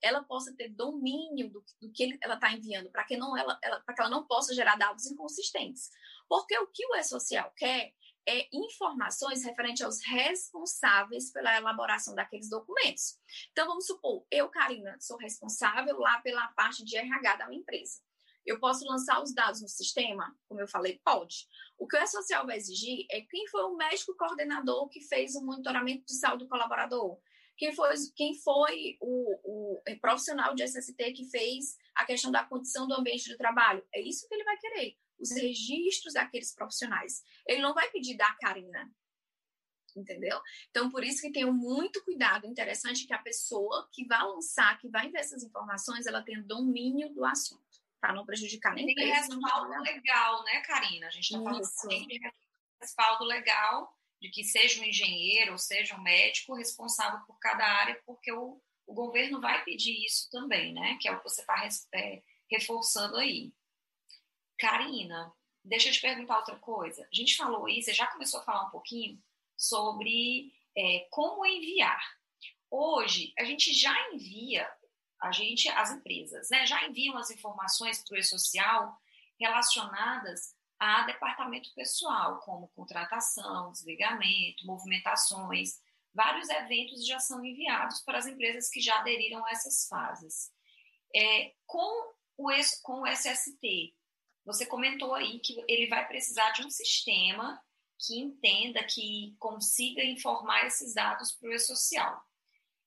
ela 0.03 0.23
possa 0.23 0.55
ter 0.55 0.69
domínio 0.69 1.51
do, 1.51 1.65
do 1.81 1.91
que 1.93 2.19
ela 2.23 2.35
está 2.35 2.53
enviando, 2.53 2.91
para 2.91 3.05
que, 3.05 3.17
não, 3.17 3.37
ela, 3.37 3.59
ela, 3.63 3.81
que 3.81 4.01
ela 4.01 4.11
não 4.11 4.27
possa 4.27 4.55
gerar 4.55 4.77
dados 4.77 5.07
inconsistentes. 5.07 5.91
Porque 6.29 6.57
o 6.59 6.67
que 6.67 6.87
o 6.87 6.95
E-Social 6.95 7.53
quer 7.57 7.93
é 8.29 8.49
informações 8.53 9.45
referentes 9.45 9.83
aos 9.83 10.01
responsáveis 10.05 11.33
pela 11.33 11.57
elaboração 11.57 12.15
daqueles 12.15 12.49
documentos. 12.49 13.19
Então, 13.51 13.67
vamos 13.67 13.87
supor, 13.87 14.25
eu, 14.31 14.49
Karina, 14.49 14.97
sou 15.01 15.17
responsável 15.17 15.99
lá 15.99 16.21
pela 16.21 16.49
parte 16.49 16.85
de 16.85 16.97
RH 16.97 17.37
da 17.37 17.49
minha 17.49 17.61
empresa. 17.61 18.01
Eu 18.47 18.59
posso 18.59 18.85
lançar 18.87 19.23
os 19.23 19.35
dados 19.35 19.61
no 19.61 19.69
sistema? 19.69 20.35
Como 20.49 20.61
eu 20.61 20.69
falei, 20.69 21.01
pode. 21.05 21.47
O 21.79 21.87
que 21.87 21.97
o 21.97 22.03
E-Social 22.03 22.47
vai 22.47 22.57
exigir 22.57 23.07
é 23.11 23.21
quem 23.21 23.47
foi 23.49 23.63
o 23.65 23.77
médico 23.77 24.17
coordenador 24.17 24.89
que 24.89 25.01
fez 25.01 25.35
o 25.35 25.45
monitoramento 25.45 26.05
de 26.07 26.15
saúde 26.15 26.45
do 26.45 26.49
colaborador, 26.49 27.19
quem 27.61 27.75
foi, 27.75 27.91
quem 28.17 28.35
foi 28.35 28.97
o, 29.03 29.77
o 29.85 30.01
profissional 30.01 30.55
de 30.55 30.63
SST 30.63 31.13
que 31.13 31.27
fez 31.27 31.77
a 31.95 32.07
questão 32.07 32.31
da 32.33 32.43
condição 32.43 32.89
do 32.89 32.95
ambiente 32.95 33.29
de 33.29 33.37
trabalho. 33.37 33.87
É 33.93 34.01
isso 34.01 34.27
que 34.27 34.35
ele 34.35 34.45
vai 34.45 34.57
querer, 34.57 34.97
os 35.19 35.31
registros 35.31 36.15
daqueles 36.15 36.55
profissionais. 36.55 37.23
Ele 37.47 37.61
não 37.61 37.75
vai 37.75 37.91
pedir 37.91 38.17
da 38.17 38.33
Karina, 38.41 38.91
entendeu? 39.95 40.41
Então, 40.71 40.91
por 40.91 41.05
isso 41.05 41.21
que 41.21 41.31
tenho 41.31 41.53
muito 41.53 42.03
cuidado. 42.03 42.47
Interessante 42.47 43.07
que 43.07 43.13
a 43.13 43.19
pessoa 43.19 43.87
que 43.93 44.07
vai 44.07 44.23
lançar, 44.23 44.79
que 44.79 44.89
vai 44.89 45.09
enviar 45.09 45.21
essas 45.23 45.43
informações, 45.43 46.07
ela 46.07 46.23
tenha 46.23 46.43
domínio 46.43 47.13
do 47.13 47.27
assunto 47.27 47.79
para 48.01 48.15
não 48.15 48.25
prejudicar 48.25 48.75
nem 48.75 48.87
Tem 48.95 49.13
respaldo 49.13 49.83
legal, 49.83 50.43
né, 50.45 50.63
Karina? 50.63 51.09
A 51.09 51.11
gente 51.11 51.25
está 51.25 51.39
falando 51.39 51.65
sempre 51.65 52.19
respaldo 52.81 53.25
legal 53.25 53.95
de 54.21 54.29
que 54.31 54.45
seja 54.45 54.81
um 54.81 54.85
engenheiro 54.85 55.53
ou 55.53 55.59
seja 55.59 55.97
um 55.97 56.03
médico 56.03 56.55
responsável 56.55 57.21
por 57.27 57.39
cada 57.39 57.65
área, 57.65 58.01
porque 58.05 58.31
o, 58.33 58.61
o 58.87 58.95
governo 58.95 59.41
vai 59.41 59.65
pedir 59.65 60.05
isso 60.05 60.29
também, 60.31 60.75
né? 60.75 60.99
Que 61.01 61.09
é 61.09 61.13
o 61.13 61.19
que 61.19 61.25
você 61.25 61.41
está 61.41 61.69
é, 61.95 62.23
reforçando 62.51 63.17
aí. 63.17 63.53
Karina, 64.59 65.33
deixa 65.65 65.89
eu 65.89 65.93
te 65.93 66.01
perguntar 66.01 66.39
outra 66.39 66.57
coisa. 66.57 67.03
A 67.11 67.17
gente 67.17 67.37
falou 67.37 67.67
aí, 67.67 67.83
você 67.83 67.95
já 67.95 68.07
começou 68.09 68.41
a 68.41 68.45
falar 68.45 68.67
um 68.67 68.71
pouquinho 68.71 69.19
sobre 69.57 70.53
é, 70.77 71.07
como 71.11 71.47
enviar. 71.47 72.03
Hoje, 72.71 73.33
a 73.39 73.45
gente 73.45 73.73
já 73.73 73.95
envia 74.13 74.71
a 75.21 75.33
gente, 75.33 75.69
as 75.69 75.91
empresas, 75.91 76.49
né, 76.51 76.67
já 76.67 76.87
enviam 76.87 77.17
as 77.19 77.31
informações 77.31 78.03
para 78.03 78.17
o 78.17 78.19
e-social 78.19 78.99
relacionadas 79.39 80.55
a 80.81 81.05
departamento 81.05 81.73
pessoal, 81.75 82.41
como 82.41 82.69
contratação, 82.69 83.71
desligamento, 83.71 84.67
movimentações. 84.67 85.79
Vários 86.13 86.49
eventos 86.49 87.07
já 87.07 87.21
são 87.21 87.45
enviados 87.45 88.01
para 88.01 88.19
as 88.19 88.27
empresas 88.27 88.69
que 88.69 88.81
já 88.81 88.99
aderiram 88.99 89.45
a 89.45 89.51
essas 89.51 89.87
fases. 89.87 90.51
É, 91.15 91.53
com, 91.67 92.15
o, 92.39 92.51
com 92.83 93.03
o 93.03 93.07
SST, 93.07 93.95
você 94.45 94.67
comentou 94.67 95.15
aí 95.15 95.39
que 95.39 95.63
ele 95.69 95.87
vai 95.87 96.09
precisar 96.09 96.51
de 96.53 96.67
um 96.67 96.71
sistema 96.71 97.63
que 97.99 98.19
entenda, 98.19 98.83
que 98.83 99.37
consiga 99.39 100.03
informar 100.03 100.67
esses 100.67 100.95
dados 100.95 101.33
para 101.33 101.51
o 101.51 101.53
e-social 101.53 102.25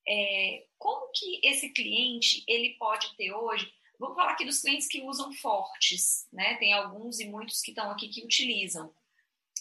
é, 0.07 0.65
como 0.77 1.11
que 1.11 1.39
esse 1.43 1.69
cliente 1.69 2.43
ele 2.47 2.75
pode 2.77 3.15
ter 3.15 3.31
hoje? 3.31 3.71
Vamos 3.99 4.15
falar 4.15 4.31
aqui 4.31 4.45
dos 4.45 4.59
clientes 4.61 4.87
que 4.87 5.01
usam 5.01 5.31
fortes, 5.33 6.27
né? 6.31 6.55
Tem 6.55 6.73
alguns 6.73 7.19
e 7.19 7.25
muitos 7.25 7.61
que 7.61 7.71
estão 7.71 7.89
aqui 7.91 8.09
que 8.09 8.25
utilizam. 8.25 8.93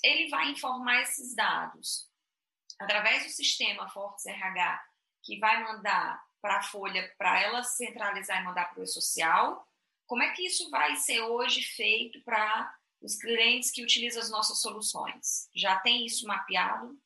Ele 0.03 0.29
vai 0.29 0.51
informar 0.51 1.03
esses 1.03 1.35
dados 1.35 2.11
através 2.79 3.25
do 3.25 3.31
sistema 3.31 3.89
Fortes 3.89 4.27
RH, 4.27 4.85
que 5.23 5.39
vai 5.39 5.63
mandar 5.63 6.23
para 6.41 6.59
a 6.59 6.63
Folha 6.63 7.15
para 7.17 7.41
ela 7.41 7.63
centralizar 7.63 8.41
e 8.41 8.45
mandar 8.45 8.67
para 8.67 8.81
o 8.81 8.83
e-social. 8.83 9.67
Como 10.07 10.23
é 10.23 10.33
que 10.33 10.45
isso 10.45 10.69
vai 10.71 10.97
ser 10.97 11.21
hoje 11.21 11.63
feito 11.63 12.21
para 12.23 12.75
os 13.01 13.17
clientes 13.17 13.71
que 13.71 13.83
utilizam 13.83 14.21
as 14.21 14.31
nossas 14.31 14.61
soluções? 14.61 15.49
Já 15.55 15.79
tem 15.79 16.05
isso 16.05 16.27
mapeado? 16.27 16.99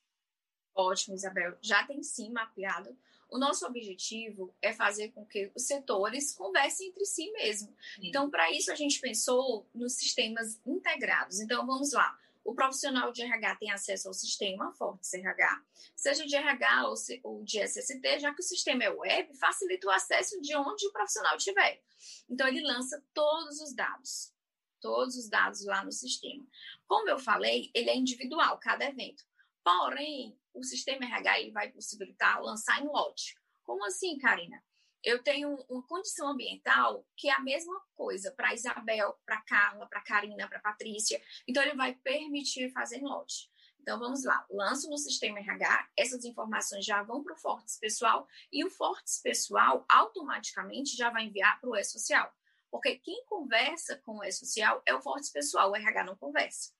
Ótimo, 0.74 1.14
Isabel. 1.14 1.57
Já 1.62 1.85
tem 1.87 2.03
sim 2.03 2.31
mapeado. 2.31 2.97
O 3.29 3.39
nosso 3.39 3.66
objetivo 3.66 4.55
é 4.62 4.72
fazer 4.72 5.11
com 5.11 5.27
que 5.27 5.51
os 5.55 5.66
setores 5.66 6.33
conversem 6.33 6.89
entre 6.89 7.05
si 7.05 7.31
mesmo. 7.33 7.68
Sim. 7.97 8.09
Então, 8.09 8.31
para 8.31 8.51
isso, 8.53 8.70
a 8.70 8.74
gente 8.74 9.01
pensou 9.01 9.68
nos 9.74 9.95
sistemas 9.95 10.61
integrados. 10.64 11.41
Então, 11.41 11.66
vamos 11.66 11.93
lá. 11.93 12.16
O 12.45 12.55
profissional 12.55 13.11
de 13.11 13.22
RH 13.22 13.57
tem 13.57 13.72
acesso 13.72 14.07
ao 14.07 14.14
sistema 14.14 14.72
Fortes 14.74 15.12
RH, 15.12 15.64
seja 15.97 16.24
de 16.24 16.37
RH 16.37 16.85
ou 17.24 17.43
de 17.43 17.59
SST, 17.59 18.20
já 18.20 18.33
que 18.33 18.41
o 18.41 18.45
sistema 18.45 18.85
é 18.85 18.89
web, 18.89 19.37
facilita 19.37 19.89
o 19.89 19.91
acesso 19.91 20.41
de 20.41 20.55
onde 20.55 20.87
o 20.87 20.93
profissional 20.93 21.37
estiver. 21.37 21.83
Então, 22.31 22.47
ele 22.47 22.62
lança 22.62 23.05
todos 23.12 23.61
os 23.61 23.74
dados, 23.74 24.33
todos 24.81 25.16
os 25.16 25.29
dados 25.29 25.64
lá 25.64 25.85
no 25.85 25.91
sistema. 25.91 26.47
Como 26.87 27.11
eu 27.11 27.18
falei, 27.18 27.68
ele 27.74 27.91
é 27.91 27.97
individual, 27.97 28.59
cada 28.59 28.85
evento. 28.85 29.24
Porém, 29.64 30.39
o 30.57 30.64
sistema 30.64 31.04
RH 31.04 31.40
ele 31.40 31.50
vai 31.52 31.70
possibilitar 31.70 32.42
lançar 32.42 32.82
em 32.82 32.88
lote. 32.88 33.36
Como 33.62 33.84
assim, 33.84 34.18
Karina? 34.18 34.62
Eu 35.04 35.22
tenho 35.22 35.54
uma 35.68 35.86
condição 35.86 36.28
ambiental 36.28 37.07
que 37.16 37.28
é 37.28 37.32
a 37.32 37.40
mesma 37.40 37.80
coisa 37.94 38.32
para 38.32 38.54
Isabel, 38.54 39.16
para 39.24 39.40
Carla, 39.42 39.86
para 39.86 40.00
Karina, 40.00 40.48
para 40.48 40.59
Patrícia. 40.59 41.22
Então, 41.46 41.62
ele 41.62 41.76
vai 41.76 41.94
permitir 41.94 42.72
fazer 42.72 42.96
em 42.96 43.04
lote. 43.04 43.50
Então, 43.80 44.00
vamos 44.00 44.24
lá. 44.24 44.44
Lanço 44.50 44.90
no 44.90 44.98
sistema 44.98 45.38
RH, 45.38 45.90
essas 45.96 46.24
informações 46.24 46.84
já 46.84 47.04
vão 47.04 47.22
para 47.22 47.34
o 47.34 47.38
Fortes 47.38 47.78
Pessoal 47.78 48.26
e 48.50 48.64
o 48.64 48.70
Fortes 48.70 49.20
Pessoal 49.22 49.84
automaticamente 49.88 50.96
já 50.96 51.11
vai 51.11 51.24
enviar 51.24 51.61
para 51.61 51.70
o 51.70 51.76
E-Social. 51.76 52.32
Porque 52.68 52.98
quem 52.98 53.24
conversa 53.26 53.96
com 53.98 54.18
o 54.18 54.24
E-Social 54.24 54.82
é 54.84 54.94
o 54.94 55.00
Fortes 55.00 55.30
Pessoal, 55.30 55.70
o 55.70 55.76
RH 55.76 56.02
não 56.02 56.16
conversa. 56.16 56.72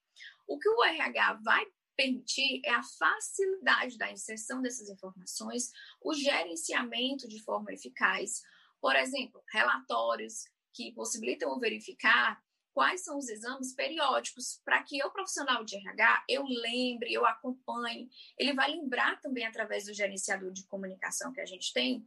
O 0.49 0.59
que 0.59 0.68
o 0.68 0.83
RH 0.83 1.35
vai 1.45 1.64
permitir 1.97 2.61
é 2.65 2.71
a 2.71 2.83
facilidade 2.83 3.97
da 3.99 4.13
inserção 4.13 4.61
dessas 4.61 4.89
informações, 4.89 5.71
o 6.03 6.13
gerenciamento 6.15 7.27
de 7.29 7.43
forma 7.43 7.73
eficaz. 7.73 8.43
Por 8.81 8.95
exemplo, 8.95 9.43
relatórios 9.51 10.45
que 10.73 10.93
possibilitam 10.93 11.59
verificar 11.59 12.41
quais 12.75 13.03
são 13.03 13.17
os 13.17 13.31
exames 13.31 13.75
periódicos 13.75 14.61
para 14.63 14.83
que 14.83 14.99
eu, 14.99 15.11
profissional 15.11 15.65
de 15.65 15.77
RH, 15.77 16.25
eu 16.29 16.45
lembre, 16.45 17.11
eu 17.11 17.25
acompanhe. 17.25 18.11
Ele 18.39 18.53
vai 18.53 18.71
lembrar 18.71 19.19
também 19.23 19.47
através 19.47 19.87
do 19.87 19.95
gerenciador 19.95 20.53
de 20.53 20.67
comunicação 20.67 21.33
que 21.33 21.41
a 21.41 21.47
gente 21.47 21.73
tem, 21.73 22.07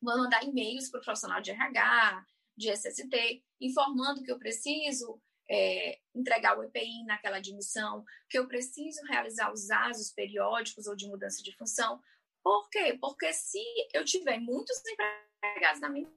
vou 0.00 0.16
mandar 0.16 0.42
e-mails 0.42 0.88
para 0.88 0.98
o 0.98 1.04
profissional 1.04 1.42
de 1.42 1.50
RH, 1.50 2.26
de 2.56 2.70
SST, 2.70 3.44
informando 3.60 4.22
que 4.22 4.32
eu 4.32 4.38
preciso 4.38 5.20
é, 5.48 6.00
entregar 6.14 6.58
o 6.58 6.64
EPI 6.64 7.04
naquela 7.04 7.38
admissão, 7.38 8.04
que 8.28 8.38
eu 8.38 8.46
preciso 8.46 9.02
realizar 9.06 9.52
os 9.52 9.70
ASOS 9.70 10.12
periódicos 10.12 10.86
ou 10.86 10.94
de 10.94 11.08
mudança 11.08 11.42
de 11.42 11.56
função. 11.56 12.00
Por 12.42 12.68
quê? 12.70 12.98
Porque 13.00 13.32
se 13.32 13.62
eu 13.92 14.04
tiver 14.04 14.38
muitos 14.38 14.82
empregados 14.86 15.80
na 15.80 15.88
minha 15.88 16.10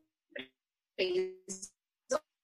empresa, 0.98 1.72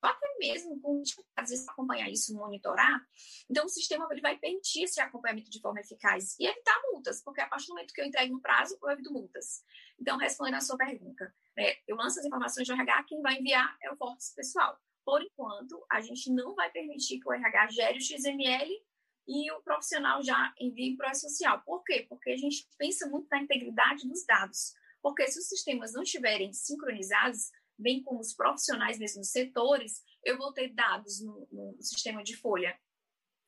até 0.01 0.37
mesmo 0.39 0.79
com 0.81 1.03
vezes 1.37 1.67
acompanhar 1.67 2.09
isso, 2.09 2.35
monitorar, 2.35 3.05
então 3.49 3.65
o 3.65 3.69
sistema 3.69 4.07
ele 4.11 4.21
vai 4.21 4.37
permitir 4.37 4.83
esse 4.83 4.99
acompanhamento 4.99 5.49
de 5.49 5.59
forma 5.59 5.79
eficaz 5.79 6.35
e 6.39 6.45
evitar 6.45 6.79
multas, 6.91 7.21
porque 7.23 7.41
a 7.41 7.47
partir 7.47 7.67
do 7.67 7.75
momento 7.75 7.93
que 7.93 8.01
eu 8.01 8.05
entrego 8.05 8.33
no 8.33 8.41
prazo, 8.41 8.77
eu 8.81 8.89
evito 8.89 9.11
multas. 9.11 9.63
Então, 9.99 10.17
respondendo 10.17 10.55
a 10.55 10.61
sua 10.61 10.77
pergunta, 10.77 11.33
né, 11.55 11.75
eu 11.87 11.95
lanço 11.95 12.19
as 12.19 12.25
informações 12.25 12.65
de 12.65 12.73
RH, 12.73 13.03
quem 13.03 13.21
vai 13.21 13.37
enviar 13.37 13.77
é 13.81 13.91
o 13.91 13.95
Fortes 13.95 14.33
Pessoal. 14.33 14.79
Por 15.05 15.21
enquanto, 15.21 15.83
a 15.91 16.01
gente 16.01 16.31
não 16.31 16.53
vai 16.55 16.71
permitir 16.71 17.19
que 17.19 17.27
o 17.27 17.33
RH 17.33 17.67
gere 17.71 17.97
o 17.97 18.01
XML 18.01 18.71
e 19.27 19.51
o 19.51 19.61
profissional 19.61 20.21
já 20.23 20.53
envie 20.59 20.95
para 20.95 21.11
o 21.11 21.15
social. 21.15 21.61
Por 21.63 21.83
quê? 21.83 22.05
Porque 22.07 22.31
a 22.31 22.37
gente 22.37 22.67
pensa 22.77 23.09
muito 23.09 23.27
na 23.29 23.41
integridade 23.41 24.07
dos 24.07 24.25
dados. 24.25 24.73
Porque 25.01 25.27
se 25.27 25.39
os 25.39 25.47
sistemas 25.47 25.93
não 25.93 26.03
estiverem 26.03 26.53
sincronizados, 26.53 27.51
bem 27.77 28.03
como 28.03 28.19
os 28.19 28.33
profissionais 28.33 28.99
mesmo 28.99 29.23
setores, 29.23 30.03
eu 30.23 30.37
vou 30.37 30.53
ter 30.53 30.73
dados 30.73 31.19
no, 31.21 31.47
no 31.51 31.81
sistema 31.81 32.23
de 32.23 32.35
folha 32.35 32.77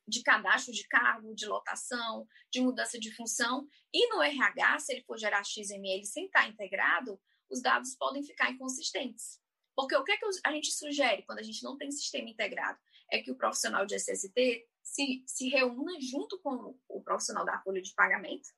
de 0.07 0.21
cadastro 0.21 0.73
de 0.73 0.85
cargo, 0.87 1.33
de 1.33 1.45
lotação, 1.45 2.27
de 2.51 2.61
mudança 2.61 2.99
de 2.99 3.15
função. 3.15 3.67
E 3.93 4.09
no 4.09 4.21
RH, 4.21 4.79
se 4.79 4.93
ele 4.93 5.03
for 5.03 5.17
gerar 5.17 5.43
XML 5.43 6.03
sem 6.05 6.25
estar 6.25 6.47
integrado, 6.49 7.19
os 7.49 7.61
dados 7.61 7.95
podem 7.95 8.23
ficar 8.23 8.51
inconsistentes. 8.51 9.39
Porque 9.75 9.95
o 9.95 10.03
que, 10.03 10.11
é 10.11 10.17
que 10.17 10.25
a 10.45 10.51
gente 10.51 10.71
sugere 10.71 11.23
quando 11.23 11.39
a 11.39 11.43
gente 11.43 11.63
não 11.63 11.77
tem 11.77 11.91
sistema 11.91 12.29
integrado? 12.29 12.79
É 13.11 13.21
que 13.21 13.31
o 13.31 13.35
profissional 13.35 13.85
de 13.85 13.95
SST 13.95 14.67
se, 14.81 15.23
se 15.25 15.49
reúna 15.49 15.99
junto 15.99 16.39
com 16.39 16.77
o 16.87 17.01
profissional 17.01 17.45
da 17.45 17.59
folha 17.61 17.81
de 17.81 17.93
pagamento 17.93 18.49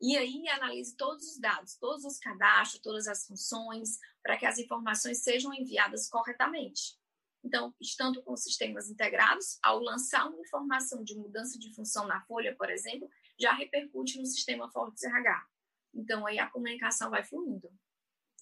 E 0.00 0.16
aí 0.16 0.48
analise 0.48 0.96
todos 0.96 1.24
os 1.32 1.40
dados, 1.40 1.76
todos 1.76 2.04
os 2.04 2.18
cadastros, 2.18 2.82
todas 2.82 3.08
as 3.08 3.26
funções, 3.26 3.98
para 4.22 4.36
que 4.36 4.46
as 4.46 4.58
informações 4.58 5.22
sejam 5.22 5.52
enviadas 5.52 6.08
corretamente. 6.08 6.98
Então, 7.42 7.74
estando 7.78 8.22
com 8.22 8.36
sistemas 8.36 8.88
integrados, 8.88 9.58
ao 9.62 9.78
lançar 9.78 10.26
uma 10.26 10.40
informação 10.40 11.04
de 11.04 11.14
mudança 11.14 11.58
de 11.58 11.74
função 11.74 12.06
na 12.06 12.22
folha, 12.22 12.56
por 12.56 12.70
exemplo, 12.70 13.08
já 13.38 13.52
repercute 13.52 14.18
no 14.18 14.24
sistema 14.24 14.70
Fortes 14.70 15.04
RH. 15.04 15.46
Então, 15.94 16.26
aí 16.26 16.38
a 16.38 16.48
comunicação 16.48 17.10
vai 17.10 17.22
fluindo. 17.22 17.70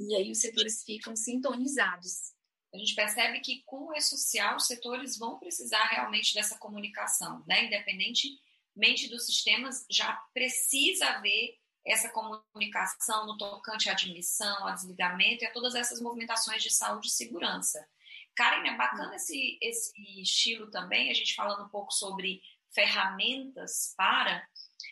E 0.01 0.15
aí 0.15 0.31
os 0.31 0.41
setores 0.41 0.83
ficam 0.85 1.15
sintonizados. 1.15 2.33
A 2.75 2.79
gente 2.79 2.95
percebe 2.95 3.41
que 3.41 3.63
com 3.67 3.89
o 3.89 3.95
e-social, 3.95 4.57
os 4.57 4.67
setores 4.67 5.19
vão 5.19 5.39
precisar 5.39 5.85
realmente 5.89 6.35
dessa 6.35 6.57
comunicação, 6.59 7.45
né? 7.47 7.67
Independentemente 7.67 9.09
dos 9.09 9.27
sistemas, 9.27 9.85
já 9.91 10.13
precisa 10.33 11.07
haver 11.07 11.59
essa 11.85 12.09
comunicação 12.11 13.27
no 13.27 13.37
tocante 13.37 13.89
à 13.89 13.93
admissão, 13.93 14.67
ao 14.67 14.75
desligamento 14.75 15.45
e 15.45 15.47
a 15.47 15.53
todas 15.53 15.75
essas 15.75 16.01
movimentações 16.01 16.63
de 16.63 16.71
saúde 16.71 17.09
e 17.09 17.11
segurança. 17.11 17.87
Karen, 18.35 18.67
é 18.67 18.77
bacana 18.77 19.17
esse, 19.17 19.59
esse 19.61 19.93
estilo 20.21 20.71
também, 20.71 21.11
a 21.11 21.15
gente 21.15 21.35
falando 21.35 21.65
um 21.65 21.69
pouco 21.69 21.93
sobre 21.93 22.41
ferramentas 22.73 23.93
para, 23.97 24.47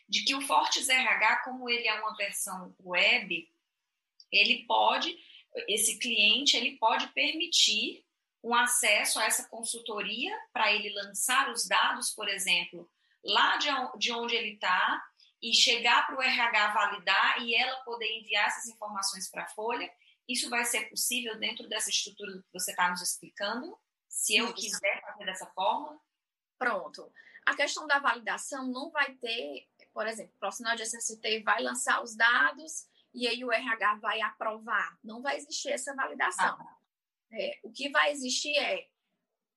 de 0.09 0.25
que 0.25 0.35
o 0.35 0.43
Fortes 0.43 0.89
RH, 0.89 1.43
como 1.45 1.71
ele 1.71 1.89
é 1.89 1.95
uma 1.95 2.15
versão 2.17 2.75
web, 2.85 3.50
ele 4.33 4.65
pode, 4.67 5.17
esse 5.69 5.99
cliente, 5.99 6.57
ele 6.57 6.77
pode 6.79 7.09
permitir 7.09 8.05
um 8.43 8.55
acesso 8.55 9.19
a 9.19 9.25
essa 9.25 9.49
consultoria 9.49 10.37
para 10.53 10.73
ele 10.73 10.91
lançar 10.95 11.51
os 11.53 11.67
dados, 11.67 12.11
por 12.11 12.29
exemplo, 12.29 12.89
lá 13.25 13.59
de 13.99 14.13
onde 14.13 14.35
ele 14.35 14.55
está 14.55 15.03
e 15.43 15.55
chegar 15.55 16.07
para 16.07 16.17
o 16.17 16.23
RH 16.23 16.73
validar 16.73 17.43
e 17.43 17.55
ela 17.55 17.77
poder 17.81 18.11
enviar 18.19 18.47
essas 18.47 18.67
informações 18.67 19.31
para 19.31 19.45
a 19.45 19.49
Folha 19.49 19.91
isso 20.31 20.49
vai 20.49 20.65
ser 20.65 20.89
possível 20.89 21.37
dentro 21.41 21.69
dessa 21.69 21.91
estrutura 21.91 22.41
que 22.41 22.53
você 22.53 22.71
está 22.71 22.89
nos 22.89 23.03
explicando? 23.03 23.77
Se 24.09 24.37
eu 24.37 24.45
Isso. 24.47 24.55
quiser 24.55 25.03
fazer 25.03 25.25
dessa 25.25 25.47
forma? 25.47 26.01
Pronto. 26.57 27.13
A 27.45 27.57
questão 27.57 27.85
da 27.85 27.99
validação 27.99 28.69
não 28.69 28.93
vai 28.93 29.13
ter, 29.15 29.67
por 29.93 30.07
exemplo, 30.07 30.33
o 30.37 30.39
profissional 30.39 30.77
de 30.77 30.85
SST 30.85 31.43
vai 31.43 31.61
lançar 31.61 32.01
os 32.01 32.15
dados 32.15 32.87
e 33.15 33.27
aí 33.27 33.45
o 33.45 33.53
RH 33.53 33.97
vai 33.97 34.21
aprovar. 34.21 34.99
Não 35.03 35.23
vai 35.23 35.37
existir 35.37 35.71
essa 35.71 35.95
validação. 35.95 36.57
Ah. 36.61 36.77
É, 37.33 37.61
o 37.63 37.73
que 37.73 37.89
vai 37.91 38.13
existir 38.13 38.57
é 38.57 38.87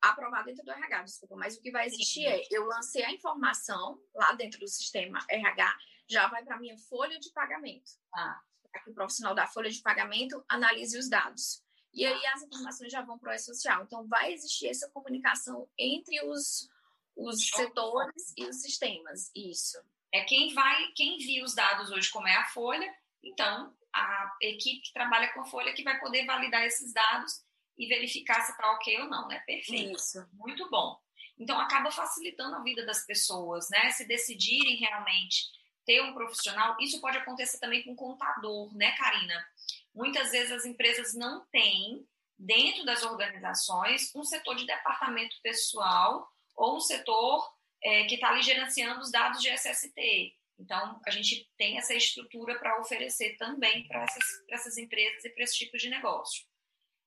aprovar 0.02 0.44
dentro 0.44 0.64
do 0.64 0.72
RH, 0.72 1.04
desculpa, 1.04 1.36
mas 1.36 1.56
o 1.56 1.62
que 1.62 1.72
vai 1.72 1.88
existir 1.88 2.26
é 2.26 2.42
eu 2.52 2.66
lancei 2.66 3.04
a 3.04 3.12
informação 3.12 4.00
lá 4.14 4.34
dentro 4.34 4.60
do 4.60 4.68
sistema 4.68 5.26
RH, 5.30 5.78
já 6.10 6.28
vai 6.28 6.44
para 6.44 6.60
minha 6.60 6.78
folha 6.78 7.18
de 7.20 7.32
pagamento. 7.32 7.92
Ah 8.14 8.42
que 8.82 8.90
o 8.90 8.94
profissional 8.94 9.36
da 9.36 9.48
folha 9.48 9.70
de 9.70 9.82
pagamento 9.82 10.44
analise 10.48 10.98
os 10.98 11.10
dados. 11.10 11.62
E 11.94 12.06
aí 12.06 12.26
as 12.28 12.42
informações 12.42 12.92
já 12.92 13.02
vão 13.02 13.20
para 13.20 13.32
o 13.32 13.34
E-Social. 13.34 13.84
Então, 13.84 14.08
vai 14.08 14.34
existir 14.34 14.68
essa 14.68 14.90
comunicação 14.90 15.70
entre 15.78 16.24
os, 16.26 16.68
os 17.16 17.48
setores 17.50 18.34
e 18.36 18.46
os 18.46 18.62
sistemas. 18.62 19.30
Isso. 19.36 19.78
É 20.12 20.24
quem 20.24 20.54
vai, 20.54 20.92
quem 20.96 21.16
envia 21.16 21.44
os 21.44 21.54
dados 21.54 21.92
hoje, 21.92 22.10
como 22.10 22.28
é 22.28 22.36
a 22.36 22.46
Folha, 22.46 22.92
então 23.24 23.74
a 23.94 24.36
equipe 24.42 24.82
que 24.82 24.94
trabalha 24.94 25.32
com 25.34 25.42
a 25.42 25.46
Folha 25.46 25.74
que 25.74 25.84
vai 25.84 26.00
poder 26.00 26.26
validar 26.26 26.64
esses 26.66 26.92
dados 26.94 27.42
e 27.78 27.88
verificar 27.88 28.42
se 28.42 28.52
está 28.52 28.72
ok 28.74 29.02
ou 29.02 29.08
não, 29.08 29.28
né? 29.28 29.40
Perfeito. 29.46 29.96
Isso. 29.96 30.28
Muito 30.34 30.70
bom. 30.70 30.98
Então 31.38 31.60
acaba 31.60 31.92
facilitando 31.92 32.56
a 32.56 32.64
vida 32.64 32.86
das 32.86 33.06
pessoas, 33.06 33.70
né? 33.70 33.90
Se 33.92 34.08
decidirem 34.08 34.78
realmente 34.78 35.46
ter 35.86 36.02
um 36.02 36.14
profissional, 36.14 36.76
isso 36.80 37.02
pode 37.02 37.18
acontecer 37.18 37.60
também 37.60 37.84
com 37.84 37.96
contador, 37.96 38.76
né, 38.76 38.92
Karina? 38.96 39.46
Muitas 39.94 40.32
vezes 40.32 40.52
as 40.52 40.66
empresas 40.66 41.14
não 41.14 41.46
têm, 41.48 42.08
dentro 42.38 42.86
das 42.86 43.04
organizações, 43.04 44.14
um 44.16 44.24
setor 44.24 44.56
de 44.56 44.66
departamento 44.66 45.36
pessoal 45.42 46.28
ou 46.56 46.78
um 46.78 46.80
setor 46.80 47.48
é, 47.84 48.06
que 48.06 48.16
está 48.16 48.30
ali 48.30 48.42
gerenciando 48.42 49.02
os 49.02 49.12
dados 49.12 49.42
de 49.42 49.50
SST. 49.50 50.34
Então, 50.60 51.02
a 51.06 51.10
gente 51.10 51.50
tem 51.58 51.78
essa 51.78 51.94
estrutura 51.94 52.58
para 52.60 52.80
oferecer 52.80 53.36
também 53.38 53.88
para 53.88 54.04
essas, 54.04 54.24
essas 54.50 54.78
empresas 54.78 55.26
e 55.26 55.30
para 55.30 55.44
esse 55.44 55.58
tipo 55.58 55.78
de 55.78 55.90
negócio. 55.90 56.46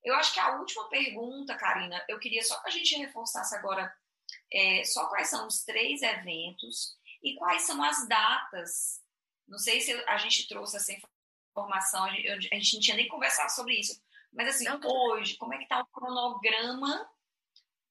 Eu 0.03 0.15
acho 0.15 0.33
que 0.33 0.39
a 0.39 0.57
última 0.57 0.87
pergunta, 0.89 1.57
Karina, 1.57 2.03
eu 2.07 2.19
queria 2.19 2.43
só 2.43 2.61
que 2.61 2.67
a 2.67 2.71
gente 2.71 2.95
reforçasse 2.97 3.55
agora 3.55 3.93
é, 4.51 4.83
só 4.83 5.07
quais 5.07 5.29
são 5.29 5.47
os 5.47 5.63
três 5.63 6.01
eventos 6.01 6.97
e 7.23 7.35
quais 7.35 7.63
são 7.63 7.81
as 7.83 8.07
datas. 8.07 9.01
Não 9.47 9.57
sei 9.57 9.81
se 9.81 9.93
a 10.07 10.17
gente 10.17 10.47
trouxe 10.47 10.77
essa 10.77 10.93
informação, 11.51 12.05
a 12.05 12.11
gente, 12.11 12.53
a 12.53 12.55
gente 12.55 12.73
não 12.75 12.81
tinha 12.81 12.97
nem 12.97 13.07
conversado 13.07 13.51
sobre 13.51 13.79
isso, 13.79 14.01
mas 14.31 14.49
assim, 14.49 14.65
hoje, 14.85 15.35
como 15.37 15.53
é 15.53 15.57
que 15.57 15.63
está 15.63 15.81
o 15.81 15.85
cronograma 15.87 17.09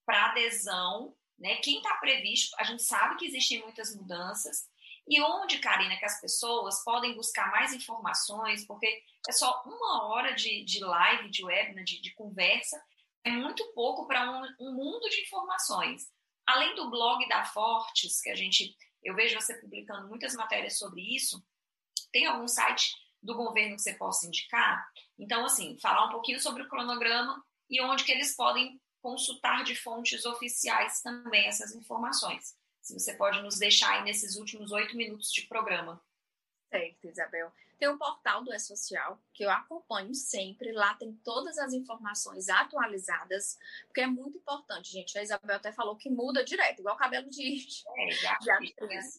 para 0.05 0.31
adesão, 0.31 1.17
né? 1.39 1.57
Quem 1.57 1.79
está 1.79 1.95
previsto, 1.97 2.55
a 2.59 2.65
gente 2.65 2.83
sabe 2.83 3.17
que 3.17 3.27
existem 3.27 3.61
muitas 3.63 3.95
mudanças, 3.95 4.69
e 5.09 5.21
onde, 5.21 5.59
Karina, 5.59 5.97
que 5.97 6.05
as 6.05 6.21
pessoas 6.21 6.83
podem 6.83 7.15
buscar 7.15 7.51
mais 7.51 7.73
informações, 7.73 8.67
porque 8.67 9.03
é 9.29 9.33
só 9.33 9.63
uma 9.65 10.05
hora 10.05 10.35
de, 10.35 10.65
de 10.65 10.81
live, 10.81 11.31
de 11.31 11.45
webinar, 11.45 11.85
de, 11.85 12.01
de 12.01 12.13
conversa, 12.15 12.83
é 13.25 13.31
muito 13.31 13.65
pouco 13.73 14.07
para 14.07 14.31
um, 14.31 14.69
um, 14.69 14.75
mundo 14.75 15.09
de 15.09 15.21
informações. 15.23 16.09
Além 16.47 16.75
do 16.75 16.91
blog 16.91 17.27
da 17.29 17.45
Fortes, 17.45 18.21
que 18.21 18.31
a 18.31 18.35
gente 18.35 18.77
eu 19.07 19.15
vejo 19.15 19.41
você 19.41 19.55
publicando 19.55 20.09
muitas 20.09 20.35
matérias 20.35 20.79
sobre 20.79 21.01
isso. 21.01 21.41
Tem 22.11 22.27
algum 22.27 22.49
site 22.49 22.93
do 23.23 23.37
governo 23.37 23.77
que 23.77 23.83
você 23.83 23.95
possa 23.95 24.27
indicar? 24.27 24.85
Então, 25.17 25.45
assim, 25.45 25.79
falar 25.79 26.07
um 26.07 26.11
pouquinho 26.11 26.41
sobre 26.41 26.65
o 26.65 26.69
cronograma 26.69 27.41
e 27.71 27.81
onde 27.81 28.03
que 28.03 28.11
eles 28.11 28.35
podem 28.35 28.81
consultar 29.01 29.63
de 29.63 29.77
fontes 29.77 30.25
oficiais 30.25 31.01
também 31.03 31.47
essas 31.47 31.73
informações. 31.73 32.57
Se 32.87 32.95
você 32.95 33.15
pode 33.15 33.43
nos 33.43 33.59
deixar 33.59 33.95
aí 33.95 34.05
nesses 34.05 34.37
últimos 34.37 34.71
oito 34.71 34.97
minutos 34.97 35.33
de 35.33 35.43
programa. 35.43 36.01
Certo, 36.71 37.09
Isabel. 37.09 37.53
Tem 37.81 37.89
o 37.89 37.99
portal 37.99 38.45
do 38.45 38.55
E-Social, 38.55 39.21
que 39.35 39.45
eu 39.45 39.51
acompanho 39.51 40.15
sempre. 40.15 40.71
Lá 40.71 40.95
tem 40.95 41.13
todas 41.25 41.59
as 41.59 41.73
informações 41.73 42.49
atualizadas, 42.49 43.59
porque 43.89 44.03
é 44.03 44.07
muito 44.07 44.39
importante, 44.39 44.93
gente. 44.93 45.19
A 45.19 45.23
Isabel 45.25 45.57
até 45.57 45.73
falou 45.73 45.97
que 45.97 46.09
muda 46.09 46.45
direto, 46.45 46.79
igual 46.79 46.97
cabelo 46.97 47.29
de, 47.29 47.67
é, 47.99 48.11
já 48.23 48.39
de 48.39 48.51
atriz. 48.53 49.19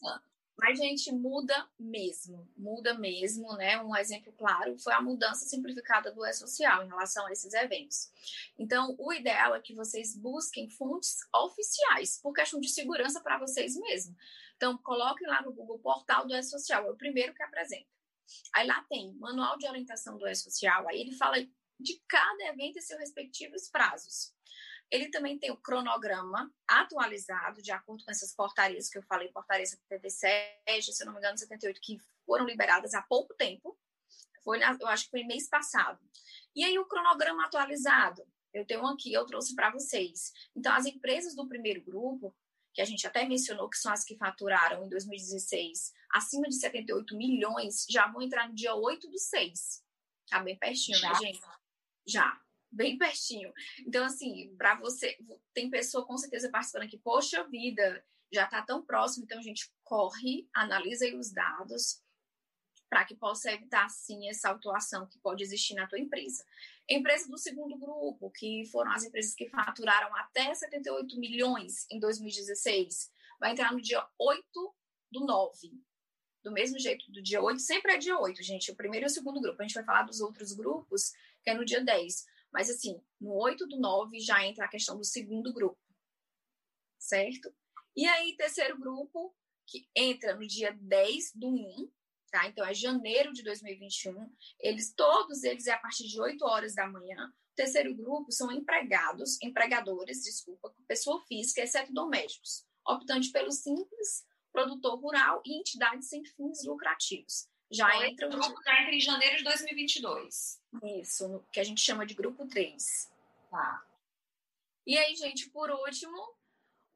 Mas, 0.60 0.76
gente, 0.76 1.12
muda 1.12 1.68
mesmo, 1.78 2.50
muda 2.56 2.92
mesmo, 2.94 3.56
né? 3.56 3.80
Um 3.80 3.94
exemplo 3.94 4.32
claro 4.32 4.76
foi 4.78 4.92
a 4.92 5.00
mudança 5.00 5.46
simplificada 5.46 6.10
do 6.10 6.26
E-Social 6.26 6.82
em 6.82 6.88
relação 6.88 7.24
a 7.26 7.32
esses 7.32 7.54
eventos. 7.54 8.10
Então, 8.58 8.96
o 8.98 9.12
ideal 9.12 9.54
é 9.54 9.60
que 9.60 9.72
vocês 9.72 10.16
busquem 10.16 10.68
fontes 10.68 11.18
oficiais, 11.32 12.20
por 12.20 12.32
questão 12.32 12.58
de 12.58 12.68
segurança 12.68 13.20
para 13.20 13.38
vocês 13.38 13.76
mesmos. 13.76 14.16
Então, 14.56 14.76
coloquem 14.78 15.28
lá 15.28 15.40
no 15.42 15.52
Google 15.52 15.78
Portal 15.78 16.26
do 16.26 16.34
E-Social, 16.34 16.86
é 16.86 16.90
o 16.90 16.96
primeiro 16.96 17.32
que 17.32 17.42
apresenta. 17.44 17.86
Aí 18.52 18.66
lá 18.66 18.84
tem 18.90 19.14
manual 19.14 19.56
de 19.58 19.68
orientação 19.68 20.18
do 20.18 20.26
E-Social, 20.26 20.88
aí 20.88 21.00
ele 21.00 21.12
fala 21.12 21.36
de 21.78 22.02
cada 22.08 22.44
evento 22.46 22.78
e 22.78 22.82
seus 22.82 22.98
respectivos 22.98 23.68
prazos. 23.68 24.34
Ele 24.90 25.10
também 25.10 25.38
tem 25.38 25.50
o 25.50 25.56
cronograma 25.56 26.50
atualizado, 26.66 27.60
de 27.60 27.70
acordo 27.70 28.04
com 28.04 28.10
essas 28.10 28.34
portarias 28.34 28.88
que 28.88 28.98
eu 28.98 29.02
falei, 29.02 29.28
portaria 29.28 29.66
77, 29.66 30.92
se 30.92 31.02
eu 31.02 31.06
não 31.06 31.12
me 31.12 31.18
engano, 31.18 31.36
78, 31.36 31.80
que 31.80 31.98
foram 32.24 32.46
liberadas 32.46 32.94
há 32.94 33.02
pouco 33.02 33.34
tempo. 33.34 33.78
Foi, 34.42 34.60
eu 34.62 34.88
acho 34.88 35.04
que 35.04 35.10
foi 35.10 35.24
mês 35.24 35.48
passado. 35.48 35.98
E 36.56 36.64
aí 36.64 36.78
o 36.78 36.86
cronograma 36.86 37.44
atualizado, 37.44 38.26
eu 38.52 38.66
tenho 38.66 38.82
um 38.82 38.88
aqui, 38.88 39.12
eu 39.12 39.26
trouxe 39.26 39.54
para 39.54 39.70
vocês. 39.70 40.32
Então, 40.56 40.72
as 40.72 40.86
empresas 40.86 41.34
do 41.34 41.46
primeiro 41.46 41.82
grupo, 41.82 42.34
que 42.72 42.80
a 42.80 42.84
gente 42.84 43.06
até 43.06 43.26
mencionou 43.26 43.68
que 43.68 43.76
são 43.76 43.92
as 43.92 44.04
que 44.04 44.16
faturaram 44.16 44.84
em 44.84 44.88
2016 44.88 45.92
acima 46.10 46.48
de 46.48 46.54
78 46.54 47.16
milhões, 47.16 47.84
já 47.88 48.06
vão 48.06 48.22
entrar 48.22 48.48
no 48.48 48.54
dia 48.54 48.74
8 48.74 49.08
do 49.08 49.18
6. 49.18 49.84
Tá 50.30 50.40
bem 50.40 50.56
pertinho, 50.56 50.98
né, 51.00 51.08
já? 51.08 51.12
né, 51.12 51.18
gente? 51.18 51.40
Já, 52.06 52.40
bem 52.70 52.98
pertinho. 52.98 53.52
Então, 53.86 54.04
assim, 54.04 54.54
para 54.56 54.74
você, 54.76 55.16
tem 55.54 55.70
pessoa 55.70 56.06
com 56.06 56.16
certeza 56.16 56.50
participando 56.50 56.82
aqui, 56.84 56.98
poxa 56.98 57.44
vida, 57.44 58.04
já 58.32 58.46
tá 58.46 58.62
tão 58.62 58.84
próximo, 58.84 59.24
então 59.24 59.38
a 59.38 59.42
gente 59.42 59.72
corre, 59.82 60.48
analisa 60.54 61.06
os 61.16 61.32
dados, 61.32 62.02
para 62.88 63.04
que 63.04 63.14
possa 63.14 63.52
evitar, 63.52 63.88
sim, 63.90 64.28
essa 64.28 64.48
autuação 64.48 65.06
que 65.06 65.18
pode 65.18 65.42
existir 65.42 65.74
na 65.74 65.86
tua 65.86 65.98
empresa. 65.98 66.44
Empresas 66.88 67.28
do 67.28 67.36
segundo 67.36 67.76
grupo, 67.76 68.30
que 68.30 68.64
foram 68.72 68.90
as 68.92 69.04
empresas 69.04 69.34
que 69.34 69.48
faturaram 69.48 70.14
até 70.16 70.54
78 70.54 71.18
milhões 71.18 71.86
em 71.90 72.00
2016, 72.00 73.10
vai 73.38 73.52
entrar 73.52 73.72
no 73.72 73.80
dia 73.80 74.06
8 74.18 74.74
do 75.12 75.20
9. 75.26 75.70
Do 76.42 76.52
mesmo 76.52 76.78
jeito, 76.78 77.10
do 77.10 77.20
dia 77.20 77.42
8, 77.42 77.60
sempre 77.60 77.92
é 77.92 77.98
dia 77.98 78.18
8, 78.18 78.42
gente, 78.42 78.70
o 78.70 78.76
primeiro 78.76 79.04
e 79.04 79.08
o 79.08 79.10
segundo 79.10 79.40
grupo. 79.40 79.60
A 79.60 79.64
gente 79.66 79.74
vai 79.74 79.84
falar 79.84 80.04
dos 80.04 80.20
outros 80.20 80.52
grupos, 80.52 81.12
que 81.42 81.50
é 81.50 81.54
no 81.54 81.64
dia 81.64 81.84
10. 81.84 82.24
Mas, 82.52 82.70
assim, 82.70 83.00
no 83.20 83.34
8 83.34 83.66
do 83.66 83.78
9 83.78 84.20
já 84.20 84.44
entra 84.44 84.64
a 84.64 84.68
questão 84.68 84.96
do 84.96 85.04
segundo 85.04 85.52
grupo, 85.52 85.78
certo? 86.98 87.54
E 87.96 88.06
aí, 88.06 88.36
terceiro 88.36 88.78
grupo, 88.78 89.34
que 89.66 89.88
entra 89.94 90.34
no 90.34 90.46
dia 90.46 90.72
10 90.80 91.32
do 91.34 91.48
1, 91.48 91.90
tá? 92.30 92.46
Então 92.46 92.64
é 92.64 92.72
janeiro 92.72 93.32
de 93.32 93.42
2021. 93.42 94.34
Eles 94.60 94.94
todos 94.94 95.42
eles 95.42 95.66
é 95.66 95.72
a 95.72 95.78
partir 95.78 96.06
de 96.06 96.20
8 96.20 96.42
horas 96.44 96.74
da 96.74 96.86
manhã. 96.86 97.28
O 97.52 97.54
terceiro 97.54 97.94
grupo 97.94 98.30
são 98.30 98.50
empregados, 98.52 99.36
empregadores, 99.42 100.22
desculpa, 100.22 100.74
pessoa 100.86 101.22
física, 101.26 101.60
exceto 101.60 101.92
domésticos, 101.92 102.64
optante 102.86 103.30
pelo 103.30 103.50
simples 103.50 104.26
produtor 104.52 104.98
rural 104.98 105.42
e 105.44 105.58
entidades 105.58 106.08
sem 106.08 106.24
fins 106.24 106.64
lucrativos. 106.64 107.48
Já 107.70 107.88
então, 107.96 108.04
entra 108.04 108.26
o 108.26 108.30
grupo 108.30 108.62
já 108.64 108.82
entra 108.82 108.94
em 108.94 109.00
janeiro 109.00 109.36
de 109.36 109.44
2022. 109.44 110.60
Isso, 111.00 111.44
que 111.52 111.60
a 111.60 111.64
gente 111.64 111.80
chama 111.80 112.06
de 112.06 112.14
grupo 112.14 112.46
3. 112.46 113.12
Tá. 113.50 113.84
E 114.86 114.96
aí, 114.96 115.14
gente, 115.16 115.50
por 115.50 115.70
último, 115.70 116.34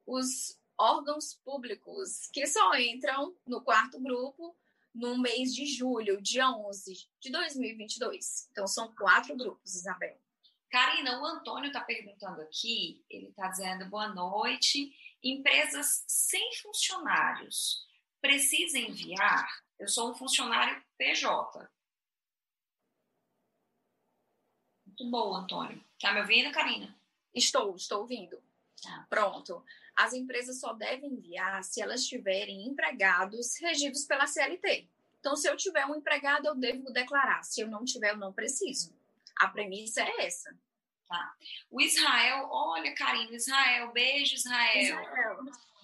os 0.05 0.59
órgãos 0.77 1.35
públicos, 1.45 2.27
que 2.33 2.47
só 2.47 2.73
entram 2.75 3.35
no 3.45 3.61
quarto 3.61 3.99
grupo 3.99 4.55
no 4.93 5.17
mês 5.17 5.53
de 5.53 5.65
julho, 5.65 6.21
dia 6.21 6.49
11 6.49 7.07
de 7.19 7.31
2022. 7.31 8.49
Então, 8.51 8.67
são 8.67 8.93
quatro 8.95 9.35
grupos, 9.35 9.75
Isabel. 9.75 10.17
Karina, 10.71 11.21
o 11.21 11.25
Antônio 11.25 11.67
está 11.67 11.81
perguntando 11.81 12.41
aqui, 12.41 13.05
ele 13.07 13.27
está 13.27 13.47
dizendo 13.47 13.85
boa 13.89 14.07
noite. 14.07 14.91
Empresas 15.23 16.03
sem 16.07 16.51
funcionários 16.63 17.85
precisam 18.19 18.81
enviar? 18.81 19.47
Eu 19.79 19.87
sou 19.87 20.11
um 20.11 20.15
funcionário 20.15 20.81
PJ. 20.97 21.69
Muito 24.85 25.09
bom, 25.09 25.35
Antônio. 25.35 25.83
Tá 25.99 26.13
me 26.13 26.21
ouvindo, 26.21 26.51
Karina? 26.51 26.95
Estou, 27.33 27.75
estou 27.75 28.01
ouvindo. 28.01 28.41
Tá. 28.81 29.07
Pronto. 29.09 29.63
As 29.95 30.13
empresas 30.13 30.59
só 30.59 30.73
devem 30.73 31.13
enviar 31.13 31.63
se 31.63 31.81
elas 31.81 32.05
tiverem 32.05 32.67
empregados 32.67 33.57
regidos 33.59 34.05
pela 34.05 34.27
CLT. 34.27 34.87
Então, 35.19 35.35
se 35.35 35.47
eu 35.47 35.55
tiver 35.55 35.85
um 35.85 35.95
empregado, 35.95 36.47
eu 36.47 36.55
devo 36.55 36.91
declarar. 36.91 37.43
Se 37.43 37.61
eu 37.61 37.67
não 37.67 37.85
tiver, 37.85 38.11
eu 38.11 38.17
não 38.17 38.33
preciso. 38.33 38.93
A 39.37 39.47
premissa 39.47 40.01
é 40.01 40.25
essa. 40.25 40.55
Tá. 41.07 41.35
O 41.69 41.81
Israel, 41.81 42.47
olha, 42.51 42.93
Karina, 42.95 43.33
Israel, 43.35 43.91
beijo, 43.91 44.35
Israel. 44.35 44.81
Israel. 44.81 45.39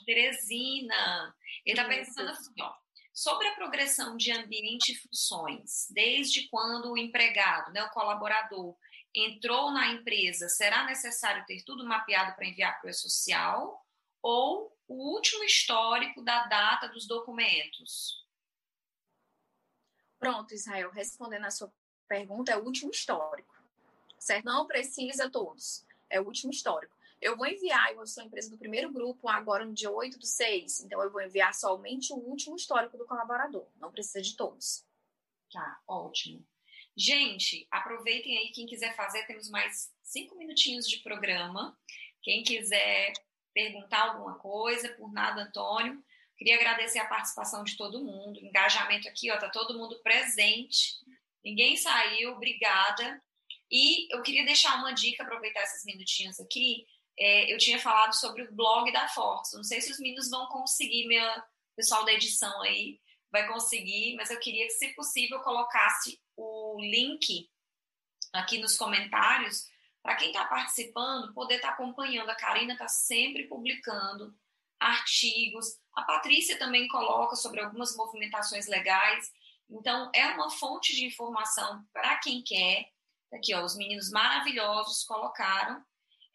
Teresina. 0.06 1.36
Ele 1.66 1.80
está 1.80 1.88
pensando 1.88 2.30
assim, 2.30 2.54
ó. 2.60 2.74
Sobre 3.20 3.50
a 3.50 3.54
progressão 3.54 4.16
de 4.16 4.32
ambiente 4.32 4.94
e 4.94 4.96
funções, 4.96 5.88
desde 5.90 6.48
quando 6.48 6.94
o 6.94 6.98
empregado, 6.98 7.70
né, 7.74 7.84
o 7.84 7.90
colaborador, 7.90 8.78
entrou 9.14 9.72
na 9.72 9.90
empresa, 9.90 10.48
será 10.48 10.86
necessário 10.86 11.46
ter 11.46 11.62
tudo 11.66 11.86
mapeado 11.86 12.34
para 12.34 12.46
enviar 12.46 12.80
para 12.80 12.88
o 12.88 12.90
E-Social 12.90 13.86
ou 14.22 14.74
o 14.88 15.14
último 15.14 15.44
histórico 15.44 16.24
da 16.24 16.48
data 16.48 16.88
dos 16.88 17.06
documentos? 17.06 18.26
Pronto, 20.18 20.54
Israel, 20.54 20.90
respondendo 20.90 21.44
a 21.44 21.52
sua 21.52 21.70
pergunta, 22.08 22.54
é 22.54 22.58
o 22.58 22.64
último 22.64 22.90
histórico, 22.90 23.54
certo? 24.18 24.46
Não 24.46 24.66
precisa 24.66 25.30
todos, 25.30 25.86
é 26.10 26.22
o 26.22 26.26
último 26.26 26.54
histórico. 26.54 26.96
Eu 27.22 27.36
vou 27.36 27.46
enviar, 27.46 27.94
eu 27.94 28.08
sou 28.08 28.24
empresa 28.24 28.50
do 28.50 28.58
primeiro 28.58 28.92
grupo, 28.92 29.28
agora 29.28 29.66
no 29.66 29.74
dia 29.74 29.92
8 29.92 30.18
do 30.18 30.26
6, 30.26 30.82
então 30.82 31.02
eu 31.04 31.12
vou 31.12 31.22
enviar 31.22 31.54
somente 31.54 32.14
o 32.14 32.16
último 32.16 32.56
histórico 32.56 32.98
do 32.98 33.06
colaborador, 33.06 33.68
não 33.76 33.92
precisa 33.92 34.22
de 34.22 34.36
todos. 34.38 34.86
Tá, 35.52 35.82
ótimo. 35.88 36.46
Gente, 36.96 37.68
aproveitem 37.72 38.38
aí, 38.38 38.52
quem 38.52 38.66
quiser 38.66 38.96
fazer, 38.96 39.26
temos 39.26 39.50
mais 39.50 39.92
cinco 40.04 40.36
minutinhos 40.36 40.88
de 40.88 40.98
programa. 40.98 41.78
Quem 42.22 42.44
quiser 42.44 43.14
perguntar 43.54 44.10
alguma 44.10 44.38
coisa, 44.38 44.90
por 44.96 45.12
nada, 45.12 45.44
Antônio. 45.44 46.04
Queria 46.38 46.56
agradecer 46.56 47.00
a 47.00 47.08
participação 47.08 47.64
de 47.64 47.76
todo 47.76 48.04
mundo, 48.04 48.40
engajamento 48.40 49.08
aqui, 49.08 49.32
ó, 49.32 49.38
tá 49.38 49.50
todo 49.50 49.78
mundo 49.78 50.00
presente. 50.02 50.96
Ninguém 51.44 51.76
saiu, 51.76 52.32
obrigada. 52.32 53.22
E 53.72 54.14
eu 54.14 54.22
queria 54.22 54.46
deixar 54.46 54.78
uma 54.80 54.94
dica, 54.94 55.24
aproveitar 55.24 55.64
esses 55.64 55.86
minutinhos 55.86 56.40
aqui. 56.40 56.86
É, 57.20 57.54
eu 57.54 57.58
tinha 57.58 57.78
falado 57.80 58.14
sobre 58.14 58.44
o 58.44 58.54
blog 58.54 58.92
da 58.94 59.08
Fortes. 59.10 59.54
Não 59.54 59.64
sei 59.64 59.82
se 59.82 59.92
os 59.92 60.00
meninos 60.00 60.30
vão 60.30 60.48
conseguir, 60.48 61.08
minha 61.08 61.44
pessoal 61.76 62.06
da 62.06 62.14
edição 62.14 62.62
aí 62.62 63.00
vai 63.32 63.48
conseguir, 63.48 64.16
mas 64.16 64.32
eu 64.32 64.40
queria 64.40 64.66
que, 64.66 64.74
se 64.74 64.94
possível, 64.96 65.40
colocasse 65.42 66.20
o 66.36 66.78
link 66.80 67.50
aqui 68.34 68.58
nos 68.58 68.78
comentários 68.78 69.66
para 70.02 70.16
quem 70.16 70.30
está 70.30 70.46
participando 70.46 71.34
poder 71.34 71.56
estar 71.56 71.70
tá 71.70 71.74
acompanhando. 71.74 72.30
A 72.30 72.36
Karina 72.36 72.74
está 72.74 72.88
sempre 72.88 73.48
publicando 73.48 74.34
artigos. 74.80 75.78
A 75.94 76.04
Patrícia 76.04 76.58
também 76.58 76.88
coloca 76.88 77.36
sobre 77.36 77.60
algumas 77.60 77.96
movimentações 77.96 78.68
legais. 78.68 79.30
Então, 79.70 80.10
é 80.16 80.26
uma 80.28 80.50
fonte 80.50 80.96
de 80.96 81.06
informação 81.06 81.84
para 81.94 82.18
quem 82.18 82.42
quer. 82.42 82.90
Aqui, 83.32 83.54
ó, 83.54 83.64
os 83.64 83.76
meninos 83.76 84.10
maravilhosos 84.10 85.04
colocaram. 85.04 85.84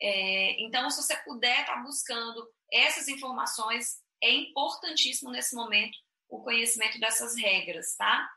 É, 0.00 0.62
então, 0.62 0.90
se 0.90 1.02
você 1.02 1.16
puder 1.18 1.60
estar 1.60 1.74
tá 1.74 1.82
buscando 1.82 2.48
essas 2.72 3.08
informações, 3.08 4.02
é 4.22 4.30
importantíssimo 4.30 5.30
nesse 5.30 5.54
momento 5.54 5.96
o 6.28 6.42
conhecimento 6.42 6.98
dessas 6.98 7.36
regras, 7.36 7.94
tá? 7.96 8.28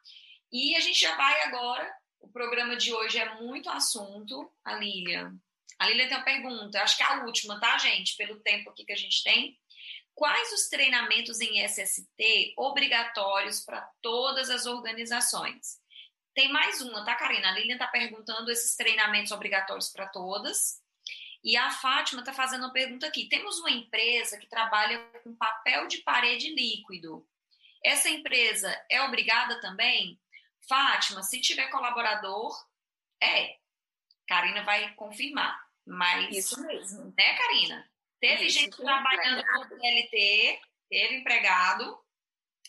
E 0.51 0.75
a 0.75 0.79
gente 0.79 0.99
já 0.99 1.15
vai 1.15 1.43
agora. 1.43 1.91
O 2.19 2.29
programa 2.29 2.75
de 2.75 2.93
hoje 2.93 3.17
é 3.17 3.41
muito 3.41 3.69
assunto. 3.69 4.51
A 4.63 4.75
Lilian. 4.75 5.35
A 5.79 5.87
Lilian 5.87 6.07
tem 6.07 6.17
uma 6.17 6.23
pergunta, 6.23 6.81
acho 6.81 6.97
que 6.97 7.03
é 7.03 7.05
a 7.05 7.23
última, 7.23 7.59
tá, 7.59 7.77
gente? 7.77 8.15
Pelo 8.15 8.39
tempo 8.41 8.69
aqui 8.69 8.85
que 8.85 8.93
a 8.93 8.97
gente 8.97 9.23
tem. 9.23 9.57
Quais 10.15 10.51
os 10.51 10.67
treinamentos 10.67 11.39
em 11.39 11.63
SST 11.63 12.53
obrigatórios 12.57 13.63
para 13.63 13.87
todas 14.01 14.49
as 14.49 14.65
organizações? 14.65 15.77
Tem 16.33 16.51
mais 16.51 16.81
uma, 16.81 17.05
tá, 17.05 17.15
Karina? 17.15 17.49
A 17.49 17.51
Lilian 17.51 17.75
está 17.75 17.87
perguntando 17.87 18.51
esses 18.51 18.75
treinamentos 18.75 19.31
obrigatórios 19.31 19.89
para 19.89 20.07
todas. 20.07 20.81
E 21.47 21.55
a 21.55 21.71
Fátima 21.71 22.19
está 22.19 22.33
fazendo 22.33 22.65
uma 22.65 22.73
pergunta 22.73 23.07
aqui. 23.07 23.29
Temos 23.29 23.57
uma 23.59 23.71
empresa 23.71 24.37
que 24.37 24.47
trabalha 24.47 24.99
com 25.23 25.33
papel 25.33 25.87
de 25.87 25.99
parede 25.99 26.53
líquido. 26.53 27.25
Essa 27.81 28.09
empresa 28.09 28.69
é 28.91 29.01
obrigada 29.03 29.61
também? 29.61 30.19
Fátima, 30.67 31.23
se 31.23 31.39
tiver 31.39 31.69
colaborador, 31.69 32.53
é. 33.23 33.59
Karina 34.27 34.61
vai 34.65 34.93
confirmar. 34.95 35.57
Mas. 35.85 36.35
Isso 36.35 36.61
mesmo. 36.67 37.13
Né, 37.17 37.37
Karina? 37.37 37.89
Teve 38.19 38.47
Isso, 38.47 38.59
gente 38.59 38.75
trabalhando 38.75 39.41
com 39.45 39.69
CLT, 39.69 40.59
teve 40.89 41.15
empregado, 41.15 41.97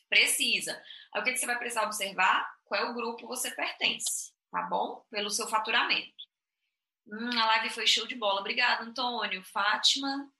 precisa. 0.08 0.80
Aí 1.12 1.20
o 1.20 1.24
que 1.24 1.36
você 1.36 1.46
vai 1.46 1.58
precisar 1.58 1.82
observar? 1.82 2.48
Qual 2.64 2.80
é 2.80 2.88
o 2.88 2.94
grupo 2.94 3.26
você 3.26 3.50
pertence, 3.50 4.32
tá 4.52 4.62
bom? 4.62 5.04
Pelo 5.10 5.30
seu 5.30 5.48
faturamento. 5.48 6.17
Hum, 7.10 7.38
a 7.38 7.46
live 7.46 7.70
foi 7.70 7.86
show 7.86 8.06
de 8.06 8.14
bola. 8.14 8.40
Obrigada, 8.40 8.84
Antônio. 8.84 9.42
Fátima, 9.44 10.30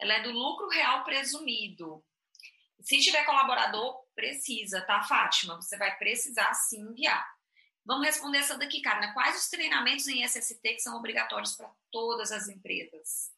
ela 0.00 0.14
é 0.14 0.22
do 0.22 0.30
lucro 0.30 0.68
real 0.68 1.04
presumido. 1.04 2.02
Se 2.80 3.00
tiver 3.00 3.24
colaborador, 3.24 4.02
precisa, 4.14 4.80
tá, 4.82 5.02
Fátima? 5.02 5.56
Você 5.56 5.76
vai 5.76 5.96
precisar 5.96 6.52
sim 6.54 6.80
enviar. 6.80 7.26
Vamos 7.84 8.06
responder 8.06 8.38
essa 8.38 8.56
daqui, 8.56 8.80
Karina. 8.80 9.12
Quais 9.12 9.36
os 9.36 9.48
treinamentos 9.48 10.06
em 10.08 10.26
SST 10.26 10.60
que 10.62 10.80
são 10.80 10.96
obrigatórios 10.96 11.54
para 11.54 11.70
todas 11.90 12.32
as 12.32 12.48
empresas? 12.48 13.30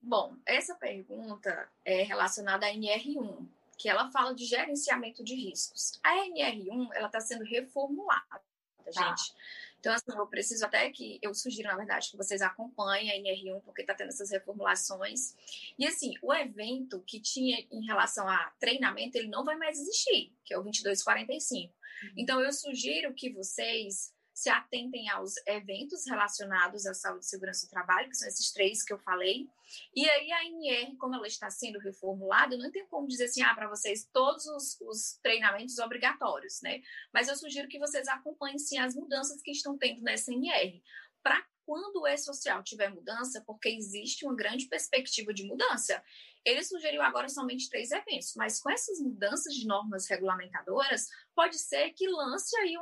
Bom, 0.00 0.36
essa 0.44 0.74
pergunta 0.74 1.70
é 1.84 2.02
relacionada 2.02 2.66
à 2.66 2.70
NR1, 2.70 3.48
que 3.78 3.88
ela 3.88 4.10
fala 4.10 4.34
de 4.34 4.44
gerenciamento 4.44 5.24
de 5.24 5.34
riscos. 5.34 5.98
A 6.02 6.16
NR1 6.26 6.90
ela 6.94 7.06
está 7.06 7.20
sendo 7.20 7.44
reformulada, 7.44 8.42
tá. 8.84 8.90
gente. 8.90 9.34
Então, 9.82 9.92
assim, 9.92 10.16
eu 10.16 10.26
preciso 10.28 10.64
até 10.64 10.88
que, 10.92 11.18
eu 11.20 11.34
sugiro, 11.34 11.66
na 11.68 11.76
verdade, 11.76 12.08
que 12.08 12.16
vocês 12.16 12.40
acompanhem 12.40 13.10
a 13.10 13.16
NR1, 13.16 13.62
porque 13.64 13.80
está 13.80 13.92
tendo 13.92 14.10
essas 14.10 14.30
reformulações. 14.30 15.34
E, 15.76 15.84
assim, 15.84 16.14
o 16.22 16.32
evento 16.32 17.02
que 17.04 17.20
tinha 17.20 17.66
em 17.68 17.84
relação 17.84 18.28
a 18.28 18.52
treinamento, 18.60 19.18
ele 19.18 19.26
não 19.26 19.44
vai 19.44 19.56
mais 19.56 19.80
existir, 19.80 20.32
que 20.44 20.54
é 20.54 20.56
o 20.56 20.62
2245. 20.62 21.74
Uhum. 21.74 22.10
Então, 22.16 22.40
eu 22.40 22.52
sugiro 22.52 23.12
que 23.12 23.32
vocês 23.32 24.14
se 24.42 24.50
atentem 24.50 25.08
aos 25.08 25.34
eventos 25.46 26.04
relacionados 26.04 26.84
à 26.84 26.92
saúde 26.92 27.24
e 27.24 27.28
segurança 27.28 27.64
do 27.64 27.70
trabalho, 27.70 28.08
que 28.08 28.16
são 28.16 28.26
esses 28.26 28.52
três 28.52 28.82
que 28.82 28.92
eu 28.92 28.98
falei. 28.98 29.48
E 29.94 30.04
aí 30.08 30.32
a 30.32 30.44
NR, 30.46 30.96
como 30.96 31.14
ela 31.14 31.28
está 31.28 31.48
sendo 31.48 31.78
reformulada, 31.78 32.54
eu 32.54 32.58
não 32.58 32.70
tenho 32.72 32.88
como 32.88 33.06
dizer 33.06 33.26
assim, 33.26 33.40
ah, 33.42 33.54
para 33.54 33.68
vocês 33.68 34.08
todos 34.12 34.44
os, 34.46 34.80
os, 34.80 35.18
treinamentos 35.22 35.78
obrigatórios, 35.78 36.60
né? 36.60 36.82
Mas 37.12 37.28
eu 37.28 37.36
sugiro 37.36 37.68
que 37.68 37.78
vocês 37.78 38.08
acompanhem 38.08 38.58
sim 38.58 38.78
as 38.78 38.96
mudanças 38.96 39.40
que 39.40 39.52
estão 39.52 39.78
tendo 39.78 40.02
nessa 40.02 40.32
NR. 40.32 40.82
Para 41.22 41.40
quando 41.64 42.00
o 42.00 42.06
E-Social 42.06 42.62
tiver 42.62 42.88
mudança, 42.90 43.42
porque 43.46 43.68
existe 43.68 44.24
uma 44.24 44.34
grande 44.34 44.66
perspectiva 44.66 45.32
de 45.32 45.44
mudança. 45.44 46.02
Ele 46.44 46.62
sugeriu 46.64 47.02
agora 47.02 47.28
somente 47.28 47.68
três 47.68 47.90
eventos, 47.90 48.34
mas 48.36 48.60
com 48.60 48.70
essas 48.70 48.98
mudanças 48.98 49.54
de 49.54 49.66
normas 49.66 50.08
regulamentadoras, 50.08 51.06
pode 51.34 51.58
ser 51.58 51.92
que 51.92 52.08
lance 52.08 52.56
aí 52.58 52.74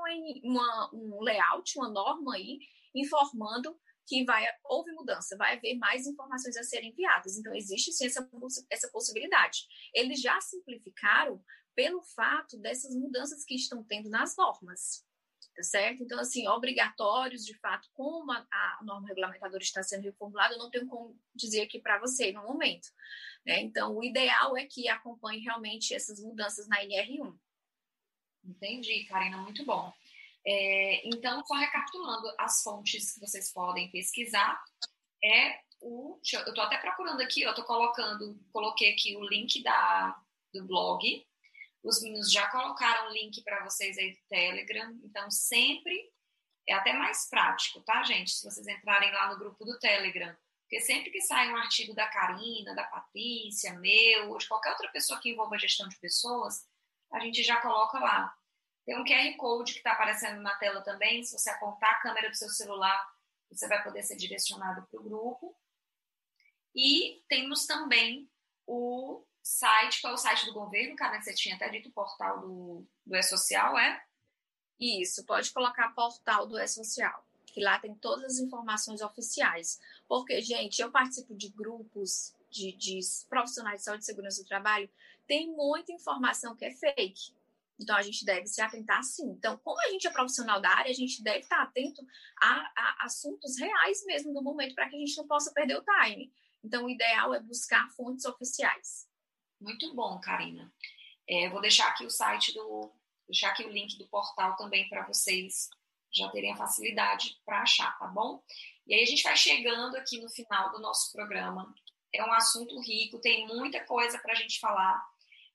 uma, 0.43 0.91
um 0.95 1.21
layout, 1.23 1.79
uma 1.79 1.91
norma 1.91 2.35
aí, 2.35 2.59
informando 2.95 3.79
que 4.07 4.25
vai, 4.25 4.45
houve 4.65 4.91
mudança, 4.93 5.37
vai 5.37 5.57
haver 5.57 5.77
mais 5.77 6.07
informações 6.07 6.57
a 6.57 6.65
serem 6.65 6.91
enviadas. 6.91 7.37
Então, 7.37 7.55
existe 7.55 7.93
sim 7.93 8.07
essa, 8.07 8.29
essa 8.69 8.91
possibilidade. 8.91 9.61
Eles 9.95 10.21
já 10.21 10.41
simplificaram 10.41 11.41
pelo 11.77 12.03
fato 12.03 12.59
dessas 12.59 12.95
mudanças 12.97 13.45
que 13.45 13.55
estão 13.55 13.85
tendo 13.85 14.09
nas 14.09 14.37
normas 14.37 15.05
tá 15.61 15.65
certo? 15.65 16.03
Então, 16.03 16.19
assim, 16.19 16.49
obrigatórios, 16.49 17.45
de 17.45 17.55
fato, 17.59 17.89
como 17.93 18.33
a, 18.33 18.47
a 18.51 18.79
norma 18.83 19.07
regulamentadora 19.07 19.63
está 19.63 19.83
sendo 19.83 20.05
reformulada, 20.05 20.55
eu 20.55 20.59
não 20.59 20.71
tenho 20.71 20.87
como 20.87 21.19
dizer 21.35 21.63
aqui 21.63 21.79
para 21.79 21.99
você 21.99 22.33
no 22.33 22.43
momento. 22.43 22.89
Né? 23.45 23.61
Então, 23.61 23.95
o 23.95 24.03
ideal 24.03 24.57
é 24.57 24.65
que 24.65 24.89
acompanhe 24.89 25.41
realmente 25.41 25.95
essas 25.95 26.19
mudanças 26.21 26.67
na 26.67 26.83
NR1. 26.83 27.39
Entendi, 28.43 29.05
Karina, 29.05 29.37
muito 29.39 29.65
bom. 29.67 29.93
É, 30.47 31.07
então, 31.07 31.45
só 31.45 31.55
recapitulando, 31.55 32.33
as 32.39 32.63
fontes 32.63 33.13
que 33.13 33.21
vocês 33.21 33.53
podem 33.53 33.91
pesquisar 33.91 34.59
é 35.23 35.61
o. 35.79 36.19
Eu 36.33 36.41
estou 36.49 36.65
até 36.65 36.79
procurando 36.79 37.21
aqui, 37.21 37.43
eu 37.43 37.51
estou 37.51 37.65
colocando, 37.67 38.41
coloquei 38.51 38.95
aqui 38.95 39.15
o 39.15 39.29
link 39.29 39.63
da, 39.63 40.19
do 40.55 40.67
blog, 40.67 41.27
os 41.83 42.03
meninos 42.03 42.31
já 42.31 42.49
colocaram 42.51 43.09
o 43.09 43.13
link 43.13 43.43
para 43.43 43.65
vocês 43.65 43.97
aí 43.97 44.13
do 44.13 44.21
Telegram, 44.29 44.99
então 45.03 45.31
sempre 45.31 46.13
é 46.69 46.75
até 46.75 46.93
mais 46.93 47.29
prático, 47.29 47.81
tá, 47.81 48.03
gente? 48.03 48.31
Se 48.31 48.45
vocês 48.45 48.67
entrarem 48.67 49.11
lá 49.13 49.29
no 49.29 49.39
grupo 49.39 49.65
do 49.65 49.79
Telegram. 49.79 50.37
Porque 50.63 50.81
sempre 50.81 51.11
que 51.11 51.21
sai 51.23 51.51
um 51.51 51.57
artigo 51.57 51.95
da 51.95 52.07
Karina, 52.07 52.75
da 52.77 52.85
Patrícia, 52.85 53.73
meu, 53.81 54.31
ou 54.31 54.39
de 54.39 54.47
qualquer 54.47 54.71
outra 54.71 54.89
pessoa 54.93 55.19
que 55.21 55.31
envolva 55.31 55.59
gestão 55.59 55.89
de 55.89 55.99
pessoas, 55.99 56.65
a 57.13 57.19
gente 57.19 57.43
já 57.43 57.61
coloca 57.61 57.99
lá. 57.99 58.33
Tem 58.87 58.97
um 58.97 59.05
QR 59.05 59.37
Code 59.37 59.73
que 59.73 59.79
está 59.79 59.93
aparecendo 59.93 60.41
na 60.41 60.55
tela 60.57 60.81
também. 60.83 61.25
Se 61.25 61.37
você 61.37 61.51
apontar 61.51 61.91
a 61.91 62.01
câmera 62.01 62.31
do 62.31 62.37
seu 62.37 62.49
celular, 62.49 63.05
você 63.51 63.67
vai 63.67 63.83
poder 63.83 64.03
ser 64.05 64.17
direcionado 64.17 64.87
para 64.87 65.01
o 65.01 65.03
grupo. 65.03 65.57
E 66.75 67.21
temos 67.29 67.67
também 67.67 68.31
o 68.65 69.27
site, 69.43 70.01
qual 70.01 70.13
é 70.13 70.15
o 70.15 70.19
site 70.19 70.47
do 70.47 70.53
governo, 70.53 70.97
cara? 70.97 71.21
Você 71.21 71.35
tinha 71.35 71.57
até 71.57 71.69
dito 71.69 71.89
o 71.89 71.93
portal 71.93 72.41
do, 72.41 72.87
do 73.05 73.17
E-Social, 73.17 73.79
é? 73.79 74.03
Isso, 74.79 75.25
pode 75.25 75.51
colocar 75.53 75.95
portal 75.95 76.47
do 76.47 76.59
E-Social, 76.59 77.25
que 77.47 77.63
lá 77.63 77.79
tem 77.79 77.95
todas 77.95 78.25
as 78.25 78.39
informações 78.39 79.03
oficiais. 79.03 79.79
Porque, 80.09 80.41
gente, 80.41 80.81
eu 80.81 80.91
participo 80.91 81.35
de 81.35 81.49
grupos 81.51 82.35
de, 82.51 82.73
de 82.73 83.01
profissionais 83.29 83.81
de 83.81 83.85
saúde 83.85 84.03
e 84.03 84.07
segurança 84.07 84.43
do 84.43 84.49
trabalho, 84.49 84.91
tem 85.27 85.49
muita 85.49 85.93
informação 85.93 86.57
que 86.57 86.65
é 86.65 86.73
fake. 86.73 87.33
Então, 87.79 87.97
a 87.97 88.03
gente 88.03 88.25
deve 88.25 88.47
se 88.47 88.61
atentar 88.61 89.03
sim. 89.03 89.31
Então, 89.31 89.57
como 89.59 89.81
a 89.81 89.89
gente 89.91 90.07
é 90.07 90.11
profissional 90.11 90.61
da 90.61 90.69
área, 90.69 90.91
a 90.91 90.95
gente 90.95 91.23
deve 91.23 91.41
estar 91.41 91.63
atento 91.63 92.05
a, 92.41 92.73
a 92.77 93.05
assuntos 93.07 93.59
reais 93.59 94.05
mesmo 94.05 94.35
do 94.35 94.43
momento, 94.43 94.75
para 94.75 94.89
que 94.89 94.97
a 94.97 94.99
gente 94.99 95.17
não 95.17 95.27
possa 95.27 95.53
perder 95.53 95.79
o 95.79 95.85
time. 95.85 96.31
Então, 96.63 96.85
o 96.85 96.91
ideal 96.91 97.33
é 97.33 97.41
buscar 97.41 97.89
fontes 97.91 98.27
oficiais. 98.27 99.10
Muito 99.61 99.95
bom, 99.95 100.19
Karina. 100.21 100.73
É, 101.29 101.49
vou 101.49 101.61
deixar 101.61 101.89
aqui 101.89 102.05
o 102.05 102.11
site 102.11 102.55
do. 102.55 102.91
deixar 103.27 103.51
aqui 103.51 103.65
o 103.65 103.71
link 103.71 103.99
do 103.99 104.09
portal 104.09 104.57
também 104.57 104.89
para 104.89 105.07
vocês 105.07 105.69
já 106.13 106.29
terem 106.31 106.53
a 106.53 106.57
facilidade 106.57 107.37
para 107.45 107.63
achar, 107.63 107.97
tá 107.99 108.07
bom? 108.07 108.43
E 108.87 108.95
aí 108.95 109.03
a 109.03 109.07
gente 109.07 109.23
vai 109.23 109.37
chegando 109.37 109.97
aqui 109.97 110.21
no 110.21 110.29
final 110.29 110.73
do 110.73 110.81
nosso 110.81 111.13
programa. 111.13 111.73
É 112.13 112.25
um 112.25 112.33
assunto 112.33 112.81
rico, 112.81 113.21
tem 113.21 113.47
muita 113.47 113.85
coisa 113.85 114.19
para 114.19 114.33
a 114.33 114.37
gente 114.37 114.59
falar. 114.59 115.01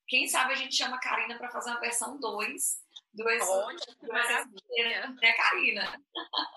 Quem 0.07 0.27
sabe 0.27 0.53
a 0.53 0.55
gente 0.55 0.75
chama 0.75 0.95
a 0.95 0.99
Karina 0.99 1.37
para 1.37 1.49
fazer 1.49 1.71
uma 1.71 1.81
versão 1.81 2.17
2 2.17 2.85
do 3.13 3.23
maravilha. 4.07 5.09
né, 5.21 5.33
Karina? 5.33 6.01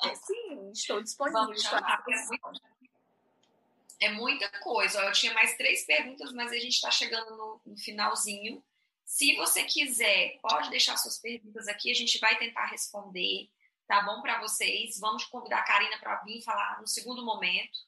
É, 0.05 0.14
sim, 0.14 0.70
estou 0.72 1.03
disponível. 1.03 1.42
Vamos 1.42 1.62
chamar, 1.62 2.05
é 2.09 2.26
muito, 2.26 2.61
é 4.01 4.11
muita 4.11 4.49
coisa. 4.61 5.01
Eu 5.03 5.12
tinha 5.12 5.32
mais 5.34 5.57
três 5.57 5.84
perguntas, 5.84 6.32
mas 6.32 6.53
a 6.53 6.59
gente 6.59 6.74
está 6.74 6.90
chegando 6.90 7.36
no, 7.36 7.61
no, 7.66 7.76
finalzinho. 7.76 8.62
Se 9.05 9.34
você 9.36 9.64
quiser, 9.64 10.38
pode 10.42 10.70
deixar 10.70 10.96
suas 10.96 11.18
perguntas 11.18 11.66
aqui, 11.66 11.90
a 11.90 11.94
gente 11.94 12.18
vai 12.18 12.36
tentar 12.38 12.66
responder, 12.66 13.49
tá 13.86 14.03
bom 14.03 14.20
para 14.20 14.40
vocês? 14.40 14.99
Vamos 15.01 15.24
convidar 15.24 15.59
a 15.59 15.64
Karina 15.64 15.99
para 15.99 16.16
vir 16.22 16.42
falar 16.42 16.80
no 16.80 16.86
segundo 16.86 17.24
momento. 17.24 17.78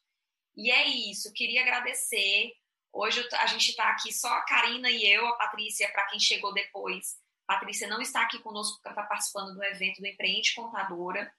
E 0.56 0.70
é 0.70 0.86
isso, 0.86 1.32
queria 1.32 1.60
agradecer. 1.62 2.52
Hoje 2.92 3.26
a 3.34 3.46
gente 3.46 3.70
está 3.70 3.90
aqui 3.90 4.12
só 4.12 4.28
a 4.28 4.42
Karina 4.42 4.90
e 4.90 5.06
eu, 5.06 5.26
a 5.26 5.36
Patrícia, 5.36 5.90
para 5.92 6.06
quem 6.06 6.18
chegou 6.18 6.52
depois. 6.52 7.18
Patrícia 7.46 7.88
não 7.88 8.00
está 8.00 8.22
aqui 8.22 8.38
conosco 8.38 8.76
porque 8.76 8.88
está 8.88 9.02
participando 9.02 9.54
do 9.54 9.64
evento 9.64 10.00
do 10.00 10.06
Empreende 10.06 10.54
Contadora. 10.54 11.32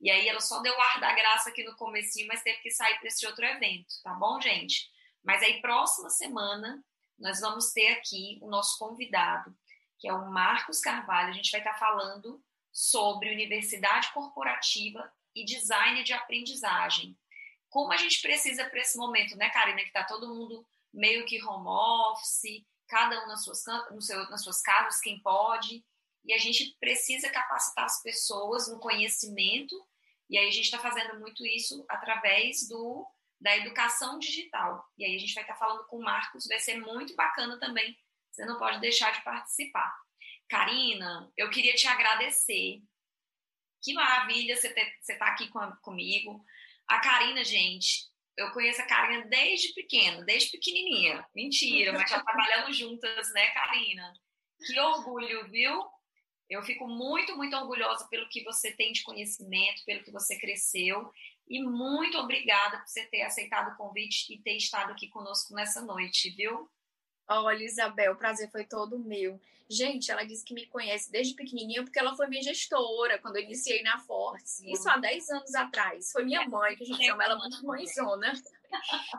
E 0.00 0.10
aí 0.10 0.28
ela 0.28 0.40
só 0.40 0.60
deu 0.60 0.78
ar 0.80 1.00
da 1.00 1.12
graça 1.14 1.48
aqui 1.48 1.64
no 1.64 1.76
comecinho, 1.76 2.26
mas 2.28 2.42
teve 2.42 2.58
que 2.58 2.70
sair 2.70 2.98
para 2.98 3.08
esse 3.08 3.26
outro 3.26 3.44
evento, 3.44 3.94
tá 4.02 4.12
bom, 4.14 4.40
gente? 4.40 4.90
Mas 5.22 5.42
aí 5.42 5.60
próxima 5.60 6.10
semana 6.10 6.84
nós 7.18 7.40
vamos 7.40 7.72
ter 7.72 7.88
aqui 7.88 8.38
o 8.42 8.48
nosso 8.48 8.78
convidado, 8.78 9.56
que 9.98 10.08
é 10.08 10.12
o 10.12 10.30
Marcos 10.30 10.80
Carvalho. 10.80 11.30
A 11.30 11.32
gente 11.32 11.50
vai 11.50 11.60
estar 11.60 11.74
falando 11.74 12.42
sobre 12.72 13.32
universidade 13.32 14.12
corporativa 14.12 15.10
e 15.34 15.44
design 15.44 16.02
de 16.02 16.12
aprendizagem. 16.12 17.16
Como 17.70 17.92
a 17.92 17.96
gente 17.96 18.20
precisa 18.20 18.64
para 18.68 18.80
esse 18.80 18.98
momento, 18.98 19.36
né, 19.36 19.48
Karina, 19.50 19.78
que 19.78 19.86
está 19.86 20.04
todo 20.04 20.34
mundo 20.34 20.66
meio 20.92 21.24
que 21.24 21.42
home 21.42 21.66
office, 21.68 22.64
cada 22.88 23.24
um 23.24 23.28
nas 23.28 23.42
suas, 23.44 23.64
no 23.90 24.00
seu, 24.00 24.28
nas 24.28 24.42
suas 24.42 24.60
casas, 24.60 25.00
quem 25.00 25.20
pode, 25.20 25.84
e 26.24 26.32
a 26.32 26.38
gente 26.38 26.76
precisa 26.80 27.28
capacitar 27.30 27.84
as 27.84 28.02
pessoas 28.02 28.68
no 28.68 28.80
conhecimento 28.80 29.74
e 30.28 30.38
aí 30.38 30.48
a 30.48 30.50
gente 30.50 30.64
está 30.64 30.78
fazendo 30.78 31.20
muito 31.20 31.46
isso 31.46 31.84
através 31.88 32.68
do 32.68 33.06
da 33.40 33.54
educação 33.56 34.18
digital. 34.18 34.88
E 34.96 35.04
aí 35.04 35.16
a 35.16 35.18
gente 35.18 35.34
vai 35.34 35.42
estar 35.42 35.52
tá 35.52 35.58
falando 35.58 35.86
com 35.86 35.98
o 35.98 36.02
Marcos, 36.02 36.46
vai 36.46 36.58
ser 36.58 36.80
muito 36.80 37.14
bacana 37.14 37.58
também. 37.60 37.94
Você 38.32 38.44
não 38.46 38.58
pode 38.58 38.80
deixar 38.80 39.12
de 39.12 39.22
participar. 39.22 39.94
Karina, 40.48 41.30
eu 41.36 41.50
queria 41.50 41.74
te 41.74 41.86
agradecer. 41.86 42.82
Que 43.82 43.92
maravilha 43.92 44.56
você 44.56 44.68
estar 44.68 45.18
tá 45.18 45.26
aqui 45.26 45.48
com, 45.48 45.60
comigo. 45.82 46.42
A 46.88 47.00
Karina, 47.00 47.44
gente, 47.44 48.08
eu 48.36 48.50
conheço 48.52 48.80
a 48.80 48.86
Karina 48.86 49.26
desde 49.26 49.74
pequena, 49.74 50.24
desde 50.24 50.50
pequenininha. 50.50 51.26
Mentira, 51.34 51.92
mas 51.92 52.10
já 52.10 52.22
trabalhamos 52.22 52.76
juntas, 52.76 53.30
né, 53.32 53.48
Karina? 53.48 54.12
Que 54.66 54.80
orgulho, 54.80 55.50
viu? 55.50 55.82
Eu 56.48 56.62
fico 56.62 56.86
muito, 56.86 57.36
muito 57.36 57.56
orgulhosa 57.56 58.06
pelo 58.08 58.28
que 58.28 58.44
você 58.44 58.70
tem 58.72 58.92
de 58.92 59.02
conhecimento, 59.02 59.84
pelo 59.84 60.02
que 60.04 60.10
você 60.10 60.38
cresceu. 60.38 61.10
E 61.48 61.62
muito 61.62 62.18
obrigada 62.18 62.78
por 62.78 62.88
você 62.88 63.06
ter 63.06 63.22
aceitado 63.22 63.72
o 63.72 63.76
convite 63.76 64.32
e 64.32 64.38
ter 64.40 64.56
estado 64.56 64.92
aqui 64.92 65.08
conosco 65.08 65.54
nessa 65.54 65.80
noite, 65.82 66.30
viu? 66.30 66.68
Olha, 67.28 67.64
Isabel, 67.64 68.12
o 68.12 68.16
prazer 68.16 68.50
foi 68.50 68.64
todo 68.64 68.98
meu. 68.98 69.40
Gente, 69.68 70.10
ela 70.10 70.24
disse 70.24 70.44
que 70.44 70.52
me 70.52 70.66
conhece 70.66 71.10
desde 71.10 71.34
pequenininha 71.34 71.82
porque 71.82 71.98
ela 71.98 72.14
foi 72.14 72.26
minha 72.28 72.42
gestora 72.42 73.18
quando 73.18 73.36
eu 73.36 73.42
iniciei 73.42 73.82
na 73.82 73.98
Fortes. 73.98 74.60
Isso 74.60 74.88
há 74.88 74.98
10 74.98 75.30
anos 75.30 75.54
atrás. 75.54 76.12
Foi 76.12 76.24
minha 76.24 76.46
mãe, 76.46 76.76
que 76.76 76.84
a 76.84 76.86
gente 76.86 77.04
chama 77.04 77.24
ela 77.24 77.36
muito 77.36 77.64
mãezona. 77.64 78.32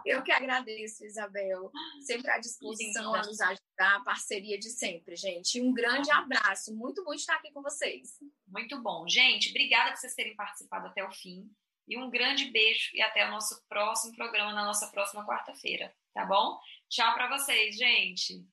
Eu 0.05 0.21
que 0.21 0.31
agradeço, 0.31 1.05
Isabel. 1.05 1.71
Sempre 2.01 2.29
à 2.29 2.37
disposição 2.37 3.15
a 3.15 3.23
nos 3.23 3.41
ajudar, 3.41 3.95
a 3.95 3.99
parceria 4.01 4.59
de 4.59 4.69
sempre, 4.69 5.15
gente. 5.15 5.59
Um 5.61 5.73
grande 5.73 6.11
abraço. 6.11 6.75
Muito 6.75 7.03
bom 7.03 7.13
estar 7.13 7.35
aqui 7.35 7.51
com 7.51 7.61
vocês. 7.61 8.19
Muito 8.47 8.79
bom. 8.81 9.07
Gente, 9.07 9.49
obrigada 9.49 9.91
por 9.91 9.97
vocês 9.97 10.13
terem 10.13 10.35
participado 10.35 10.87
até 10.87 11.03
o 11.03 11.11
fim. 11.11 11.49
E 11.87 11.97
um 11.97 12.09
grande 12.09 12.45
beijo 12.51 12.89
e 12.93 13.01
até 13.01 13.27
o 13.27 13.31
nosso 13.31 13.63
próximo 13.67 14.15
programa 14.15 14.53
na 14.53 14.65
nossa 14.65 14.87
próxima 14.87 15.25
quarta-feira, 15.25 15.93
tá 16.13 16.25
bom? 16.25 16.59
Tchau 16.89 17.13
para 17.13 17.29
vocês, 17.29 17.75
gente. 17.77 18.45